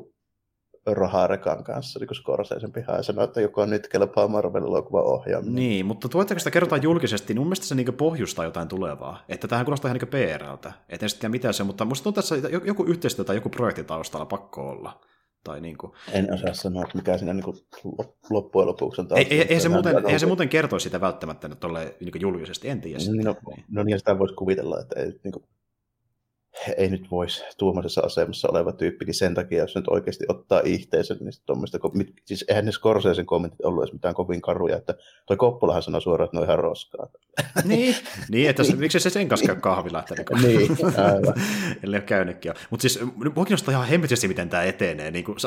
[0.87, 5.55] Raharekan kanssa niin Scorseisen pihaa ja sanoi, että joku nyt kelpaa Marvel-elokuvan ohjaaminen.
[5.55, 9.23] Niin, mutta tuottaako sitä kerrotaan julkisesti, niin mun mielestä se niin pohjustaa jotain tulevaa.
[9.29, 10.73] Että tähän kuulostaa ihan niin PRltä.
[10.89, 12.35] Et en sitten mitä se, mutta musta että tässä
[12.65, 14.99] joku yhteistyö tai joku projekti taustalla pakko olla.
[15.45, 15.91] Tai niin kuin...
[16.11, 17.43] En osaa sanoa, että mikä siinä niin
[18.29, 19.35] loppujen lopuksi on taustalla.
[19.35, 22.99] Ei, ei, se muuten, ei se muuten kertoi sitä välttämättä tolle, niin julkisesti, en tiedä.
[23.23, 23.65] No, niin.
[23.71, 25.43] no niin, sitä voisi kuvitella, että ei, niin kuin,
[26.77, 31.13] ei nyt voisi tuommoisessa asemassa oleva tyyppi, niin sen takia, jos nyt oikeasti ottaa ihteensä,
[31.19, 31.79] niin tuommoista,
[32.25, 34.95] siis eihän ne Scorsesen kommentit ollut edes mitään kovin karuja, että
[35.25, 37.07] toi Koppulahan sanoi suoraan, että ne on ihan roskaa.
[37.63, 37.95] niin,
[38.29, 41.33] niin että se, miksi se sen kanssa käy kahvilla, että niin, niin aivan.
[41.83, 42.99] Ellei ole käynytkin Mutta siis
[43.35, 45.11] mua kiinnostaa ihan hemmetisesti, miten tämä etenee.
[45.11, 45.37] Niin kuin,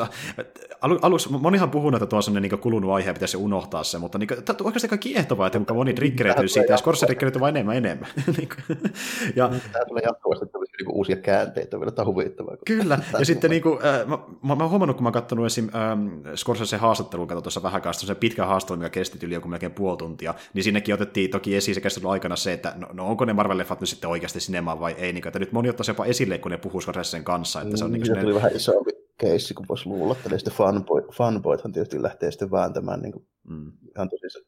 [0.81, 4.17] alu, aluksi monihan puhunut, että tuo on sellainen niin kulunut aihe, pitäisi unohtaa se, mutta
[4.17, 7.55] niin tämä on oikeasti aika kiehtovaa, että kuinka moni triggeröityy siitä, ja Scorsese triggeröityy vain
[7.55, 8.09] enemmän enemmän.
[8.37, 8.49] Niin
[9.35, 12.55] ja, Tämä tulee jatkuvasti niin uusia käänteitä, vielä tämä huvittavaa.
[12.65, 15.45] Kyllä, ja sitten niin kuin, äh, mä, mä, mä, oon huomannut, kun mä oon katsonut
[15.45, 15.69] esim.
[15.75, 19.71] Ähm, Scorsese haastattelun, katsoin tuossa vähän kanssa, se pitkä haastattelu, mikä kesti yli joku melkein
[19.71, 23.25] puoli tuntia, niin sinnekin otettiin toki esiin se käsittelyn aikana se, että no, no onko
[23.25, 26.05] ne Marvel-leffat nyt sitten oikeasti sinemaan vai ei, niin kuin, että nyt moni ottaisi jopa
[26.05, 27.61] esille, kun ne puhuu Scorsesen kanssa.
[27.61, 30.53] Että se on, niin, niin se tuli vähän isompi keissi, kun voisi luulla, että sitten
[30.53, 33.71] fanboy, fanboythan tietysti lähtee sitten vääntämään niin kuin, mm.
[33.95, 34.39] ihan tosi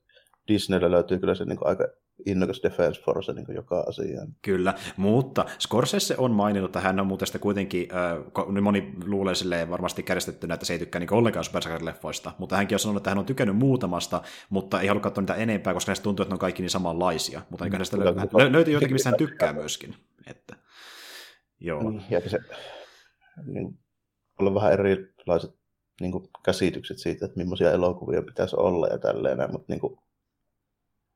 [0.48, 1.88] Disneyllä löytyy kyllä se niin kuin, aika
[2.26, 4.28] innokas defense force niin joka asiaan.
[4.42, 9.70] Kyllä, mutta Scorsese on maininnut, että hän on muuten sitä kuitenkin, äh, moni luulee silleen
[9.70, 13.18] varmasti kärjestettynä, että se ei tykkää niin ollenkaan supersankarileffoista, mutta hänkin on sanonut, että hän
[13.18, 16.40] on tykännyt muutamasta, mutta ei halua katsoa niitä enempää, koska hänestä tuntuu, että ne on
[16.40, 19.96] kaikki niin samanlaisia, mutta niin hänestä lö- lö- löytyy jotakin, mistä hän tykkää myöskin.
[20.28, 20.56] Että,
[21.60, 21.90] joo.
[21.90, 22.40] Niin, ja se,
[23.46, 23.80] niin,
[24.40, 25.52] olla vähän erilaiset
[26.02, 29.98] niin kuin, käsitykset siitä, että millaisia elokuvia pitäisi olla ja tälleen, mutta niin kuin,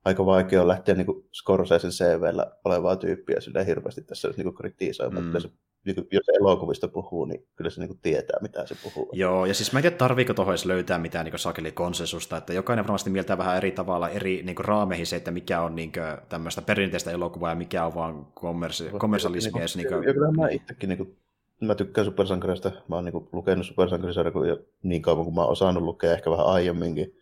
[0.06, 5.26] aika vaikea on lähteä niin Scorsesen CVllä olevaa tyyppiä sille hirveästi tässä niin kritisoimaan.
[5.26, 5.40] Mm.
[5.40, 5.50] Se,
[5.86, 9.10] niin kuin, jos elokuvista puhuu, niin kyllä se niin kuin tietää, mitä se puhuu.
[9.14, 12.86] Joo, ja siis mä en tiedä, tarviiko tuohon löytää mitään niin sakeli konsensusta, että jokainen
[12.86, 16.28] varmasti mieltää vähän eri tavalla eri niin kuin raameihin se, että mikä on niin kuin,
[16.30, 19.66] tämmöistä perinteistä elokuvaa ja mikä on vaan kommersi- kommersialismia.
[19.66, 20.08] Niin, niin kuin...
[20.08, 21.18] Ja kyllä mä itsekin niin kuin,
[21.62, 22.72] mä tykkään supersankarista.
[22.88, 26.46] Mä oon niin kuin, lukenut supersankarisarjoja niin kauan kuin mä oon osannut lukea, ehkä vähän
[26.46, 27.16] aiemminkin.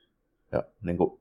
[0.52, 1.20] Ja niin kuin,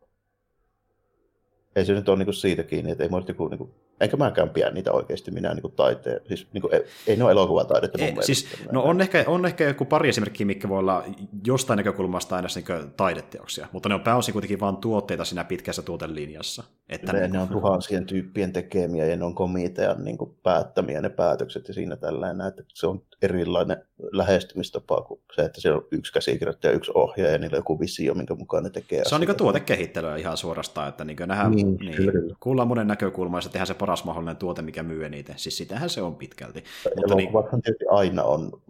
[1.77, 3.71] ei se nyt ole niin siitä kiinni, että ei mua niin kuin, niin kuin,
[4.01, 7.33] enkä mäkään pidä niitä oikeasti minä niin taiteen, siis niin kuin, ei, ei ne ole
[7.33, 8.27] elokuvataidetta mun ei, mielestä.
[8.27, 11.05] Siis, no on ehkä, on ehkä joku pari esimerkkiä, mikä voi olla
[11.47, 16.65] jostain näkökulmasta aina niin taideteoksia, mutta ne on pääosin kuitenkin vain tuotteita siinä pitkässä tuotelinjassa.
[16.89, 17.39] Että ne, niin kuin...
[17.39, 21.75] ne on tuhansien tyyppien tekemiä ja ne on komitean niin kuin, päättämiä ne päätökset ja
[21.75, 26.77] siinä tällainen, että se on erilainen lähestymistapa kuin se, että siellä on yksi käsikirjoittaja ja
[26.77, 29.03] yksi ohjaaja ja niillä on joku visio, minkä mukaan ne tekee.
[29.05, 33.49] Se on niin tuotekehittelyä ihan suorastaan, että niin nähdään, niin, niin, kuullaan monen näkökulmaa ja
[33.49, 35.39] tehdään se paras mahdollinen tuote, mikä myy eniten.
[35.39, 36.65] Siis sitähän se on pitkälti.
[36.97, 37.31] Mutta niin...
[37.63, 38.63] tietysti aina on,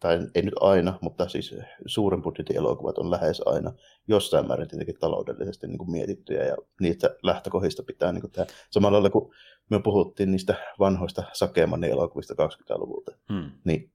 [0.00, 1.54] tai ei nyt aina, mutta siis
[1.86, 3.72] suuren budjetin elokuvat on lähes aina
[4.08, 8.52] jossain määrin tietenkin taloudellisesti niin kuin mietittyjä ja niitä lähtökohdista pitää niin kuin tehdä.
[8.70, 9.34] Samalla lailla kuin
[9.70, 13.50] me puhuttiin niistä vanhoista Sakemanin elokuvista 20-luvulta, hmm.
[13.64, 13.92] niin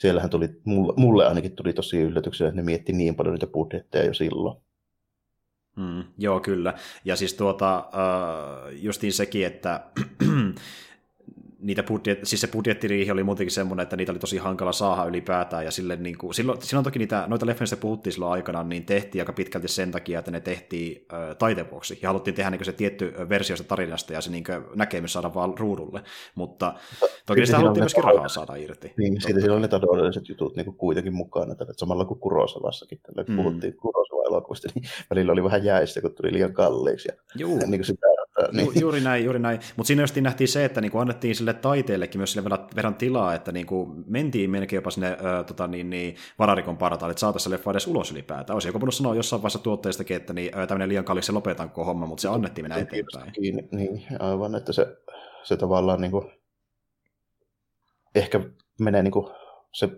[0.00, 4.04] siellähän tuli, mulle, mulle ainakin tuli tosi yllätyksiä, että ne mietti niin paljon niitä budjetteja
[4.04, 4.56] jo silloin.
[5.76, 6.74] Mm, joo, kyllä.
[7.04, 9.86] Ja siis tuota, uh, justiin sekin, että
[11.58, 15.64] niitä budjet, siis se budjettiriihi oli muutenkin semmoinen, että niitä oli tosi hankala saada ylipäätään,
[15.64, 19.22] ja sille niin kuin, silloin, silloin toki niitä, noita leffoista puhuttiin silloin aikana, niin tehtiin
[19.22, 22.72] aika pitkälti sen takia, että ne tehtiin äh, taiteen vuoksi, ja haluttiin tehdä niin se
[22.72, 24.44] tietty versio sitä tarinasta, ja se niin
[24.74, 26.02] näkemys saada vaan ruudulle,
[26.34, 26.74] mutta
[27.26, 28.92] toki sitä haluttiin myöskin rahaa saada irti.
[28.98, 33.24] Niin, siitä silloin ne taloudelliset jutut niin kuin kuitenkin mukana, että samalla kuin Kurosavassakin, tällä
[33.28, 33.36] mm.
[33.36, 37.58] puhuttiin Kurosava-elokuvista, niin välillä oli vähän jäistä, kun tuli liian kalliiksi, ja Juu.
[37.66, 38.15] niin kuin sitä
[38.52, 38.66] niin.
[38.66, 39.60] Ju, juuri näin, juuri näin.
[39.76, 43.52] Mutta siinä just nähtiin se, että niinku annettiin sille taiteellekin myös sille verran tilaa, että
[43.52, 47.86] niinku mentiin melkein jopa sinne ö, tota, niin, niin, vararikon partaalle, että saataisiin leffa edes
[47.86, 48.54] ulos ylipäätään.
[48.54, 51.84] Olisi joku voinut sanoa jossain vaiheessa tuotteestakin, että niin, tämmöinen liian kallis se lopetan koko
[51.84, 53.32] homma, mutta se annettiin mennä eteenpäin.
[53.38, 54.96] Niin, niin, aivan, että se,
[55.42, 56.30] se tavallaan niinku,
[58.14, 58.40] ehkä
[58.80, 59.30] menee niinku,
[59.72, 59.88] se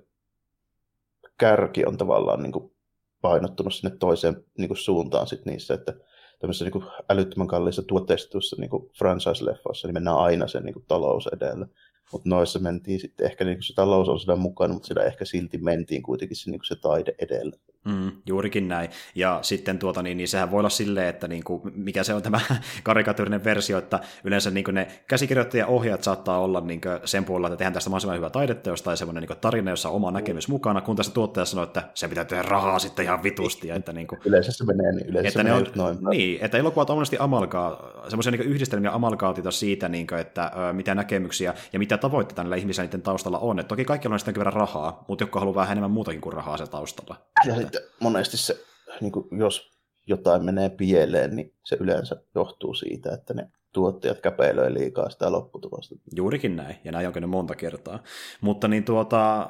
[1.39, 2.74] kärki on tavallaan niinku
[3.20, 5.95] painottunut sinne toiseen niinku suuntaan sit niissä, että
[6.39, 11.66] tämmöisessä niin älyttömän kalliissa tuotteistetussa niin franchise-leffoissa, niin mennään aina sen niin kuin, talous edellä.
[12.12, 15.24] Mutta noissa mentiin sitten ehkä niin kuin se talous on sitä mukana, mutta sitä ehkä
[15.24, 17.57] silti mentiin kuitenkin se, niin kuin se taide edellä.
[17.85, 18.91] Mm, juurikin näin.
[19.14, 22.22] Ja sitten tuota, niin, niin sehän voi olla silleen, että niin kuin, mikä se on
[22.22, 22.41] tämä
[22.83, 27.57] karikatyyrinen versio, että yleensä niin kuin ne käsikirjoittaja-ohjaajat saattaa olla niin kuin sen puolella, että
[27.57, 30.97] tehdään tästä mahdollisimman hyvä taideteos tai semmoinen niin tarina, jossa on oma näkemys mukana, kun
[30.97, 33.68] tässä tuottaja sanoo, että se pitää tehdä rahaa sitten ihan vitusti.
[33.68, 35.99] Ja että, niin kuin, yleensä se menee niin, yleensä että se menee on, noin.
[36.11, 40.72] Niin, että elokuvat on monesti amalkaa, semmoisia niin yhdistelmiä amalkaatita siitä, niin kuin, että ö,
[40.72, 43.59] mitä näkemyksiä ja mitä tavoitteita näillä ihmisillä niiden taustalla on.
[43.59, 46.57] Että toki kaikki on sitten verran rahaa, mutta jotka haluaa vähän enemmän muutakin kuin rahaa
[46.57, 47.17] se taustalla.
[47.46, 48.64] Ja sitten monesti se,
[49.00, 49.71] niin kuin jos
[50.07, 55.95] jotain menee pieleen, niin se yleensä johtuu siitä, että ne tuottajat käpeilöi liikaa sitä lopputulosta.
[56.17, 58.03] Juurikin näin, ja näin on käynyt monta kertaa.
[58.41, 59.49] Mutta niin tuota,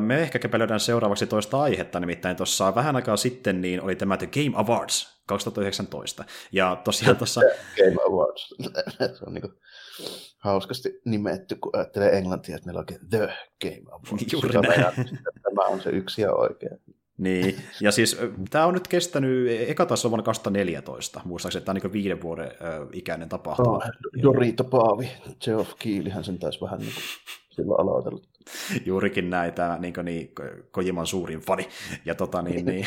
[0.00, 4.26] me ehkä käpelöidään seuraavaksi toista aihetta, nimittäin tuossa vähän aikaa sitten niin oli tämä The
[4.26, 6.24] Game Awards 2019.
[6.52, 7.40] Ja tosiaan tuossa...
[7.78, 8.54] Game Awards,
[9.18, 9.54] se on niin kuin
[10.38, 13.28] hauskasti nimetty, kun ajattelee englantia, että meillä on The
[13.62, 14.32] Game Awards.
[14.32, 14.94] Juuri näin.
[15.42, 16.76] Tämä on se yksi ja oikea.
[17.18, 18.20] Niin, ja siis
[18.50, 22.22] tämä on nyt kestänyt, eka taas on vuonna 2014, muistaakseni, että tämä on niin viiden
[22.22, 23.76] vuoden ö, ikäinen tapahtuma.
[23.76, 23.82] Oh,
[24.22, 25.10] Dorito Paavi,
[25.44, 27.04] Geoff Keelyhän sen taisi vähän niin kuin
[27.50, 28.28] silloin aloitellut.
[28.86, 30.32] Juurikin näitä niin, niin
[30.70, 31.68] Kojiman suurin fani.
[32.04, 32.86] Ja tota niin, niin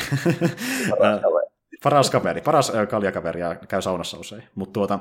[1.82, 4.42] Paras kaveri, paras kaljakaveri ja käy saunassa usein.
[4.54, 4.98] Mutta tuota,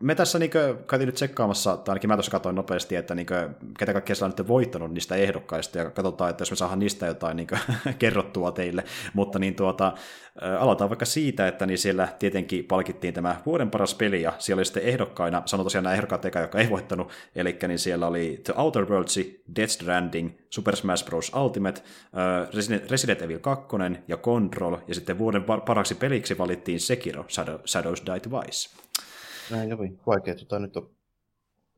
[0.00, 0.50] me tässä niin
[0.86, 4.32] käytiin nyt tsekkaamassa, tai ainakin mä tuossa katsoin nopeasti, että niin kuin, ketä kaikkea siellä
[4.32, 7.60] on nyt voittanut niistä ehdokkaista, ja katsotaan, että jos me saadaan niistä jotain niin kuin,
[7.98, 8.84] kerrottua teille.
[9.14, 9.92] Mutta niin tuota,
[10.58, 14.64] aloitetaan vaikka siitä, että niin siellä tietenkin palkittiin tämä vuoden paras peli, ja siellä oli
[14.64, 18.54] sitten ehdokkaina, sanon tosiaan nämä ehdokkaat eka, jotka ei voittanut, eli niin siellä oli The
[18.56, 19.18] Outer Worlds,
[19.56, 21.32] Death Stranding, Super Smash Bros.
[21.34, 21.82] Ultimate,
[22.90, 23.66] Resident Evil 2
[24.08, 27.24] ja Control, ja sitten vuoden paraksi peliksi valittiin Sekiro,
[27.66, 28.70] Shadows Die Twice.
[29.50, 29.98] Näin jovi.
[30.06, 30.90] Vaikea tota nyt on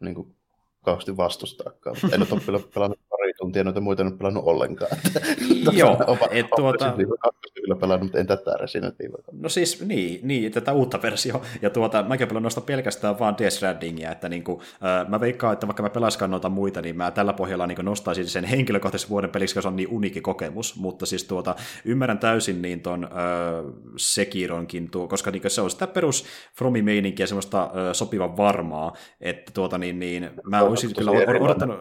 [0.00, 0.36] niin kuin,
[0.84, 1.96] kauheasti vastustaakaan.
[2.12, 3.00] En ole pelannut
[3.38, 4.90] tuntia noita muita en ole pelannut ollenkaan.
[5.72, 5.98] Joo,
[6.30, 6.94] et tuota...
[7.54, 9.16] kyllä pelannut, mutta en tätä Resident Evil.
[9.32, 11.46] No siis niin, niin tätä uutta versiota.
[11.62, 15.52] Ja tuota, mäkin olen pelannut pelkästään vaan Death Strandingia, että niin kuin, äh, mä veikkaan,
[15.52, 19.30] että vaikka mä pelaskaan noita muita, niin mä tällä pohjalla niin nostaisin sen henkilökohtaisen vuoden
[19.30, 21.54] peliksi, koska se on niin uniikki kokemus, mutta siis tuota,
[21.84, 23.10] ymmärrän täysin niin ton äh,
[23.96, 26.24] Sekironkin, tuo, koska niin se on sitä perus
[26.54, 31.80] Fromi meininkiä semmoista äh, sopivan varmaa, että tuota niin, niin mä olisin kyllä odottanut...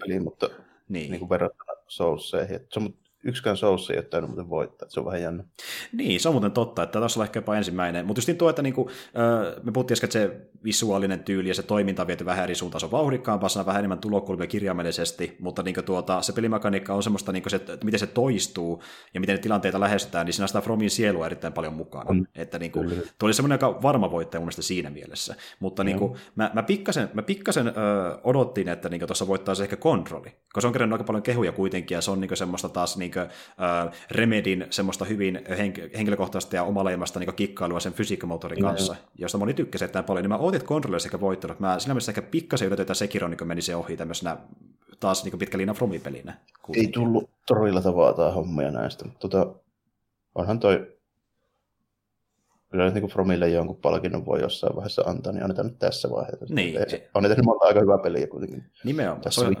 [0.00, 0.50] Peli, mutta
[0.90, 1.10] niin.
[1.10, 2.60] niin kuin verrattuna Soulseihin.
[2.72, 5.44] Se on yksikään Souls ei ole tainnut muuten voittaa, se on vähän jännä.
[5.92, 8.06] Niin, se on muuten totta, että tässä on ehkä jopa ensimmäinen.
[8.06, 8.90] Mutta just niin tuo, että niinku,
[9.62, 12.80] me puhuttiin äsken, että se visuaalinen tyyli ja se toiminta on viety vähän eri suuntaan,
[12.80, 17.02] se on vauhdikkaampaa, se on vähän enemmän tulokulmia kirjaimellisesti, mutta niinku tuota, se pelimekaniikka on
[17.02, 18.82] semmoista, niinku se, että miten se toistuu
[19.14, 22.10] ja miten ne tilanteita lähestytään, niin siinä on sitä Fromin sielua erittäin paljon mukana.
[22.10, 22.26] On.
[22.34, 22.84] Että niinku,
[23.18, 25.34] tuo oli semmoinen aika varma voittaja mun siinä mielessä.
[25.60, 27.72] Mutta niinku, mä, mä, pikkasen, mä pikkasen ö,
[28.24, 31.94] odottiin, että niinku, tuossa voittaisi ehkä kontrolli, koska se on kerännyt aika paljon kehuja kuitenkin,
[31.94, 37.20] ja se on niinku semmoista taas niinku, uh, Remedin semmoista hyvin henk- henkilökohtaista ja omaleimasta
[37.20, 38.98] niin kikkailua sen fysiikkamotorin kanssa, mm.
[39.18, 41.60] josta moni tykkäsi erittäin paljon, niin mä ootin, että kontrolli sekä voittanut.
[41.60, 44.36] Mä siinä mielessä ehkä pikkasen yllätyin, että Sekiro niin meni se ohi tämmöisenä
[45.00, 46.38] taas niin pitkä liina Fromi-pelinä.
[46.74, 49.54] Ei tullut torilla tavataan hommia näistä, mutta tota,
[50.34, 51.00] onhan toi
[52.70, 56.54] kyllä nyt niin Fromille jonkun palkinnon voi jossain vaiheessa antaa, niin annetaan nyt tässä vaiheessa.
[56.54, 56.78] Niin.
[57.14, 58.64] On tehnyt monta aika hyvää peliä kuitenkin.
[58.84, 59.20] Nimenomaan.
[59.20, 59.56] Tässä on,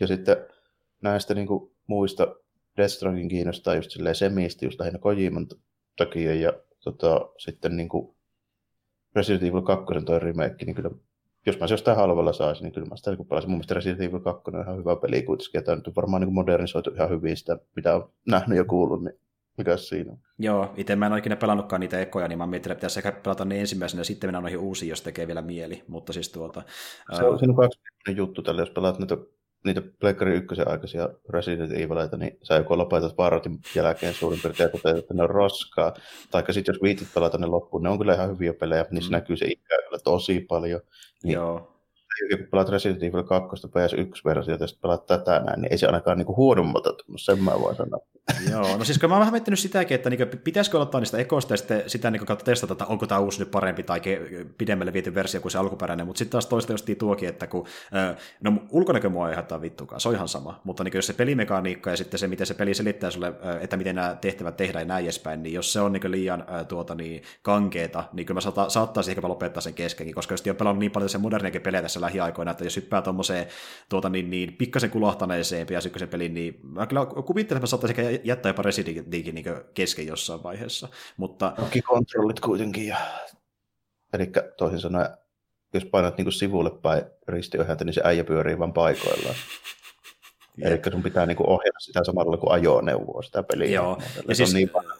[0.00, 0.36] ja sitten
[1.02, 2.36] näistä niin kuin, muista
[2.76, 5.46] Death Stranding kiinnostaa just silleen semisti, just lähinnä Kojiman
[5.96, 6.52] takia, ja
[6.84, 8.16] tota, sitten niin kuin
[9.16, 10.90] Resident Evil 2 toi remake, niin kyllä
[11.46, 13.50] jos mä se jostain halvalla saisin, niin kyllä mä sitä niin pelasin.
[13.50, 16.32] Mun mielestä Resident Evil 2 on ihan hyvä peli kuitenkin, ja tämä on varmaan niin
[16.32, 19.18] modernisoitu ihan hyvin sitä, mitä on nähnyt ja kuullut, niin
[19.58, 20.18] mikä siinä on?
[20.38, 23.12] Joo, itse mä en ole ikinä pelannutkaan niitä ekoja, niin mä mietin, että pitäisi ehkä
[23.12, 25.84] pelata ne ensimmäisenä ja sitten mennä noihin uusiin, jos tekee vielä mieli.
[25.88, 26.62] Mutta siis tuota...
[27.16, 27.80] Se on, siinä on kaksi
[28.16, 29.16] juttu tällä, jos pelaat näitä
[29.68, 35.14] niitä Pleikkari ykkösen aikaisia Resident Evileitä, niin sä joko lopetat Paratin jälkeen suurin piirtein, että
[35.14, 35.94] ne on roskaa.
[36.30, 39.12] Tai sitten jos viitit pelata ne loppuun, ne on kyllä ihan hyviä pelejä, niissä mm.
[39.12, 39.74] näkyy se ikä
[40.04, 40.80] tosi paljon.
[41.22, 41.77] Niin Joo
[42.36, 46.18] kun pelaat Resident Evil 2 PS1-versiota ja sitten pelaat tätä näin, niin ei se ainakaan
[46.18, 48.00] niinku huonommalta tunnu, sen mä voin sanoa.
[48.50, 51.52] Joo, no siis kun mä oon vähän miettinyt sitäkin, että niinku, pitäisikö ottaa niistä ekoista
[51.52, 54.00] ja sitten sitä niinku testata, että onko tämä uusi nyt parempi tai
[54.58, 57.66] pidemmälle viety versio kuin se alkuperäinen, mutta sitten taas toista justiin tuokin, että kun,
[58.40, 61.90] no ulkonäkö mua ei haittaa vittukaan, se on ihan sama, mutta niinku, jos se pelimekaniikka
[61.90, 65.04] ja sitten se, miten se peli selittää sulle, että miten nämä tehtävät tehdään ja näin
[65.04, 69.28] edespäin, niin jos se on niinku liian tuota, niin, kankeeta, niin kyllä mä saattaisin ehkä
[69.28, 72.64] lopettaa sen keskenkin, koska jos on pelannut niin paljon se moderniakin pelejä tässä lähiaikoina, että
[72.64, 73.46] jos hyppää tuommoiseen
[73.88, 78.50] tuota, niin, niin, pikkasen kulahtaneeseen ps pelin, niin mä kyllä kuvittelen, että mä saattaisin jättää
[78.50, 79.44] jopa Resident niin
[79.74, 80.88] kesken jossain vaiheessa.
[81.16, 81.52] Mutta...
[81.56, 82.86] Toki kontrollit kuitenkin.
[82.86, 82.96] Ja...
[84.12, 85.08] Eli toisin sanoen,
[85.74, 89.34] jos painat niin sivulle päin ristiohjelta, niin se äijä pyörii vain paikoillaan.
[90.62, 93.70] Eli sun pitää niin ohjata sitä samalla kuin ajoneuvoa, sitä peliä.
[93.70, 93.98] Joo.
[94.28, 94.50] Ja siis...
[94.50, 94.94] on niin vanha,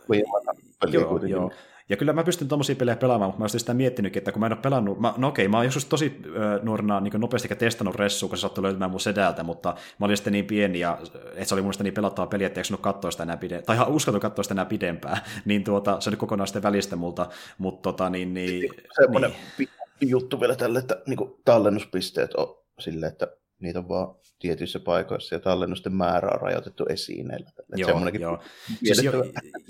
[0.80, 1.50] peli joo, joo.
[1.88, 4.46] Ja kyllä mä pystyn tommosia pelejä pelaamaan, mutta mä olisin sitä miettinytkin, että kun mä
[4.46, 7.94] en ole pelannut, mä, no okei, mä oon joskus tosi äh, nuorena niin nopeasti testannut
[7.94, 10.98] ressuun, kun se saattoi löytymään mun sedältä, mutta mä olin sitten niin pieni, ja,
[11.34, 13.88] että se oli mun niin pelattava peli, että ei katsoa sitä enää pidempään, tai ihan
[13.88, 17.28] uskaltu katsoa sitä enää pidempään, niin tuota, se oli kokonaan sitten välistä multa,
[17.58, 18.70] mutta tota niin, niin
[19.00, 19.68] Semmoinen niin.
[20.00, 23.28] juttu vielä tälle, että niin tallennuspisteet on silleen, että
[23.60, 27.50] niitä on vaan tietyissä paikoissa ja tallennusten määrä on rajoitettu esineillä.
[27.76, 28.38] Joo, joo.
[28.84, 29.12] Siis jo,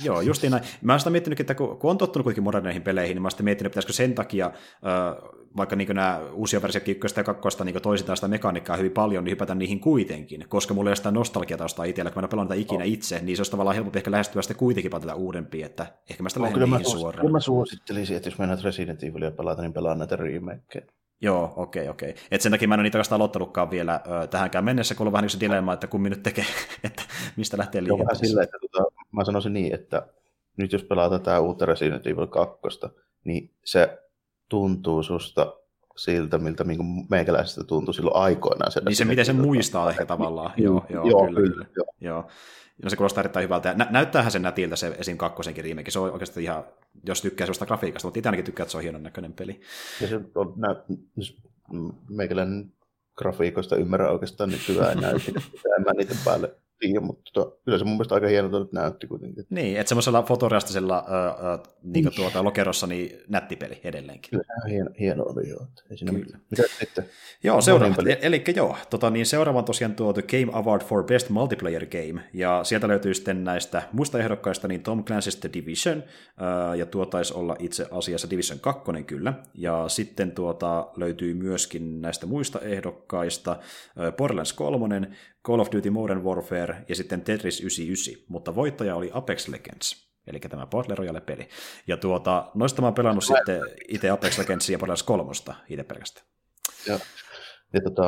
[0.05, 0.65] joo, justiin näin.
[0.83, 3.31] Mä oon sitä miettinyt, että kun, kun on tottunut kuitenkin moderneihin peleihin, niin mä oon
[3.31, 7.83] sitä miettinyt, pitäisikö sen takia, äh, vaikka niin nämä uusia versiot ykköstä ja kakkosta niin
[7.83, 11.85] toisitaan sitä mekaniikkaa hyvin paljon, niin hypätä niihin kuitenkin, koska mulla ei ole sitä nostalgiatausta
[11.85, 14.55] itsellä, kun mä pelaan tätä ikinä itse, niin se olisi tavallaan helpompi ehkä lähestyä sitä
[14.55, 17.21] kuitenkin tätä uudempia, että ehkä mä sitä lähden niihin mä, suoraan.
[17.21, 20.87] Kyllä mä suosittelisin, että jos mennään Resident Evilia pelata, niin pelaa näitä remakeja.
[21.21, 22.11] Joo, okei, okay, okei.
[22.11, 22.23] Okay.
[22.31, 25.13] Et sen takia mä en ole niitä oikeastaan aloittanutkaan vielä ö, tähänkään mennessä, kun on
[25.13, 26.45] vähän niin se dilemma, että kummin nyt tekee,
[26.85, 27.03] että
[27.37, 28.27] mistä lähtee liikenteeseen.
[28.27, 30.07] Joo, silleen, että tota, mä sanoisin niin, että
[30.57, 32.59] nyt jos pelaa tätä uutta Resident Evil 2,
[33.25, 33.99] niin se
[34.49, 35.55] tuntuu susta
[35.97, 38.73] siltä, miltä niin meikäläisestä tuntui silloin aikoinaan.
[38.73, 40.53] Se niin se, miten se muistaa ehkä tavallaan.
[40.57, 41.41] Niin, joo, joo, joo, kyllä.
[41.41, 41.67] kyllä.
[41.77, 41.87] Joo.
[42.01, 42.29] joo.
[42.85, 43.75] No se kuulostaa erittäin hyvältä.
[43.75, 45.17] Nä- näyttäähän se nätiltä se esim.
[45.17, 45.91] kakkosenkin remake.
[45.91, 46.65] Se on oikeasti ihan,
[47.07, 49.61] jos tykkää sellaista grafiikasta, mutta itse ainakin tykkää, että se on hienon näköinen peli.
[50.01, 50.99] Ja se on, nä-
[52.09, 52.73] meikäläinen
[53.17, 57.95] grafiikoista ymmärrä oikeastaan nykyään enää, en mä niiden päälle tiedä, mutta tota, kyllä se mun
[57.95, 59.47] mielestä aika hienolta nyt näytti kuitenkin.
[59.51, 64.31] Niin, että semmoisella fotoreastisella äh, äh, niin tuota, lokerossa niin nätti peli edelleenkin.
[64.31, 65.67] Kyllä, hieno, hieno oli joo.
[65.91, 66.39] Ei siinä kyllä.
[66.51, 67.05] Mitä sitten?
[67.45, 67.95] Joo, seuraava.
[68.21, 72.23] Eli joo, tota, niin seuraava on tosiaan tuo The Game Award for Best Multiplayer Game,
[72.33, 77.07] ja sieltä löytyy sitten näistä muista ehdokkaista niin Tom Clancy's The Division, äh, ja tuo
[77.07, 83.51] taisi olla itse asiassa Division 2 kyllä, ja sitten tuota, löytyy myöskin näistä muista ehdokkaista
[83.51, 85.09] äh, Borderlands 3,
[85.49, 90.41] Call of Duty Modern Warfare ja sitten Tetris 99, mutta voittaja oli Apex Legends, eli
[90.41, 91.49] tämä Battle Royale-peli.
[91.87, 95.31] Ja tuota, noista mä oon pelannut no, sitten itse Apex Legendsia ja Borderlands 3
[95.69, 96.27] itse pelkästään.
[96.87, 96.99] Ja,
[97.73, 98.03] ja tota,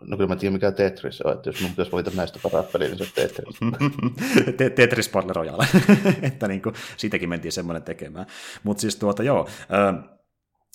[0.00, 2.88] no kyllä mä tiedän mikä Tetris on, että jos mun pitäisi valita näistä paras peliä,
[2.88, 3.56] niin se on Tetris.
[4.76, 5.66] Tetris Battle Royale,
[6.22, 8.26] että niin kuin, siitäkin mentiin semmoinen tekemään.
[8.62, 9.48] Mutta siis tuota, joo,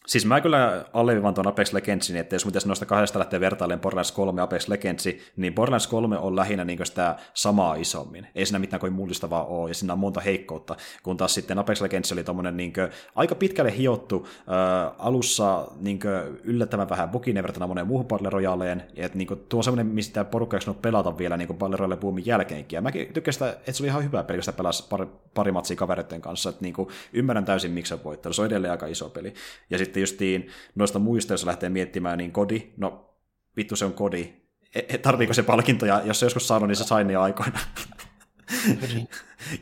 [0.07, 4.11] Siis mä kyllä alleviivan tuon Apex Legendsin, että jos pitäisi noista kahdesta lähteä vertailemaan Borderlands
[4.11, 8.27] 3 ja Apex Legendsi, niin Borderlands 3 on lähinnä niin sitä samaa isommin.
[8.35, 11.81] Ei siinä mitään kuin mullistavaa ole, ja siinä on monta heikkoutta, kun taas sitten Apex
[11.81, 12.73] Legends oli tommonen niin
[13.15, 15.99] aika pitkälle hiottu, äh, alussa niin
[16.43, 20.57] yllättävän vähän bukin verrattuna moneen muuhun Battle Royaleen, että niin tuo on semmoinen, mistä porukka
[20.57, 23.87] ei pelata vielä niin Battle Royale boomin jälkeenkin, ja mäkin tykkäsin sitä, että se oli
[23.87, 26.75] ihan hyvä peli, kun sitä pelasi pari, pari matsia kavereiden kanssa, että niin
[27.13, 29.33] ymmärrän täysin, miksi se voittanut, se on edelleen aika iso peli.
[29.69, 33.15] Ja sitten justiin noista muista, jos lähtee miettimään, niin kodi, no
[33.57, 34.33] vittu se on kodi.
[34.75, 36.01] E, e tarviiko se palkintoja?
[36.05, 37.59] Jos se joskus saanut, niin se sai ne aikoina.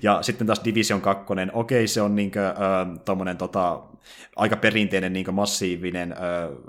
[0.02, 3.82] ja sitten taas Division 2, okei, se on niinkö, äh, tota,
[4.36, 6.18] aika perinteinen niinkö massiivinen äh,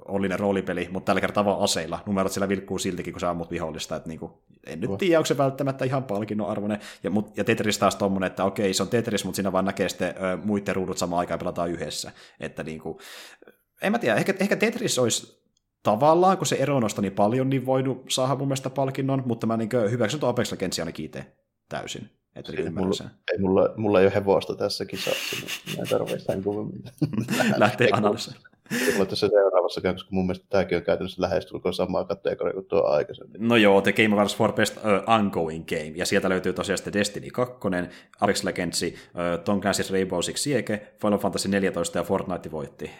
[0.04, 1.98] ollinen roolipeli, mutta tällä kertaa vaan aseilla.
[2.06, 3.96] Numerot siellä vilkkuu siltikin, kun sä ammut vihollista.
[3.96, 6.80] Että niinku, en nyt tiedä, onko se välttämättä ihan palkinnon arvoinen.
[7.02, 9.88] Ja, mut, ja Tetris taas tommonen, että okei, se on Tetris, mutta siinä vaan näkee
[9.88, 12.12] sitten äh, muiden ruudut samaan aikaan pelataan yhdessä.
[12.40, 13.00] Että niinku,
[13.82, 15.42] en mä tiedä, ehkä, ehkä Tetris olisi
[15.82, 19.70] tavallaan, kun se ero niin paljon, niin voinut saada mun mielestä palkinnon, mutta mä niin
[19.90, 21.26] hyväksyn tuon Apex Legendsia ainakin itse
[21.72, 22.10] täysin.
[22.36, 26.42] Että ei, mulla, ei, mulla, mulla ei ole hevosta tässä kisassa, niin mä tarvitsen sen
[26.42, 26.82] kuvemmin.
[27.56, 28.52] Lähtee analysoimaan.
[28.92, 33.48] Mulla tässä seuraavassa koska mun mielestä tämäkin on käytännössä lähestulkoon samaa kategoria kuin tuo aikaisemmin.
[33.48, 34.82] No joo, The Game Awards for Best uh,
[35.14, 37.54] Ongoing Game, ja sieltä löytyy tosiaan sitten Destiny 2,
[38.20, 38.90] Apex Legends, uh,
[39.44, 42.90] Tom Clancy's Rainbow Six Siege, Final Fantasy 14 ja Fortnite voitti.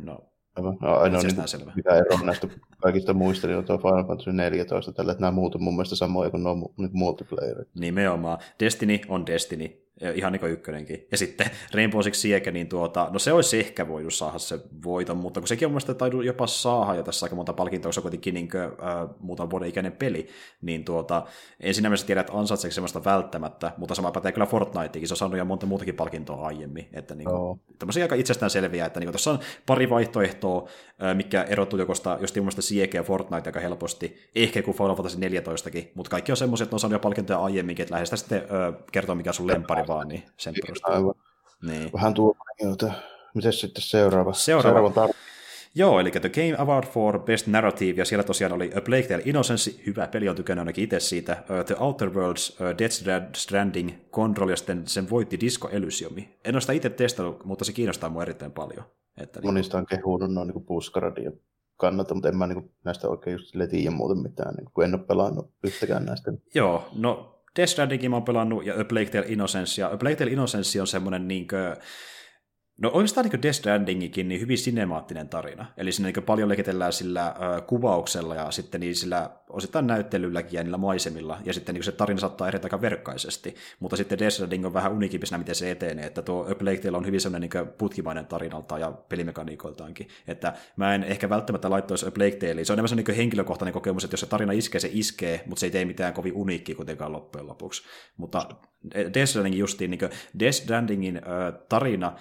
[0.00, 1.72] No, No, ainoa, niin, selvä.
[1.76, 2.48] mikä ero näistä
[2.82, 5.96] kaikista muista, niin on tuo Final Fantasy 14 tällä, että nämä muut on mun mielestä
[5.96, 7.68] samoja kuin nuo niin multiplayerit.
[7.74, 8.38] Nimenomaan.
[8.60, 9.81] Destiny on Destiny,
[10.14, 11.06] ihan niin kuin ykkönenkin.
[11.10, 15.16] Ja sitten Rainbow Six Siege, niin tuota, no se olisi ehkä voinut saada se voiton,
[15.16, 18.02] mutta kun sekin on mielestäni taidu jopa saada jo tässä aika monta palkintoa, se on
[18.02, 20.28] kuitenkin niin kuin, äh, muutaman vuoden ikäinen peli,
[20.62, 21.26] niin tuota,
[21.60, 25.18] en siinä mielessä tiedä, että ansaitseeko semmoista välttämättä, mutta sama pätee kyllä Fortnitekin, se on
[25.18, 27.58] saanut jo monta muutakin palkintoa aiemmin, että niin kuin, oh.
[27.78, 30.68] tämmöisiä aika itsestään selviä, että niin kuin, tässä on pari vaihtoehtoa,
[31.02, 35.18] äh, mikä erottuu jokosta, jos mielestä Siege ja Fortnite aika helposti, ehkä kuin Final Fantasy
[35.18, 38.84] 14kin, mutta kaikki on semmoisia, että on saanut jo palkintoja aiemminkin, että lähes sitten äh,
[38.92, 41.14] kertoo, mikä on sun lempari vaan, niin sen perusteella.
[41.62, 41.92] Niin.
[41.92, 42.92] Vähän tuo, jota.
[43.34, 44.32] Miten sitten seuraava?
[44.32, 44.90] Seuraava.
[44.90, 45.14] seuraava tar-
[45.74, 49.22] Joo, eli The Game Award for Best Narrative, ja siellä tosiaan oli A Plague Tale
[49.24, 52.94] Innocence, hyvä peli, on tykännyt ainakin itse siitä, uh, The Outer Worlds, uh, Death
[53.36, 56.38] Stranding, Control, ja sitten sen voitti Disco Elysiumi.
[56.44, 58.84] En ole sitä itse testannut, mutta se kiinnostaa mua erittäin paljon.
[59.16, 61.30] Että niin Monista on kehunut noin niin puskaradia
[61.76, 65.04] kannata, mutta en mä niin näistä oikein just tiedä muuten mitään, niin kun en ole
[65.04, 66.32] pelannut yhtäkään näistä.
[66.54, 70.16] Joo, no Death Strandingin mä oon pelannut, ja A Plague Tale Innocence, ja A Plague
[70.16, 71.76] Tale Innocence on semmoinen niinkö,
[72.82, 75.66] No oikeastaan niin Death Strandingikin niin hyvin sinemaattinen tarina.
[75.76, 80.62] Eli siinä niin paljon leketellään sillä ö, kuvauksella ja sitten niin sillä osittain näyttelylläkin ja
[80.62, 81.38] niillä maisemilla.
[81.44, 83.54] Ja sitten niin se tarina saattaa edetä aika verkkaisesti.
[83.80, 86.06] Mutta sitten Death Stranding on vähän unikimpi miten se etenee.
[86.06, 90.08] Että tuo A Plague Tale on hyvin sellainen niin putkimainen tarinalta ja pelimekaniikoiltaankin.
[90.26, 92.64] Että mä en ehkä välttämättä laittaisi A Plague.
[92.64, 95.66] Se on enemmän niin henkilökohtainen kokemus, että jos se tarina iskee, se iskee, mutta se
[95.66, 97.82] ei tee mitään kovin uniikkiä kuitenkaan loppujen lopuksi.
[98.16, 98.48] Mutta
[98.94, 100.00] Death Strandingin justiin, niin
[100.38, 102.16] Death Strandingin ö, tarina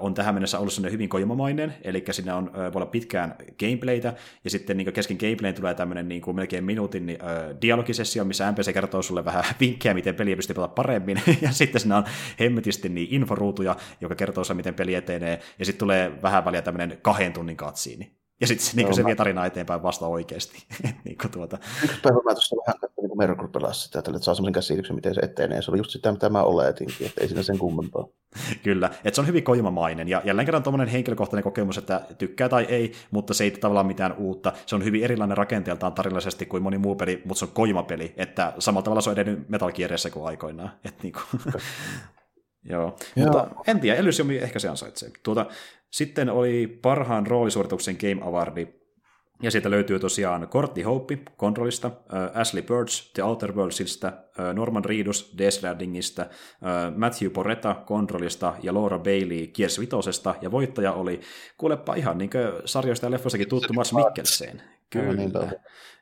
[0.00, 4.14] on tähän mennessä ollut sellainen hyvin koimamainen, eli siinä on, voi olla pitkään gameplaytä,
[4.44, 7.18] ja sitten niin kesken gameplayn tulee tämmöinen niin kuin melkein minuutin niin,
[7.62, 11.96] dialogisessio, missä NPC kertoo sulle vähän vinkkejä, miten peliä pystyy pelaamaan paremmin, ja sitten siinä
[11.96, 12.04] on
[12.40, 16.98] hemmetisti niin inforuutuja, joka kertoo sulle, miten peli etenee, ja sitten tulee vähän väliä tämmöinen
[17.02, 18.21] kahden tunnin katsiini.
[18.42, 20.66] Ja sitten se, niin se vie tarinaa eteenpäin vasta oikeasti.
[21.04, 21.58] niin tuota.
[21.84, 25.14] Yksi päivä mä tuossa vähän katsoin niin Merkur pelasi sitä, että saa semmoisen käsityksen, miten
[25.14, 25.62] se etenee.
[25.62, 28.06] Se oli just sitä, mitä mä oletinkin, että ei siinä sen kummempaa.
[28.64, 30.08] Kyllä, että se on hyvin koimamainen.
[30.08, 34.14] Ja jälleen kerran tuommoinen henkilökohtainen kokemus, että tykkää tai ei, mutta se ei tavallaan mitään
[34.18, 34.52] uutta.
[34.66, 38.14] Se on hyvin erilainen rakenteeltaan tarinallisesti kuin moni muu peli, mutta se on koimapeli.
[38.16, 39.72] Että samalla tavalla se on edennyt Metal
[40.12, 40.70] kuin aikoinaan.
[40.84, 41.54] Että niin kuin.
[42.64, 42.96] Joo.
[43.16, 43.26] Joo.
[43.26, 45.10] Mutta en tiedä, Elysium ehkä se ansaitsee.
[45.22, 45.46] Tuota,
[45.90, 48.82] sitten oli parhaan roolisuorituksen Game Awardi,
[49.42, 54.84] ja sieltä löytyy tosiaan Kortti Hope Controlista, äh, Ashley Birch The Outer Worldsista, äh, Norman
[54.84, 61.20] Reedus Death Strandingista, äh, Matthew Porretta Controlista ja Laura Bailey Gears Vitosesta, ja voittaja oli,
[61.58, 64.62] kuulepa ihan niin kuin sarjoista ja leffoistakin tuttu Mats Mikkelsen.
[64.90, 65.12] Kyllä.
[65.12, 65.32] Niin,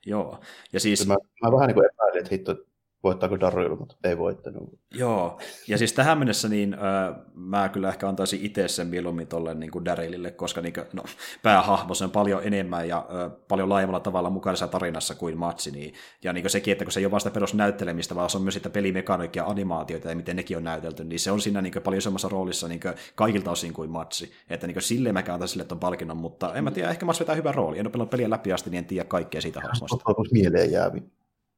[0.06, 0.40] Joo.
[0.72, 1.06] Ja siis...
[1.06, 2.56] Mä, mä vähän niin kuin epäilin, että hitto,
[3.02, 4.78] voittaako Daryl, mutta ei voittanut.
[4.94, 9.54] Joo, ja siis tähän mennessä niin äh, mä kyllä ehkä antaisin itse sen mieluummin tolle
[9.54, 11.02] niin kuin Darylille, koska niin kuin, no,
[11.42, 15.70] päähahmo on paljon enemmän ja äh, paljon laajemmalla tavalla mukana tarinassa kuin Matsi.
[15.70, 15.94] Niin,
[16.24, 18.54] ja niin kuin sekin, että kun se ei ole vasta perusnäyttelemistä, vaan se on myös
[18.54, 21.98] sitä pelimekaniikkia, animaatioita ja miten nekin on näytelty, niin se on siinä niin kuin, paljon
[21.98, 24.32] isommassa roolissa niin kuin, kaikilta osin kuin Matsi.
[24.50, 27.20] Että niin kuin, silleen mä antaisin sille ton palkinnon, mutta en mä tiedä, ehkä Matsi
[27.20, 27.78] vetää hyvän rooli.
[27.78, 30.14] En ole pelannut peliä läpi asti, niin en tiedä kaikkea siitä hahmosta.
[30.32, 31.02] mieleen jäävi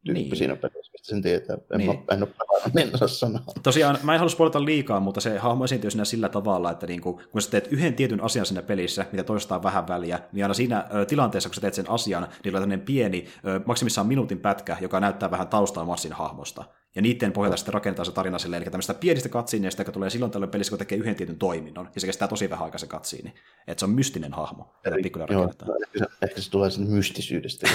[0.05, 0.37] tyyppi niin.
[0.37, 1.57] siinä pelissä, mistä sen tietää.
[1.73, 1.91] En, niin.
[1.91, 3.41] mä, en ole pelannut, niin osaa sanoa.
[3.63, 7.21] Tosiaan, mä en halua spoilata liikaa, mutta se hahmo esiintyy siinä sillä tavalla, että niinku,
[7.31, 10.85] kun sä teet yhden tietyn asian siinä pelissä, mitä toistaa vähän väliä, niin aina siinä
[10.95, 14.77] ö, tilanteessa, kun sä teet sen asian, niin on tämmöinen pieni, ö, maksimissaan minuutin pätkä,
[14.81, 16.65] joka näyttää vähän taustaa Massin hahmosta.
[16.95, 20.33] Ja niiden pohjalta sitten rakentaa se tarina silleen, eli tämmöistä pienistä katsiineista, joka tulee silloin
[20.33, 23.35] tällöin pelissä, kun tekee yhden tietyn toiminnon, ja se kestää tosi vähän aikaa se katsiini.
[23.67, 27.71] Että se on mystinen hahmo, Eli, joo, ehkä, se, ehkä se tulee sen mystisyydestä.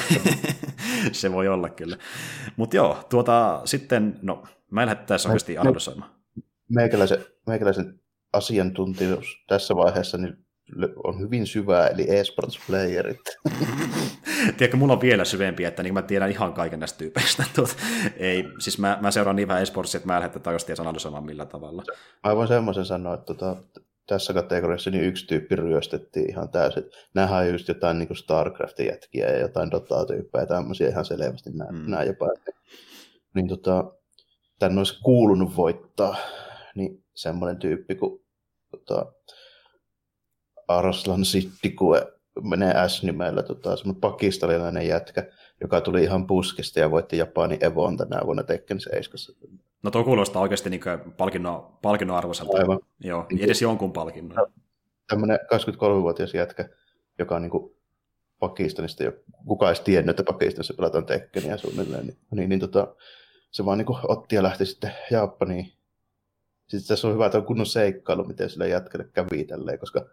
[1.11, 1.97] se voi olla kyllä.
[2.55, 6.11] Mutta joo, tuota, sitten, no, mä en lähde tässä oikeasti analysoimaan.
[6.69, 7.99] Meikäläisen, meikäläisen
[8.33, 10.46] asiantuntijuus tässä vaiheessa niin
[11.03, 13.37] on hyvin syvää, eli esports-playerit.
[14.57, 17.43] Tiedätkö, mulla on vielä syvempi, että niin mä tiedän ihan kaiken näistä tyypeistä.
[17.55, 17.77] Tuot,
[18.17, 21.25] ei, siis mä, mä seuraan niin vähän esportsia, että mä en lähde tätä oikeasti analysoimaan
[21.25, 21.83] millä tavalla.
[22.23, 23.55] Mä voin semmoisen sanoa, että tota,
[24.07, 26.83] tässä kategoriassa niin yksi tyyppi ryöstettiin ihan täysin.
[27.13, 31.71] Nämähän on just jotain niin Starcraftin jätkiä ja jotain Dota-tyyppejä ja tämmöisiä ihan selvästi nämä,
[31.71, 31.91] mm.
[31.91, 32.27] nämä jopa.
[33.35, 33.91] Niin tota,
[34.59, 36.15] tämän olisi kuulunut voittaa,
[36.75, 38.21] niin semmoinen tyyppi kuin
[38.71, 39.05] tota,
[40.67, 42.13] Arslan Sittikue
[42.43, 45.23] menee S-nimellä, tota, semmoinen pakistanilainen jätkä,
[45.61, 49.17] joka tuli ihan puskista ja voitti Japanin Evon tänä vuonna Tekken 7.
[49.83, 50.81] No tuo kuulostaa oikeasti niin
[51.17, 52.57] palkinnon, palkinnon arvoiselta.
[52.57, 52.79] Aivan.
[52.99, 54.35] Joo, edes jonkun palkinnon.
[54.35, 54.47] No,
[55.07, 56.69] tämmöinen 23-vuotias jätkä,
[57.19, 57.77] joka on niin kuin
[58.39, 59.11] Pakistanista, jo
[59.47, 62.95] kukaan edes tiennyt, että Pakistanissa pelataan Tekkeniä suunnilleen, niin, niin, niin tota,
[63.51, 65.71] se vaan niin kuin otti ja lähti sitten Japaniin.
[66.67, 70.05] Sitten tässä on hyvä, että on kunnon seikkailu, miten sillä jätkälle kävi tälleen, koska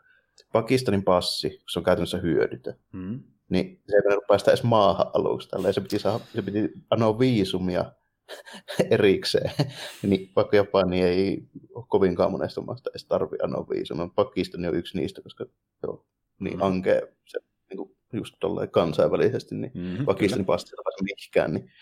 [0.53, 3.21] Pakistanin passi, kun se on käytännössä hyödytön, mm.
[3.49, 5.49] niin se ei voinut päästä edes maahan aluksi.
[5.49, 5.75] Tälleen.
[5.75, 7.93] Se piti, saa, se piti anoa viisumia
[8.91, 9.51] erikseen.
[10.03, 14.09] niin vaikka Japani ei ole kovinkaan monesta maasta edes tarvi anoa viisumia.
[14.15, 15.45] Pakistan on yksi niistä, koska
[15.81, 16.05] se on
[16.41, 16.63] niin mm.
[16.63, 17.39] ankea se,
[17.69, 18.35] niin kuin just
[18.71, 21.55] kansainvälisesti, niin mm-hmm, Pakistanin passi ei pääse mihinkään.
[21.55, 21.73] Niin,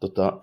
[0.00, 0.40] tota,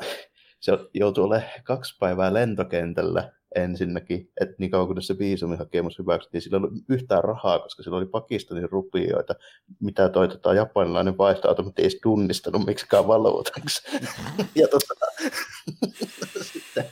[0.60, 6.56] se joutuu olemaan kaksi päivää lentokentällä ensinnäkin, että niin kauan kun se viisumihakemus hyväksyttiin, sillä
[6.56, 9.36] ei ollut yhtään rahaa, koska sillä oli Pakistanin rupioita,
[9.80, 13.82] mitä toi tota, japanilainen vaihtoautomaatti ei edes tunnistanut miksikään valuutaksi.
[14.62, 15.06] ja tota,
[16.54, 16.86] sitten,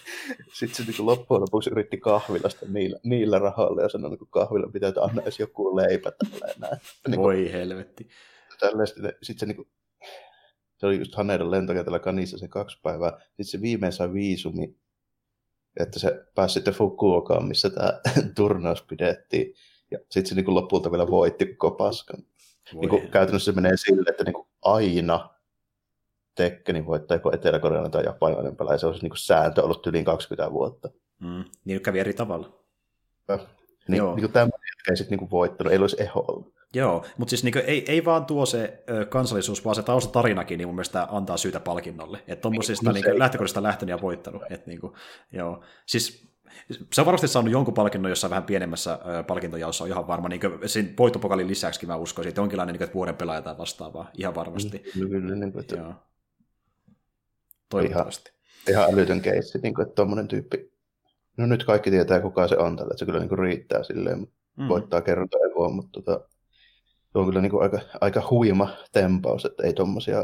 [0.53, 4.91] sitten se niin loppujen lopuksi yritti kahvilasta niillä, niillä rahoilla ja sanoi, että kahvilla pitää
[5.01, 6.77] anna edes joku leipä tällä
[7.07, 8.09] Niin Voi helvetti.
[8.59, 9.67] Tälleen, sitten, sitten se niin kuin,
[10.77, 13.19] se oli just Haneiden lentokentällä kanissa se kaksi päivää.
[13.19, 14.75] Sitten se viimein sai viisumi
[15.79, 18.01] että se pääsi sitten Fukuokaan, missä tämä
[18.35, 19.53] turnaus pidettiin.
[19.91, 22.23] Ja sitten se niin kuin lopulta vielä voitti koko paskan.
[22.73, 25.29] Niin kuin käytännössä se menee sille, että niin kuin aina
[26.35, 27.59] Tekkeni voittaa joko etelä
[27.91, 28.77] tai japanilainen pelaaja.
[28.77, 30.89] Se on niin kuin sääntö ollut yli 20 vuotta.
[31.19, 32.63] Mm, niin kävi eri tavalla.
[33.27, 33.39] Ja,
[33.87, 34.15] niin, Joo.
[34.15, 34.59] niin kuin tämmöinen
[34.89, 36.53] ei sitten niinku voittanut, ei olisi eho ollut.
[36.73, 40.67] Joo, mutta siis niinku, ei, ei vaan tuo se ö, kansallisuus, vaan se taustatarinakin niin
[40.67, 42.23] mun mielestä antaa syytä palkinnolle.
[42.27, 44.41] Että tuommoisista niin, niinku, lähtökohdista lähtenyt ja voittanut.
[44.49, 44.95] Et, niinku,
[45.31, 45.63] joo.
[45.85, 46.27] Siis
[46.93, 50.29] se on varmasti saanut jonkun palkinnon jossain vähän pienemmässä ö, palkintojaossa, on ihan varma.
[50.29, 54.35] Niin sen voittopokalin lisäksi mä uskoisin, että jonkinlainen niin, että vuoden pelaaja tai vastaavaa, ihan
[54.35, 54.79] varmasti.
[54.79, 55.65] Kyllä, kyllä niin kuin.
[55.77, 55.93] Joo.
[57.69, 58.31] Toivottavasti.
[58.69, 60.71] Ihan, ihan älytön keissi, niin kuin, että tuommoinen tyyppi,
[61.37, 64.27] no nyt kaikki tietää kuka se on tällä, että se kyllä niin kuin riittää silleen,
[64.57, 64.67] mm.
[64.67, 66.25] voittaa kerrota evoa, mutta tota,
[67.13, 70.23] se on kyllä niin kuin aika, aika huima tempaus, että ei tuommoisia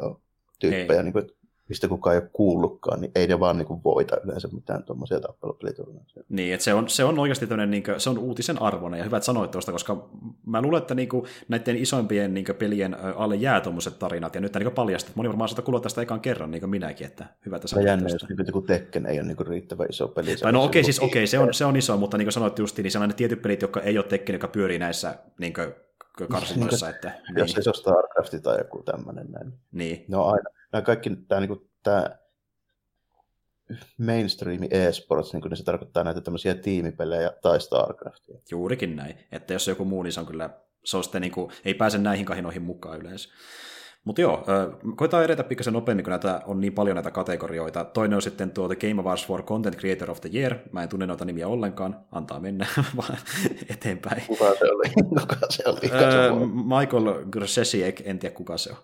[0.60, 1.30] tyyppejä, niin kuin,
[1.70, 5.20] mistä kukaan ei ole kuullutkaan, niin ei ne vaan niin kuin voita yleensä mitään tuommoisia
[5.20, 6.24] tappelupeliturnauksia.
[6.30, 9.04] Niin, että se on, se on oikeasti tämmöinen, niin kuin, se on uutisen arvoinen, ja
[9.04, 10.10] hyvä, että sanoit tuosta, koska
[10.46, 14.42] mä luulen, että niin kuin, näiden isoimpien niin kuin, pelien alle jää tuommoiset tarinat, ja
[14.42, 17.56] nyt niin paljastat, moni varmaan sitä kuulla tästä ekan kerran, niin kuin minäkin, että hyvä,
[17.56, 20.36] että sanoit jännä, jos niin kuin Tekken ei ole niin kuin riittävän iso peli.
[20.36, 22.34] Tai no okei, okay, siis okei, okay, se, on, se on iso, mutta niin kuin
[22.34, 25.74] sanoit justiin, niin sellainen tietyt pelit, jotka ei ole Tekken, joka pyörii näissä niin kuin,
[26.28, 26.90] karsinnoissa.
[26.90, 27.64] Että, jos niin.
[27.64, 29.54] se on StarCraft tai joku tämmöinen näin.
[29.72, 30.06] Niin.
[30.08, 32.10] No aina, nämä kaikki tämä, niin kuin, tämä
[33.98, 38.40] mainstream e-sports, niin, niin se tarkoittaa näitä tämmöisiä tiimipelejä tai StarCraftia.
[38.52, 40.50] Juurikin näin, että jos joku muu, niin se on kyllä,
[40.84, 43.30] se on sitten niin kuin, ei pääse näihin kahinoihin mukaan yleensä.
[44.04, 44.46] Mutta joo,
[44.96, 47.86] koetaan edetä pikkasen nopeammin, kun näitä on niin paljon näitä kategorioita.
[47.86, 50.56] Toinen on sitten tuo The Game Awards for Content Creator of the Year.
[50.72, 52.68] Mä en tunne noita nimiä ollenkaan, antaa mennä
[52.98, 53.18] vaan
[53.70, 54.24] eteenpäin.
[54.28, 54.90] Kuka se oli?
[55.10, 55.92] Kuka se oli?
[55.92, 56.32] Öö,
[56.80, 58.78] Michael Grsesiek, en tiedä kuka se on.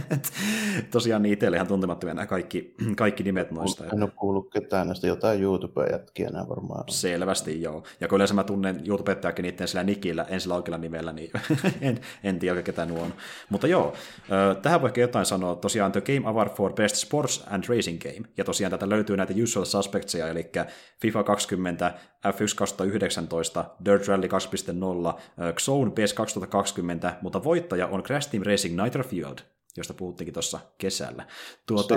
[0.90, 3.84] Tosiaan niin itselle ihan tuntemattomia nämä kaikki, kaikki nimet noista.
[3.92, 6.84] En ole kuullut ketään näistä jotain YouTube-jätkiä nämä varmaan.
[6.88, 7.82] Selvästi joo.
[8.00, 11.30] Ja kun yleensä mä tunnen YouTube-jätkiä niiden sillä nikillä, en sillä oikealla nimellä, niin
[11.80, 13.14] en, en tiedä ketä nuo on.
[13.50, 13.94] Mutta joo,
[14.62, 18.44] Tähän voi jotain sanoa, tosiaan The Game Award for Best Sports and Racing Game, ja
[18.44, 20.50] tosiaan tätä löytyy näitä usual suspectsia, eli
[21.00, 21.94] FIFA 20,
[22.26, 29.04] F1 2019, Dirt Rally 2.0, Xone PS 2020, mutta voittaja on Crash Team Racing Nitro
[29.04, 29.38] Fueled,
[29.76, 31.26] josta puhuttiinkin tuossa kesällä.
[31.66, 31.94] Tuota.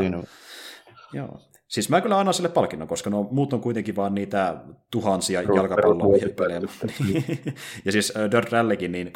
[1.14, 1.40] Joo.
[1.74, 4.58] Siis mä kyllä annan sille palkinnon, koska no, muut on kuitenkin vaan niitä
[4.92, 6.62] tuhansia jalkapalloa-pelejä.
[7.86, 9.08] ja siis Dirt Rallykin, niin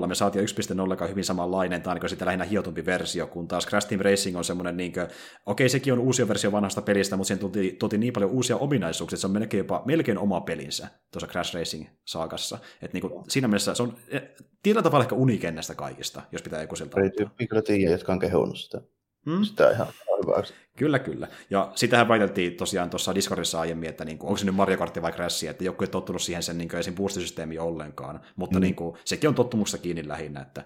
[0.00, 0.44] 2.0, me saatiin
[0.84, 4.00] 1.0, joka on hyvin samanlainen, tai niin sitten lähinnä hiotumpi versio, kun taas Crash Team
[4.00, 5.06] Racing on semmoinen, niin kuin,
[5.46, 9.16] okei, sekin on uusi versio vanhasta pelistä, mutta siihen tuotiin, tuotiin niin paljon uusia ominaisuuksia,
[9.16, 12.58] että se on melkein, jopa, melkein oma pelinsä tuossa Crash Racing-saakassa.
[12.82, 14.22] Että niin kuin, siinä mielessä se on eh,
[14.62, 17.00] tietyllä tavalla ehkä uniken näistä kaikista, jos pitää joku siltä
[17.40, 18.80] Ei kyllä tiedä, jotka on kehunut sitä.
[19.26, 19.44] Hmm?
[19.44, 19.86] Sitä ihan
[20.26, 20.54] hyväksi.
[20.78, 21.28] Kyllä, kyllä.
[21.50, 25.12] Ja sitähän väiteltiin tosiaan tuossa Discordissa aiemmin, että niinku, onko se nyt Mario Kart vai
[25.12, 26.94] Crash, että joku ei tottunut siihen sen niin esim.
[26.94, 28.20] boostisysteemiin ollenkaan.
[28.36, 28.62] Mutta hmm.
[28.62, 30.64] niinku, sekin on tottumusta kiinni lähinnä, että,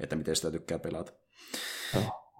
[0.00, 1.12] että miten sitä tykkää pelata.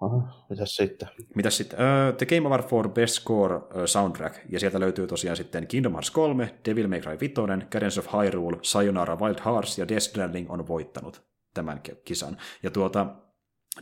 [0.01, 1.09] Aha, mitäs sitten?
[1.35, 1.79] Mitäs sitten?
[1.79, 5.91] Uh, The Game Award for Best Score uh, Soundtrack, ja sieltä löytyy tosiaan sitten Kingdom
[5.91, 7.33] Hearts 3, Devil May Cry 5,
[7.71, 11.21] Guardians of Hyrule, Sayonara Wild Hearts ja Death Stranding on voittanut
[11.53, 12.37] tämän kisan.
[12.63, 13.05] Ja tuota,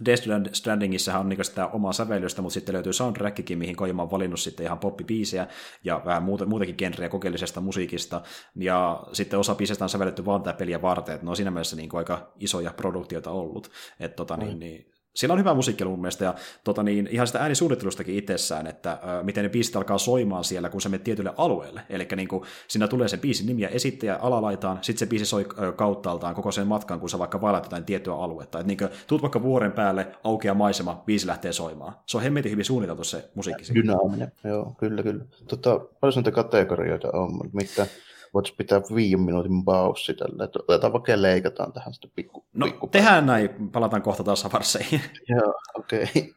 [0.06, 4.40] Death Strandingissähän on niin sitä omaa sävellystä, mutta sitten löytyy soundtrackikin, mihin Kojima on valinnut
[4.40, 5.48] sitten ihan poppibiisejä
[5.84, 8.22] ja vähän muuta, muutakin genreä kokeellisesta musiikista.
[8.56, 11.76] Ja sitten osa biisistä on sävelletty vaan tätä peliä varten, että ne on siinä mielessä
[11.76, 13.72] niin kuin aika isoja produktioita ollut.
[14.00, 17.40] Että tota, niin, niin, siellä on hyvä musiikki mun mielestä, ja tota niin, ihan sitä
[17.40, 21.82] äänisuunnittelustakin itsessään, että äh, miten ne biisit alkaa soimaan siellä, kun se menee tietylle alueelle.
[21.90, 22.28] Eli niin
[22.68, 26.52] siinä tulee se biisin nimi ja esittäjä alalaitaan, sitten se biisi soi äh, kauttaaltaan koko
[26.52, 28.60] sen matkan, kun sä vaikka vaellat jotain tiettyä aluetta.
[28.60, 31.94] Että niin kuin, tuut vaikka vuoren päälle, aukeaa maisema, biisi lähtee soimaan.
[32.06, 33.76] Se on hemmetin hyvin suunniteltu se musiikki.
[33.76, 35.26] Dynaaminen, joo, kyllä, kyllä.
[35.48, 37.88] Tota, paljon kategorioita on, mitä
[38.34, 40.48] voitaisiin pitää viiden minuutin paussi tällä.
[40.68, 45.02] Otetaan vaikka leikataan tähän sitten pikku, No pikku tehdään näin, palataan kohta taas Havarseihin.
[45.30, 46.04] Joo, okei.
[46.04, 46.34] Okay.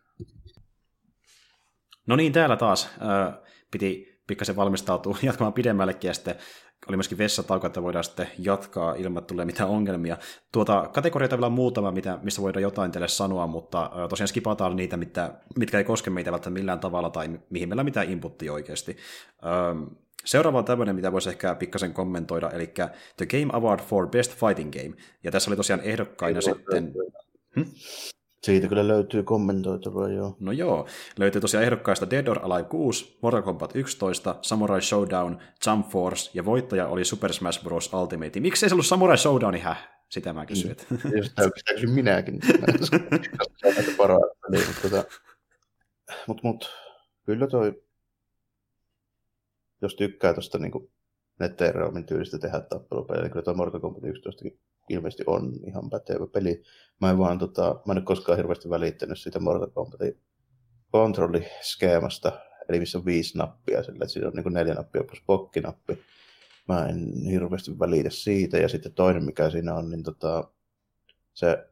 [2.07, 3.35] No niin, täällä taas äh,
[3.71, 6.35] piti pikkasen valmistautua jatkamaan pidemmällekin ja sitten
[6.89, 10.17] oli myöskin vessatauko, että voidaan sitten jatkaa ilman, että tulee mitään ongelmia.
[10.53, 14.77] Tuota, kategorioita vielä on muutama, mitä, mistä voidaan jotain teille sanoa, mutta äh, tosiaan skipataan
[14.77, 18.97] niitä, mitkä, mitkä ei koske meitä välttämättä millään tavalla tai mihin meillä mitään inputtia oikeasti.
[19.47, 19.83] Ähm,
[20.25, 22.67] Seuraava on tämmöinen, mitä voisi ehkä pikkasen kommentoida, eli
[23.17, 24.97] The Game Award for Best Fighting Game.
[25.25, 26.93] Ja tässä oli tosiaan ehdokkaina Ei sitten...
[27.57, 27.67] Hmm?
[28.43, 30.37] Siitä kyllä löytyy kommentoitavaa, joo.
[30.41, 30.87] No joo,
[31.19, 36.45] löytyy tosiaan ehdokkaista Dead or Alive 6, Mortal Kombat 11, Samurai Showdown, Jump Force ja
[36.45, 37.93] voittaja oli Super Smash Bros.
[37.93, 38.41] Ultimate.
[38.41, 39.89] Miksi ei se ollut Samurai Showdown, häh?
[40.09, 40.77] Sitä mä kysyin.
[40.91, 40.99] Mm.
[41.23, 42.41] Sitä kysyn minäkin.
[44.51, 45.05] Niin, mutta tota,
[46.27, 46.71] mut, mut,
[47.27, 47.83] kyllä toi
[49.83, 50.91] jos tykkää tuosta niin
[51.41, 54.45] NetherRealmin tyylistä tehdä tappelupelejä, niin kyllä tuo Mortal Kombat 11
[54.89, 56.63] ilmeisesti on ihan pätevä peli.
[57.01, 60.21] Mä en vaan, tota, mä en ole koskaan hirveästi välittänyt siitä Mortal Kombatin
[60.91, 62.33] kontrolliskeemasta,
[62.69, 65.99] eli missä on viisi nappia, sillä siinä on niin neljä nappia plus pokkinappi.
[66.69, 68.59] mä en hirveästi välitä siitä.
[68.59, 70.51] Ja sitten toinen, mikä siinä on, niin tota,
[71.35, 71.69] se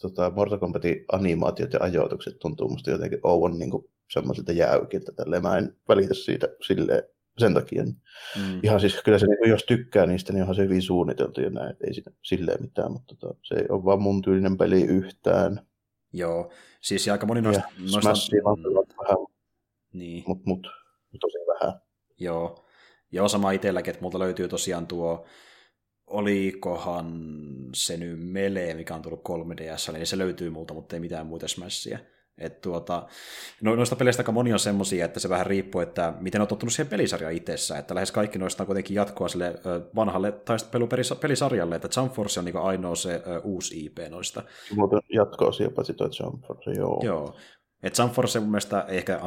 [0.00, 3.70] tota, Mortal Kombatin animaatiot ja ajoitukset tuntuu musta jotenkin Owen niin
[4.12, 5.12] semmoisilta jäykiltä.
[5.12, 5.42] Tälleen.
[5.42, 7.02] Mä en välitä siitä silleen,
[7.38, 7.84] sen takia.
[7.84, 8.60] Mm.
[8.62, 11.76] Ihan siis, kyllä se, niin, jos tykkää niistä, niin onhan se hyvin suunniteltu ja näin,
[11.86, 15.60] ei siinä silleen mitään, mutta tota, se ei ole vaan mun tyylinen peli yhtään.
[16.12, 17.62] Joo, siis aika moni noista...
[17.78, 18.36] Ja noista...
[18.36, 18.64] Mm.
[19.04, 19.26] vähän,
[19.92, 20.24] niin.
[20.26, 20.66] mutta mut,
[21.20, 21.80] tosi vähän.
[22.18, 22.66] Joo,
[23.12, 25.26] Joo, sama itselläkin, että multa löytyy tosiaan tuo,
[26.06, 27.22] olikohan
[27.74, 31.48] se nyt Melee, mikä on tullut 3DS, niin se löytyy multa, mutta ei mitään muita
[31.48, 31.98] Smashia.
[32.40, 33.06] Et tuota,
[33.62, 36.72] no, noista peleistä aika moni on semmosia, että se vähän riippuu, että miten on tottunut
[36.72, 39.54] siihen pelisarjaan itsessä, että lähes kaikki noista on kuitenkin jatkoa sille
[39.94, 44.42] vanhalle taistelupelisarjalle, että Jump Force on niin ainoa se uusi IP noista.
[44.76, 47.00] Mutta jatkoa siihen paitsi toi Jump Force, joo.
[47.04, 47.34] Joo,
[47.82, 49.20] et Jump Force mun mielestä ei ehkä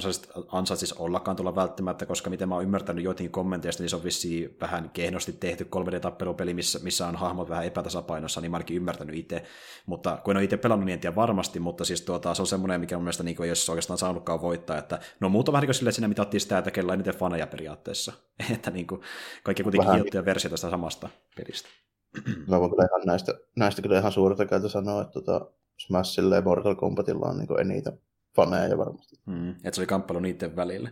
[0.48, 4.58] ansaitsisi ollakaan tulla välttämättä, koska miten mä oon ymmärtänyt joitain kommenteista, niin se on vissiin
[4.62, 9.44] vähän kehnosti tehty 3D-tappelupeli, missä, missä on hahmot vähän epätasapainossa, niin mä ainakin ymmärtänyt itse.
[9.86, 12.48] Mutta kun en ole itse pelannut, niin en tiedä varmasti, mutta siis tuota, se on
[12.48, 14.78] semmoinen, mikä mun mielestä niin kuin, ei olisi oikeastaan saanutkaan voittaa.
[14.78, 17.48] Että, no muuta vähän niin kuin silleen, että siinä mitattiin sitä, että kellä eniten faneja
[17.48, 18.14] periaatteessa.
[18.54, 19.02] että niin kuin,
[19.44, 21.70] kaikki kuitenkin hiottuja versioita tästä samasta pelistä.
[22.48, 25.46] Mä voin kyllä ihan näistä, näistä kyllä ihan suurta käytä sanoa, että tota,
[25.78, 28.00] Smashille ja Mortal Kombatilla on niin eniten
[28.36, 29.16] faneja varmasti.
[29.26, 30.92] Mm, että se oli kamppailu niiden välillä.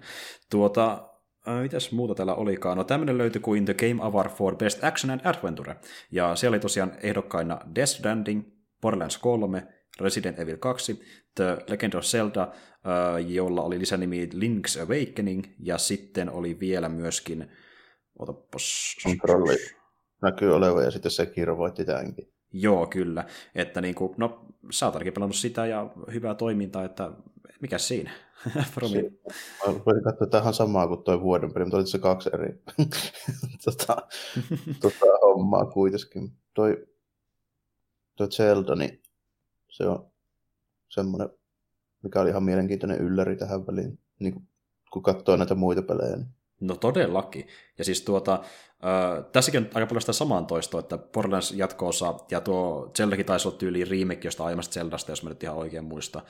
[0.49, 1.09] Tuota,
[1.47, 2.77] äh, mitäs muuta täällä olikaan?
[2.77, 5.75] No tämmöinen löytyi kuin The Game Award for Best Action and Adventure.
[6.11, 8.43] Ja siellä oli tosiaan ehdokkaina Death Stranding,
[8.81, 9.67] Borderlands 3,
[9.99, 11.01] Resident Evil 2,
[11.35, 17.51] The Legend of Zelda, äh, jolla oli lisänimi Link's Awakening, ja sitten oli vielä myöskin...
[18.19, 18.95] Otapas...
[19.03, 19.57] Kontrolli
[20.21, 22.27] näkyy olevan, ja sitten se kirvoitti tämänkin.
[22.53, 23.25] Joo, kyllä.
[23.55, 27.11] Että niin kuin, no, sä oot pelannut sitä ja hyvää toimintaa, että
[27.61, 28.11] mikä siinä?
[28.73, 29.19] Fromi.
[29.85, 32.61] Voisin katsoa tähän samaa kuin tuo vuoden peli, mutta oli se kaksi eri
[33.65, 33.97] tota,
[34.81, 36.31] tota, hommaa kuitenkin.
[36.53, 36.87] Toi,
[38.15, 39.01] toi Zelda, niin
[39.69, 40.11] se on
[40.89, 41.29] semmoinen,
[42.03, 44.47] mikä oli ihan mielenkiintoinen ylläri tähän väliin, niin kun,
[44.91, 46.15] kun katsoo näitä muita pelejä.
[46.15, 46.27] Niin.
[46.59, 47.47] No todellakin.
[47.77, 48.43] Ja siis tuota,
[48.85, 53.47] Öö, tässäkin on aika paljon sitä samaan toistoa, että Borderlands jatkoosa ja tuo Zeldakin taisi
[53.47, 56.21] olla tyyliin remake jostain aiemmasta Zeldasta, jos mä nyt ihan oikein muista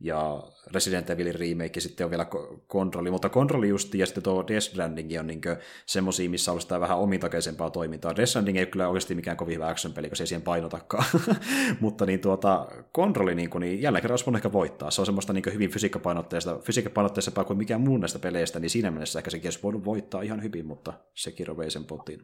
[0.00, 0.42] ja
[0.74, 2.26] Resident Evilin remake, sitten on vielä
[2.66, 5.40] kontrolli, mutta kontrolli justi ja sitten tuo Death Stranding on niin
[5.86, 8.16] semmosia, missä on sitä vähän omintakaisempaa toimintaa.
[8.16, 11.04] Death Stranding ei kyllä oikeasti mikään kovin hyvä action-peli, kun se ei siihen painotakaan,
[11.80, 14.90] mutta niin tuota, kontrolli niin, kuin, niin jälleen kerran olisi ehkä voittaa.
[14.90, 19.18] Se on semmoista niin hyvin fysiikkapainotteista, fysiikkapainotteisempaa kuin mikään muun näistä peleistä, niin siinä mielessä
[19.18, 22.20] ehkä sekin olisi voinut voittaa ihan hyvin, mutta sekin vei sen potin.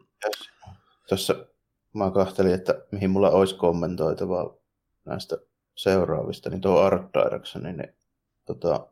[1.09, 1.47] Tuossa
[1.95, 4.57] mä kahtelin, että mihin mulla olisi kommentoitavaa
[5.05, 5.37] näistä
[5.75, 7.89] seuraavista, niin tuo Art Direction, niin
[8.47, 8.87] tota,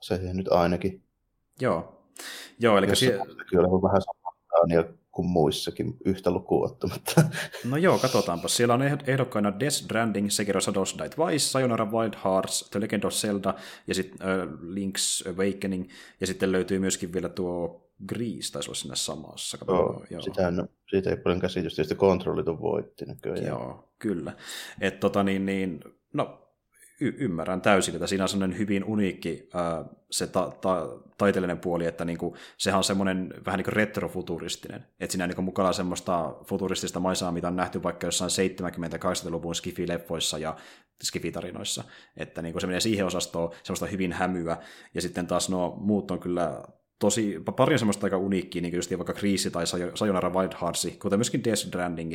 [0.00, 1.02] se nyt ainakin.
[1.60, 2.02] Joo.
[2.58, 3.18] Joo, eli se...
[3.50, 4.26] Kyllä on vähän samaa
[5.16, 7.22] kuin muissakin yhtä lukuun ottamatta.
[7.70, 8.48] No joo, katsotaanpa.
[8.48, 13.12] Siellä on ehdokkaina Death Stranding, Sekiro Shadows Die Twice, Sayonara Wild Hearts, The Legend of
[13.12, 13.54] Zelda
[13.86, 15.88] ja sitten uh, Link's Awakening.
[16.20, 19.58] Ja sitten löytyy myöskin vielä tuo Grease, taisi olla siinä samassa.
[19.68, 20.22] joo, joo.
[20.22, 23.46] Sitähän, siitä ei paljon käsitystä, ja sitten kontrollit on voitti näköjään.
[23.46, 24.32] Joo, kyllä.
[24.80, 25.80] Et, tota, niin, niin,
[26.12, 26.46] no,
[27.00, 31.86] y- ymmärrän täysin, että siinä on sellainen hyvin uniikki ää, se ta- ta- taiteellinen puoli,
[31.86, 36.34] että niinku, sehän on semmoinen vähän niin kuin retrofuturistinen, että siinä on niinku mukana semmoista
[36.44, 40.56] futuristista maisemaa, mitä on nähty vaikka jossain 70-80-luvun skifi-leffoissa ja
[41.02, 41.84] skifitarinoissa,
[42.16, 44.56] että niinku se menee siihen osastoon semmoista hyvin hämyä,
[44.94, 46.62] ja sitten taas nuo muut on kyllä
[46.98, 49.64] tosi, pari semmoista aika uniikkiä, niin just vaikka Kriisi tai
[49.94, 52.12] Sayonara Wild Hearts, kuten myöskin Death Stranding,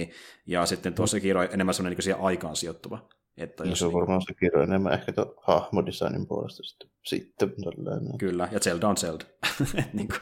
[0.48, 1.40] ja sitten tuossa mm.
[1.40, 3.10] on enemmän semmoinen niin siihen aikaan sijoittuva.
[3.38, 6.90] Että no, jos se on varmaan se kirja enemmän ehkä tuon hahmodesignin puolesta sitten.
[7.06, 8.18] sitten tällainen.
[8.18, 9.26] Kyllä, ja Zelda on Zelda.
[9.94, 10.20] niin kuin,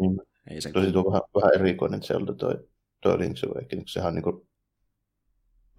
[0.00, 0.18] mm.
[0.50, 2.54] ei sen Tosi tuo vähän, vähän erikoinen Zelda toi,
[3.00, 3.86] toi Link's Awakening.
[3.86, 4.48] Sehän on niin kuin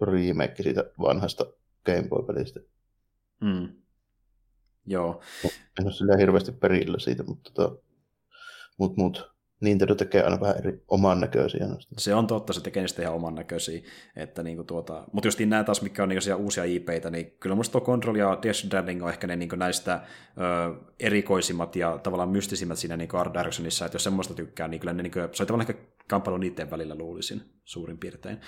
[0.00, 1.46] remake siitä vanhasta
[1.86, 2.60] Game Boy-pelistä.
[3.40, 3.68] Mm.
[4.86, 5.22] Joo.
[5.80, 7.82] En ole silleen hirveästi perillä siitä, mutta tota,
[8.78, 9.32] mut, mut,
[9.62, 11.66] Nintendo tekee aina vähän eri oman näköisiä.
[11.98, 13.82] Se on totta, se tekee niistä ihan oman näköisiä.
[14.16, 17.72] Että niinku tuota, mutta just nämä taas, mikä on niinku uusia IPitä, niin kyllä minusta
[17.72, 22.78] tuo Control ja Death Stranding on ehkä ne niinku näistä ö, erikoisimmat ja tavallaan mystisimmät
[22.78, 25.70] siinä niinku Art Directionissa, että jos semmoista tykkää, niin kyllä ne niinku, se on tavallaan
[25.70, 28.40] ehkä kamppailu niiden välillä luulisin suurin piirtein.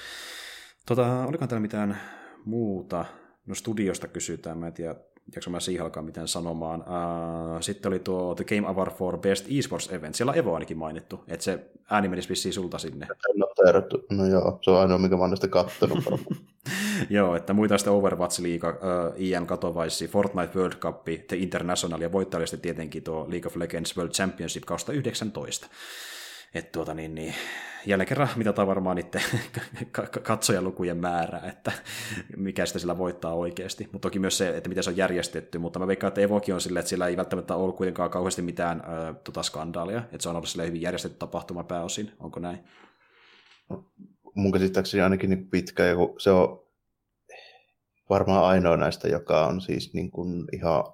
[0.87, 2.01] Tota, olikohan täällä mitään
[2.45, 3.05] muuta?
[3.47, 4.95] No studiosta kysytään, mä en tiedä,
[5.35, 6.81] jakso mä siihen alkaa mitään sanomaan.
[6.81, 10.15] Uh, sitten oli tuo The Game Award for Best Esports Event.
[10.15, 13.07] Siellä on Evo ainakin mainittu, että se ääni menisi vissiin sulta sinne.
[14.11, 16.05] No joo, se on ainoa, mikä mä oon näistä kattonut.
[17.11, 22.13] joo, että muita sitten Overwatch Liiga, uh, IM Katovaisi, Fortnite World Cup, The International ja
[22.13, 25.67] voittajallisesti tietenkin tuo League of Legends World Championship 2019.
[26.55, 27.35] et tuota, niin, niin,
[27.86, 29.23] jälleen kerran mitataan varmaan niiden
[30.23, 31.73] katsojalukujen määrää, että
[32.36, 33.89] mikä sitä sillä voittaa oikeasti.
[33.93, 36.61] Mutta toki myös se, että miten se on järjestetty, mutta mä veikkaan, että Evokin on
[36.61, 40.36] silleen, että sillä ei välttämättä ollut kuitenkaan kauheasti mitään äh, tota skandaalia, että se on
[40.36, 42.59] ollut hyvin järjestetty tapahtuma pääosin, onko näin?
[44.35, 45.82] Mun käsittääkseni ainakin niin pitkä,
[46.19, 46.65] se on
[48.11, 50.85] varmaan ainoa näistä, joka on siis niin kuin ihan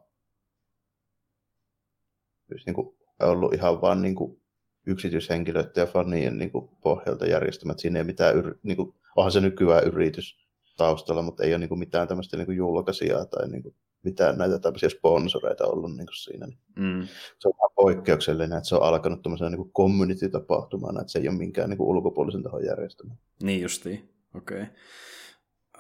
[2.48, 4.39] siis niin kuin ollut ihan vaan niin kuin
[4.86, 7.78] yksityishenkilöiden ja fanien niin kuin pohjalta järjestämät.
[7.78, 10.39] Siinä ei mitään, yri, niin kuin, onhan se nykyään yritys
[10.77, 14.59] taustalla, mutta ei ole niin kuin mitään tämmöistä niin julkaisijaa tai niin kuin mitään näitä
[14.59, 16.47] tämmöisiä sponsoreita ollut niin kuin siinä.
[16.77, 17.09] Mm.
[17.39, 21.36] Se on vähän poikkeuksellinen, että se on alkanut tämmöisenä niin community-tapahtumana, että se ei ole
[21.36, 23.15] minkään niin kuin ulkopuolisen tahon järjestämä.
[23.43, 24.62] Niin justiin, okei.
[24.62, 24.74] Okay.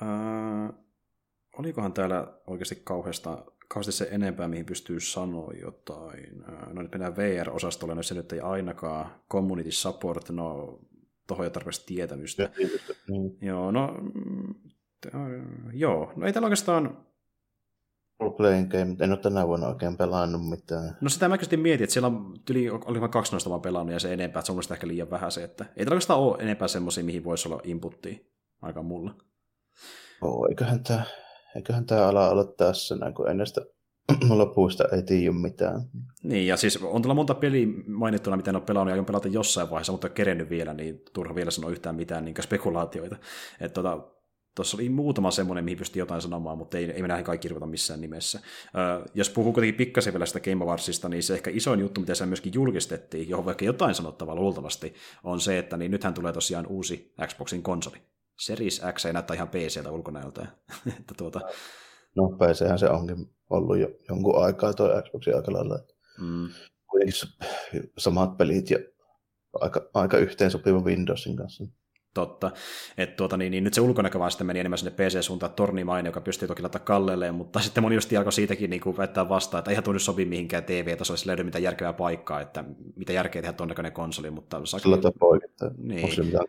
[0.02, 0.74] Uh,
[1.58, 3.44] olikohan täällä oikeasti kauheasta
[3.74, 6.44] kauheasti se enempää, mihin pystyy sanoa jotain.
[6.72, 10.78] No nyt mennään VR-osastolle, no se nyt ei ainakaan community support, no
[11.26, 12.50] tuohon ei tarpeeksi tietämystä.
[13.08, 13.46] Mm.
[13.46, 13.96] Joo, no
[15.72, 17.06] joo, no ei täällä oikeastaan
[18.36, 20.96] playing game, en ole tänä vuonna oikein pelannut mitään.
[21.00, 23.92] No sitä mä oikeasti mietin, että siellä on tyli, oli vain kaksi noista vaan pelannut
[23.92, 26.68] ja se enempää, että se on ehkä liian vähän se, että ei oikeastaan ole enempää
[26.68, 28.18] semmoisia, mihin voisi olla inputtia
[28.62, 29.14] aika mulla.
[30.22, 31.02] Oo, eiköhän tämä
[31.56, 33.60] eiköhän tämä ala olla tässä näin, kun ennen sitä
[34.28, 35.82] lopuista ei tiedä mitään.
[36.22, 39.28] Niin, ja siis on tuolla monta peliä mainittuna, mitä en ole pelannut ja aion pelata
[39.28, 43.16] jossain vaiheessa, mutta kerennyt vielä, niin turha vielä sanoa yhtään mitään niin spekulaatioita.
[43.60, 43.98] Että tota,
[44.54, 47.66] Tuossa oli muutama semmoinen, mihin pystyi jotain sanomaan, mutta ei, ei me näihin kaikki ruveta
[47.66, 48.40] missään nimessä.
[48.74, 52.14] Ö, jos puhuu kuitenkin pikkasen vielä sitä Game Awardsista, niin se ehkä isoin juttu, mitä
[52.14, 54.94] se myöskin julkistettiin, johon vaikka jotain sanottavaa luultavasti,
[55.24, 57.96] on se, että niin nythän tulee tosiaan uusi Xboxin konsoli.
[58.40, 60.46] Series X ei näyttää ihan PCltä ulkonäöltä.
[60.98, 61.40] että tuota...
[62.16, 63.16] No PChän se onkin
[63.50, 65.78] ollut jo jonkun aikaa tuo Xboxin aika lailla.
[66.20, 66.48] Mm.
[67.98, 68.78] samat pelit ja
[69.60, 71.64] aika, aika yhteensopiva Windowsin kanssa.
[72.14, 72.50] Totta.
[72.98, 76.20] Että tuota, niin, niin, nyt se ulkonäkö vaan sitten meni enemmän sinne PC-suuntaan tornimainen, joka
[76.20, 79.70] pystyy toki laittaa kallelleen, mutta sitten moni just alkoi siitäkin niin kuin väittää vastaan, että
[79.70, 82.64] eihän tuo nyt sovi mihinkään TV-tasolle, ei mitään järkevää paikkaa, että
[82.96, 84.60] mitä järkeä tehdä tuon näköinen konsoli, mutta...
[84.64, 85.38] Sillä tapaa
[85.78, 86.04] Niin.
[86.04, 86.46] Onko se mitään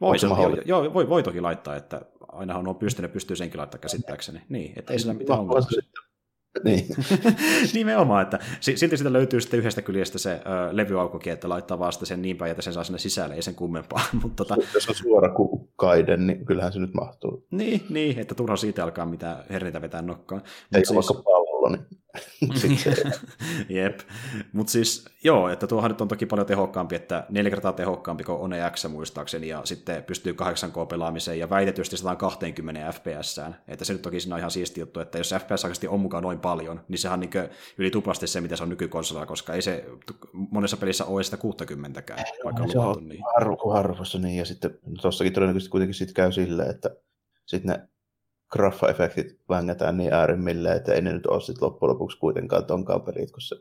[0.00, 2.00] voi, se, joo, joo, voi, voi toki laittaa, että
[2.32, 4.42] ainahan on pystynyt, pystyy senkin laittaa käsittääkseni.
[4.48, 5.68] Niin, että ei sillä mitään ongelmaa.
[6.64, 6.86] Niin.
[7.74, 10.40] Nimenomaan, että silti sitä löytyy sitten yhdestä kyljestä se ö,
[10.76, 14.00] levyaukokin, että laittaa vasta sen niin päin, että sen saa sinne sisälle, ei sen kummempaa.
[14.22, 14.56] Mutta tota...
[14.74, 15.34] Jos on suora
[15.76, 17.46] kaiden, niin kyllähän se nyt mahtuu.
[17.50, 20.42] Niin, niin että turha siitä alkaa mitään herneitä vetää nokkaan.
[20.44, 21.08] Ei Mut siis...
[21.08, 21.22] vaikka
[21.72, 21.86] niin
[23.68, 24.00] Jep.
[24.52, 28.40] Mutta siis joo, että tuohan nyt on toki paljon tehokkaampi, että neljä kertaa tehokkaampi kuin
[28.40, 33.40] One X muistaakseni, ja sitten pystyy 8K pelaamiseen ja väitetysti 120 fps.
[33.68, 36.22] Että se nyt toki siinä on ihan siisti juttu, että jos FPS oikeasti on mukaan
[36.22, 39.62] noin paljon, niin sehän on niin yli tuplasti se, mitä se on nykykonsolilla, koska ei
[39.62, 39.84] se
[40.34, 42.02] monessa pelissä ole sitä 60
[42.44, 43.00] vaikka se luvattu.
[43.00, 43.22] On niin.
[43.34, 46.90] Harvo, harvossa niin, ja sitten tuossakin todennäköisesti kuitenkin sit käy silleen, että
[47.46, 47.88] sitten ne
[48.52, 53.30] graffa-efektit vängätään niin äärimmilleen, että ei ne nyt ole sitten loppujen lopuksi kuitenkaan tonkaan pelit,
[53.30, 53.56] kun se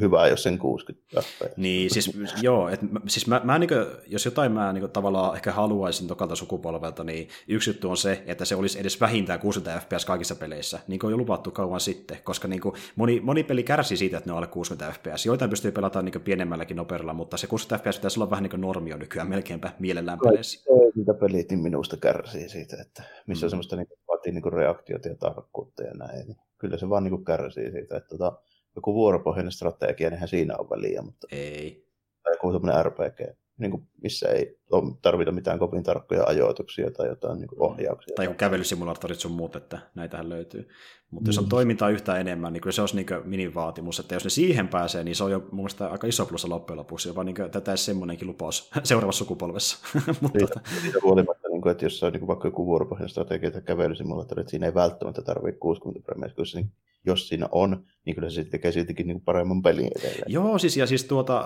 [0.00, 1.56] hyvä, jos sen 60 fps.
[1.56, 2.10] Niin, siis
[2.42, 6.08] joo, et, siis mä, mä niin kuin, jos jotain mä niin kuin, tavallaan ehkä haluaisin
[6.08, 10.34] tokalta sukupolvelta, niin yksi juttu on se, että se olisi edes vähintään 60 fps kaikissa
[10.34, 13.96] peleissä, niin kuin on jo luvattu kauan sitten, koska niin kuin, moni, moni peli kärsii
[13.96, 15.26] siitä, että ne on alle 60 fps.
[15.26, 18.50] Joitain pystyy pelata niin kuin, pienemmälläkin nopeudella, mutta se 60 fps pitäisi olla vähän niin
[18.50, 20.70] kuin normio nykyään melkeinpä mielellään peleissä.
[20.94, 23.46] Niitä pelit niin minusta kärsii siitä, että missä mm.
[23.46, 26.26] on semmoista niin vaatii niin reaktiota ja tarkkuutta ja näin.
[26.26, 28.32] Niin kyllä se vaan niin kärsii siitä, että tota,
[28.76, 31.02] joku vuoropohjainen strategia, niin siinä on väliä.
[31.02, 31.26] Mutta...
[31.32, 31.86] Ei.
[32.22, 33.18] Tai joku semmoinen RPG,
[33.58, 34.58] niin kuin missä ei
[35.02, 37.62] tarvita mitään kovin tarkkoja ajoituksia tai jotain niin kuin mm.
[37.62, 38.14] ohjauksia.
[38.16, 40.68] Tai joku kävelysimulaattorit sun muut, että näitähän löytyy.
[41.10, 41.28] Mutta mm.
[41.28, 41.48] jos on mm.
[41.48, 45.16] toimintaa yhtä enemmän, niin kyllä se olisi niin minivaatimus, että jos ne siihen pääsee, niin
[45.16, 48.70] se on jo mun mielestä aika iso plussa loppujen lopuksi, jopa niin tätä semmoinenkin lupaus
[48.84, 49.78] seuraavassa sukupolvessa.
[50.20, 50.70] Mutta siitä, tota...
[50.82, 54.40] siitä huolimatta, niin kuin, että jos on niin kuin vaikka joku vuoropohjainen strategia tai kävelysimulaattori,
[54.40, 56.72] että siinä ei välttämättä tarvitse 60 freimiä, niin
[57.06, 60.32] jos siinä on, niin kyllä se sitten tekee siltikin niin paremman pelin edelleen.
[60.32, 61.44] Joo, siis, ja siis tuota,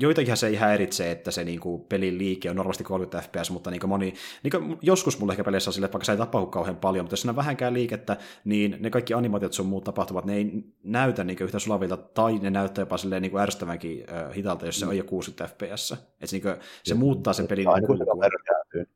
[0.00, 3.70] joitakin se ei häiritse, että se niin kuin, pelin liike on normaalisti 30 fps, mutta
[3.70, 6.18] niin kuin moni, niin kuin, joskus mulle ehkä peleissä on sille, että vaikka se ei
[6.18, 9.84] tapahdu kauhean paljon, mutta jos siinä on vähänkään liikettä, niin ne kaikki animaatiot sun muut
[9.84, 14.04] tapahtuvat, ne ei näytä niin yhtä sulavilta, tai ne näyttää jopa silleen niin kuin ärsyttävänkin
[14.36, 15.92] hitalta, jos se on jo 60 fps.
[15.92, 16.54] Että niin kuin,
[16.84, 18.94] se ja, muuttaa sen pelin aina, kun se kamera kääntyy,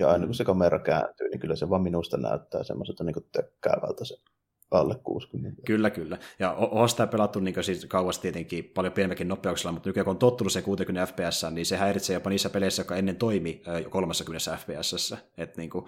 [0.00, 4.04] ja aina kun se kamera kääntyy, niin kyllä se vaan minusta näyttää semmoiselta niin tökkäävältä
[4.04, 4.16] se
[4.70, 5.62] alle 60.
[5.66, 6.18] Kyllä, kyllä.
[6.38, 10.18] Ja on sitä pelattu niin siis kauas tietenkin paljon pienemmänkin nopeuksilla, mutta nykyään kun on
[10.18, 15.14] tottunut se 60 fps, niin se häiritsee jopa niissä peleissä, jotka ennen toimi 30 fps.
[15.38, 15.86] Että niin kuin,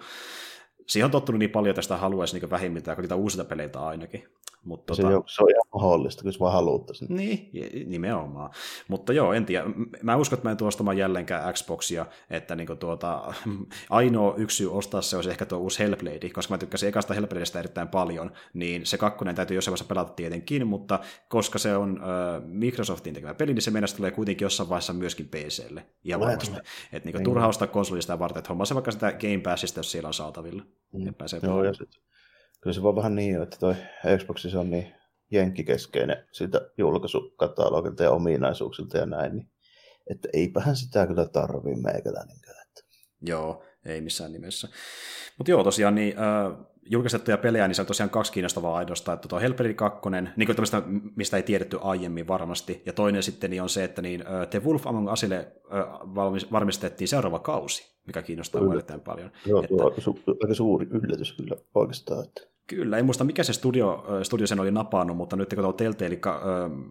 [0.87, 4.23] siihen on tottunut niin paljon, että sitä haluaisi niin vähimmiltään niitä uusilta peleiltä ainakin.
[4.63, 7.15] Mutta Se, tota, on, se on ihan mahdollista, kun se vaan haluttaisiin.
[7.17, 7.49] Niin,
[7.89, 8.49] nimenomaan.
[8.87, 9.65] Mutta joo, en tiedä.
[10.03, 13.33] Mä uskon, että mä en tuo ostamaan jälleenkään Xboxia, että niinku tuota,
[13.89, 17.59] ainoa yksi syy ostaa se olisi ehkä tuo uusi Hellblade, koska mä tykkäsin ekasta Hellbladeista
[17.59, 20.99] erittäin paljon, niin se kakkonen täytyy jossain vaiheessa pelata tietenkin, mutta
[21.29, 25.27] koska se on äh, Microsoftin tekemä peli, niin se mennessä tulee kuitenkin jossain vaiheessa myöskin
[25.27, 25.85] PClle.
[26.17, 26.69] Tulee, varmasti.
[26.93, 27.23] Että niinku Niin.
[27.23, 30.63] turha ostaa konsolista varten, että homma se vaikka sitä Game Passista, jos siellä on saatavilla.
[30.93, 31.05] Mm.
[31.05, 31.89] Ja pääsee Joo, ja sit,
[32.63, 33.75] kyllä se vaan vähän niin, että toi
[34.17, 34.93] Xbox on niin
[35.31, 39.49] jenkkikeskeinen siltä julkaisukatalogilta ja ominaisuuksilta ja näin, niin
[40.09, 42.63] että eipähän sitä kyllä tarvii meikäläinenkään.
[43.25, 44.67] Joo, ei missään nimessä.
[45.37, 49.27] Mutta joo, tosiaan niin, äh, julkistettuja pelejä, niin se on tosiaan kaksi kiinnostavaa aidosta, että
[49.27, 50.81] tuo Hellblade 2, niin kuin tämmöistä,
[51.15, 54.63] mistä ei tiedetty aiemmin varmasti, ja toinen sitten niin on se, että niin, äh, The
[54.63, 55.79] Wolf Among Usille äh,
[56.15, 58.73] valmis, varmistettiin seuraava kausi, mikä kiinnostaa Kyllä.
[58.73, 59.31] erittäin paljon.
[59.45, 62.23] Joo, Että- tuo su- aika suuri yllätys kyllä oikeastaan.
[62.23, 62.53] Että.
[62.67, 66.19] Kyllä, en muista mikä se studio, studio sen oli napannut, mutta nyt kun tuo Telltale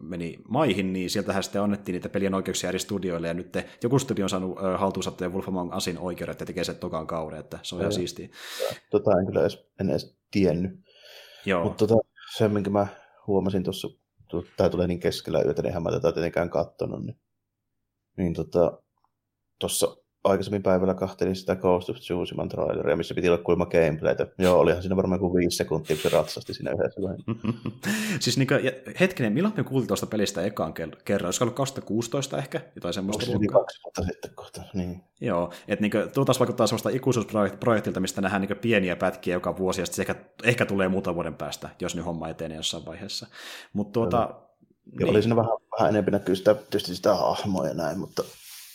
[0.00, 3.98] meni maihin, niin sieltähän sitten annettiin niitä pelien oikeuksia eri studioille, ja nyt te, joku
[3.98, 7.58] studio on saanut haltuunsa tuo Wolf Among Usin oikeudet ja tekee sen tokan kauden, että
[7.62, 7.96] se on ihan Joo.
[7.96, 8.28] siistiä.
[8.90, 10.72] Tota en kyllä edes, en edes tiennyt.
[11.46, 12.86] Joo, Mutta tota, se, minkä mä
[13.26, 13.88] huomasin tuossa,
[14.56, 17.16] tämä tulee niin keskellä yötä, niin mä tätä tietenkään katsonut, niin,
[18.16, 18.78] niin tota,
[19.58, 24.26] tuossa aikaisemmin päivällä kahtelin sitä Ghost of Tsushiman traileria, missä piti olla kuulemma gameplaytä.
[24.38, 27.00] Joo, olihan siinä varmaan kuin viisi sekuntia, kun se ratsasti siinä yhdessä
[28.20, 28.60] siis niin kuin,
[29.00, 31.26] hetkinen, milloin me kuultiin tuosta pelistä ekaan ker- kerran?
[31.26, 32.60] Olisiko ollut 2016 ehkä?
[32.74, 34.62] Jotain semmoista Onko se kaksi vuotta sitten kohta?
[34.74, 35.02] Niin.
[35.20, 39.80] Joo, että niin tuo taas vaikuttaa semmoista ikuisuusprojektilta, mistä nähdään niin pieniä pätkiä joka vuosi,
[39.80, 43.26] ja sitten se ehkä, ehkä tulee muutaman vuoden päästä, jos nyt homma etenee jossain vaiheessa.
[43.72, 44.34] Mutta tuota,
[45.00, 48.24] Ja oli siinä vähän, vähän enemmän näkyy sitä, tietysti sitä hahmoa ja näin, mutta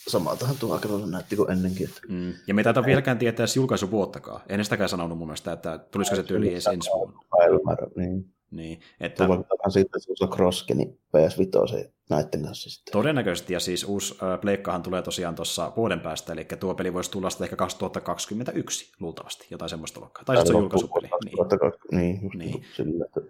[0.07, 1.88] samaltahan tuo aika näytti kuin ennenkin.
[1.89, 2.01] Että...
[2.07, 2.34] Mm.
[2.47, 4.41] Ja me ei taita vieläkään tietää edes julkaisuvuottakaan.
[4.49, 7.19] En sitäkään sanonut mun mielestä, että tulisiko se tyyli edes ensi vuonna.
[7.38, 8.34] Päivämäärä, niin.
[8.51, 9.27] Niin, että
[9.69, 12.91] siitä, että se on crossgeni PS5 näiden kanssa sitten.
[12.91, 17.29] todennäköisesti, ja siis uusi Pleikkahan tulee tosiaan tuossa vuoden päästä, eli tuo peli voisi tulla
[17.29, 20.23] sitten ehkä 2021 luultavasti, jotain semmoista luokkaa.
[20.25, 21.09] Tai sitten se on julkaisupeli.
[21.25, 21.38] Niin.
[21.38, 22.51] 2020, niin, just Niin.
[22.51, 22.65] niin.
[22.75, 23.21] sillä, että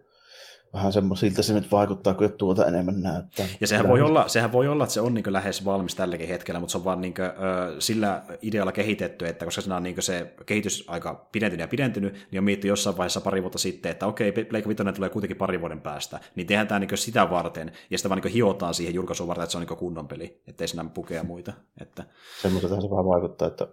[0.73, 3.45] vähän semmoisilta se nyt vaikuttaa, kun tuota enemmän näyttää.
[3.61, 6.59] Ja sehän voi, olla, sehän voi olla, että se on niin lähes valmis tälläkin hetkellä,
[6.59, 7.29] mutta se on vaan niin kuin,
[7.79, 12.43] sillä idealla kehitetty, että koska siinä on niin se kehitysaika pidentynyt ja pidentynyt, niin on
[12.43, 16.19] mietitty jossain vaiheessa pari vuotta sitten, että okei, Pleikka Vitoinen tulee kuitenkin pari vuoden päästä,
[16.35, 19.51] niin tehdään tämä niin sitä varten, ja sitä vaan niin hiotaan siihen julkaisuun varten, että
[19.51, 21.53] se on niin kunnon peli, ettei siinä pukea muita.
[21.81, 22.03] Että,
[22.41, 23.67] Semmoiseltahan se vähän vaikuttaa, että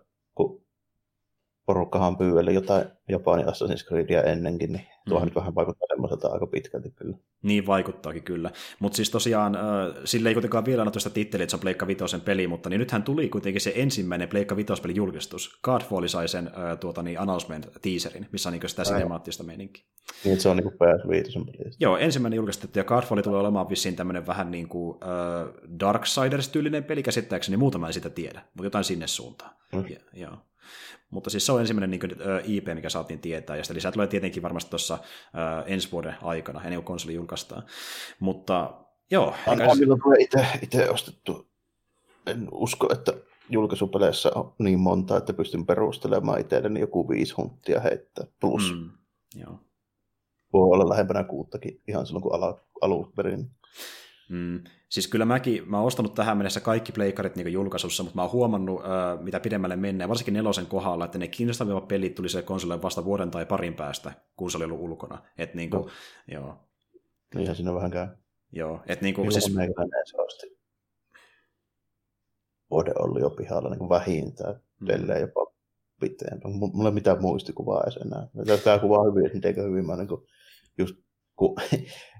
[1.66, 5.28] porukkahan pyydeli jotain Japanin Assassin's Creedia ennenkin, niin tuohan Mm.
[5.28, 7.16] nyt vähän vaikuttaa semmoiselta aika pitkälti kyllä.
[7.43, 8.51] Niin vaikuttaakin kyllä.
[8.78, 9.62] Mutta siis tosiaan, äh,
[10.05, 12.78] sille ei kuitenkaan vielä annettu sitä titteliä, että se on Pleikka Vitoisen peli, mutta niin
[12.78, 15.59] nythän tuli kuitenkin se ensimmäinen Pleikka Vitospelin julkistus.
[15.62, 19.85] Godfall sai sen äh, tuota, niin announcement-teaserin, missä on niin sitä sinemaattista meininkiä.
[20.24, 21.70] Niin, se on niin kuin PS5 peli.
[21.81, 27.03] Joo, ensimmäinen julkistettu, ja Godfall tulee olemaan vissiin tämmöinen vähän niin kuin äh, Darksiders-tyylinen peli
[27.03, 29.51] käsittääkseni, muutama ei sitä tiedä, mutta jotain sinne suuntaan.
[29.73, 29.85] Mm.
[29.89, 30.36] Ja, joo.
[31.15, 32.12] Mutta siis se on ensimmäinen niin kuin,
[32.45, 34.99] IP, mikä saatiin tietää, ja sitä lisää tulee tietenkin varmasti tuossa
[35.66, 37.62] ensi vuoden aikana, ennen kuin konsoli julkaistaan.
[38.20, 38.74] Mutta
[39.11, 41.49] joo, Ainakaan milloin tulee itse, itse ostettu.
[42.27, 43.12] En usko, että
[43.49, 48.27] julkaisupeleissä on niin monta, että pystyn perustelemaan itselleni joku viisi hunttia heittää.
[48.41, 48.78] Plus mm.
[48.78, 48.91] Mm,
[49.41, 49.61] joo.
[50.53, 53.51] voi olla lähempänä kuuttakin ihan silloin, kun ala, alun perin.
[54.28, 54.64] Mm.
[54.88, 58.32] Siis kyllä mäkin, mä oon ostanut tähän mennessä kaikki pleikkarit niin julkaisussa, mutta mä oon
[58.32, 62.82] huomannut, äh, mitä pidemmälle mennään, varsinkin nelosen kohdalla, että ne kiinnostavimmat pelit tuli se konsolille
[62.82, 65.22] vasta vuoden tai parin päästä, kun se oli ollut ulkona.
[65.38, 65.90] Et niin kuin, No.
[66.28, 66.56] joo,
[67.34, 68.06] Niinhän siinä vähän käy.
[68.52, 68.80] joo.
[68.86, 69.44] Et niin kuin, siis,
[70.05, 70.59] se osti
[72.70, 74.88] vuoden ollut jo pihalla niin kuin vähintään, Mm.
[75.20, 75.52] jopa
[76.01, 76.55] pitempään.
[76.55, 78.28] Mulla ei mitään muistikuvaa edes enää.
[78.64, 80.20] Tämä kuvaa hyvin, että miten hyvin mä niin kuin,
[80.78, 80.94] just
[81.36, 81.56] kun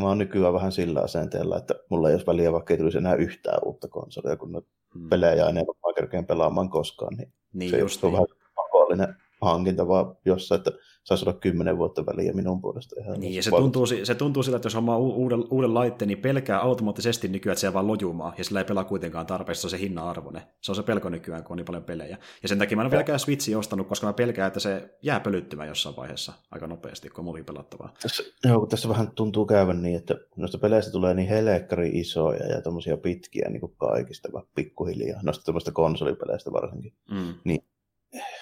[0.00, 3.14] mä oon nykyään vähän sillä asenteella, että mulla ei olisi väliä, vaikka ei tulisi enää
[3.14, 7.78] yhtään uutta konsolia, kun noita mm, pelejä enää mä kerkeen pelaamaan koskaan, niin, niin se
[7.78, 8.12] just on niin.
[8.12, 9.14] vähän pakollinen
[9.44, 10.72] hankinta vaan jossain, että
[11.04, 13.00] saisi olla kymmenen vuotta väliä minun puolesta.
[13.00, 16.18] Ihan Niin, ja se tuntuu, se tuntuu sillä, että jos hommaa uuden, uuden laitteen, niin
[16.18, 19.70] pelkää automaattisesti nykyään, että se vaan lojumaan, ja sillä ei pelaa kuitenkaan tarpeeksi, se on
[19.70, 20.42] se hinnan arvoinen.
[20.60, 22.18] Se on se pelko nykyään, kun on niin paljon pelejä.
[22.42, 25.20] Ja sen takia mä en ole vieläkään Switchi ostanut, koska mä pelkään, että se jää
[25.20, 27.94] pölyttymään jossain vaiheessa aika nopeasti, kun on muukin pelattavaa.
[28.02, 32.46] Tässä, joo, kun tässä vähän tuntuu käyvän niin, että noista peleistä tulee niin helkkari isoja
[32.46, 35.20] ja tommosia pitkiä niin kuin kaikista, vaan pikkuhiljaa.
[35.22, 36.92] Noista tämmöistä konsolipeleistä varsinkin.
[37.10, 37.34] Mm.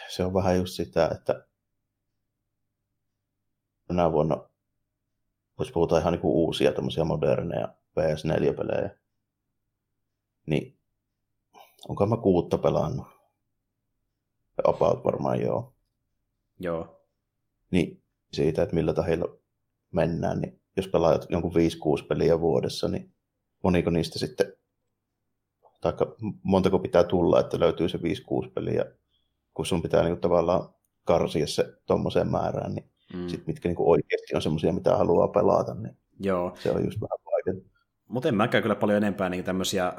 [0.09, 1.47] Se on vähän just sitä, että
[3.87, 4.49] tänä vuonna,
[5.59, 7.69] jos puhutaan ihan niin kuin uusia tämmöisiä moderneja
[8.01, 8.91] PS4-pelejä,
[10.47, 10.79] niin
[11.89, 13.07] onko mä kuutta pelannut?
[14.65, 15.75] About varmaan joo.
[16.61, 17.01] Joo.
[17.71, 19.37] Niin siitä, että millä tahilla
[19.91, 21.53] mennään, niin jos pelaat jonkun
[22.03, 23.15] 5-6 peliä vuodessa, niin
[23.63, 24.57] moniko niistä sitten,
[25.81, 25.93] tai
[26.43, 28.01] montako pitää tulla, että löytyy se 5-6
[28.55, 28.85] peliä,
[29.55, 30.75] kun sun pitää niin kuin, tavallaan
[31.05, 33.29] karsia se tuommoiseen määrään, niin mm.
[33.29, 36.53] sit mitkä niin kuin oikeasti on semmoisia, mitä haluaa pelata, niin Joo.
[36.59, 37.73] se on just vähän vaikeaa.
[38.09, 39.93] Mutta en mäkään kyllä paljon enempää niin tämmöisiä ö,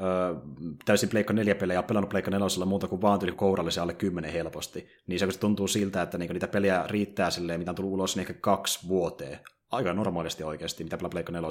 [0.86, 4.32] täysin Pleikka 4 pelejä ja pelannut Pleikka 4 muuta kuin vaan tyyli kourallisia alle 10
[4.32, 4.88] helposti.
[5.08, 8.22] Niin se tuntuu siltä, että niin niitä pelejä riittää silleen, mitä on tullut ulos, niin
[8.22, 9.40] ehkä kaksi vuoteen.
[9.72, 11.50] Aika normaalisti oikeasti, mitä pelaa Pleikka 4.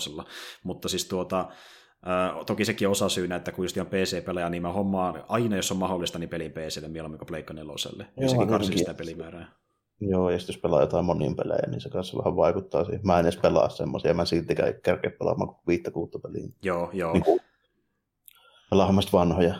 [0.64, 1.48] Mutta siis tuota,
[2.46, 5.78] toki sekin osa syynä, että kun just ihan PC-pelejä, niin mä hommaan aina, jos on
[5.78, 7.72] mahdollista, niin pelin PClle mieluummin kuin Pleikka 4.
[8.20, 9.52] Ja sekin karsii sitä pelimäärää.
[10.00, 13.00] Joo, ja jos pelaa jotain monin pelejä, niin se kanssa vähän vaikuttaa siihen.
[13.04, 16.48] Mä en edes pelaa semmoisia, mä siltikään kärkeä pelaamaan kuin viittä kuutta peliä.
[16.62, 17.12] Joo, joo.
[17.12, 17.40] Niin
[18.70, 19.54] pelaahan vanhoja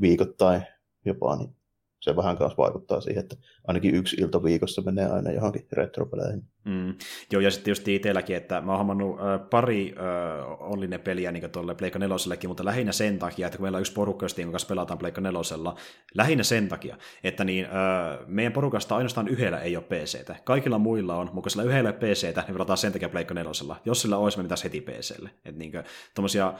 [0.00, 0.62] viikoittain
[1.04, 1.56] jopa, niin
[2.00, 3.36] se vähän kanssa vaikuttaa siihen, että
[3.66, 6.44] ainakin yksi ilta viikossa menee aina johonkin retropeleihin.
[6.68, 6.94] Mm.
[7.32, 11.50] Joo, ja sitten just itselläkin, että mä oon hommannut äh, pari äh, onninen peliä niin
[11.50, 14.68] tuolle Pleikka nelosellekin, mutta lähinnä sen takia, että kun meillä on yksi porukka, jonka kanssa
[14.68, 15.74] pelataan Pleikka nelosella,
[16.14, 17.70] lähinnä sen takia, että niin, äh,
[18.26, 20.36] meidän porukasta ainoastaan yhdellä ei ole PCtä.
[20.44, 23.76] Kaikilla muilla on, mutta sillä yhdellä PCtä, niin pelataan sen takia Pleikka nelosella.
[23.84, 25.30] Jos sillä olisi, me pitäisi heti PClle.
[25.44, 25.72] Että niin,
[26.14, 26.54] tommosia,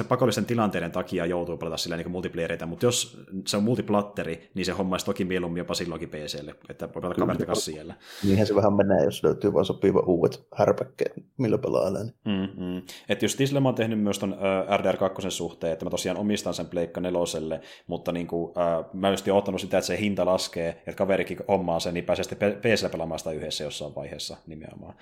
[0.00, 4.66] äh, pakollisen tilanteiden takia joutuu pelata sillä niin multiplayereita, mutta jos se on multiplatteri, niin
[4.66, 7.94] se homma toki mieluummin jopa silloinkin PClle, että voi pelata kaverit kanssa siellä.
[8.24, 12.04] Niinhän se vähän menee, jos löytyy vain sopiva uudet härpäkkeet, millä pelailee.
[12.04, 12.14] Niin.
[12.24, 12.82] Mm-hmm.
[13.08, 14.38] Että just mä oon tehnyt myös ton uh,
[14.76, 18.54] RDR2 suhteen, että mä tosiaan omistan sen Pleikka neloselle, mutta niin kuin, uh,
[18.92, 22.52] mä just ottanut sitä, että se hinta laskee, että kaverikin hommaa sen, niin pääsee sitten
[22.52, 24.94] PCllä pelaamaan sitä yhdessä jossain vaiheessa nimenomaan.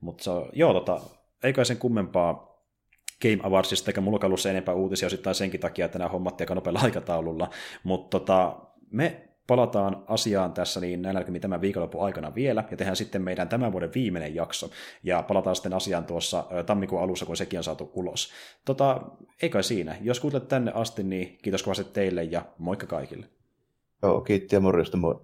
[0.00, 1.00] Mutta joo, tota,
[1.42, 2.54] eikä sen kummempaa
[3.22, 6.54] Game Awardsista, eikä mulla ollut se enempää uutisia osittain senkin takia, että nämä hommat aika
[6.54, 7.50] nopealla aikataululla,
[7.84, 8.56] mutta tota,
[8.90, 13.72] me palataan asiaan tässä niin näilläkin tämän viikonlopun aikana vielä, ja tehdään sitten meidän tämän
[13.72, 14.70] vuoden viimeinen jakso,
[15.02, 18.32] ja palataan sitten asiaan tuossa tammikuun alussa, kun sekin on saatu ulos.
[18.64, 19.00] Tota,
[19.42, 19.96] ei kai siinä.
[20.00, 23.26] Jos kuuntelet tänne asti, niin kiitos kovasti teille, ja moikka kaikille.
[24.02, 25.20] Joo, kiitti ja morjesta, moi.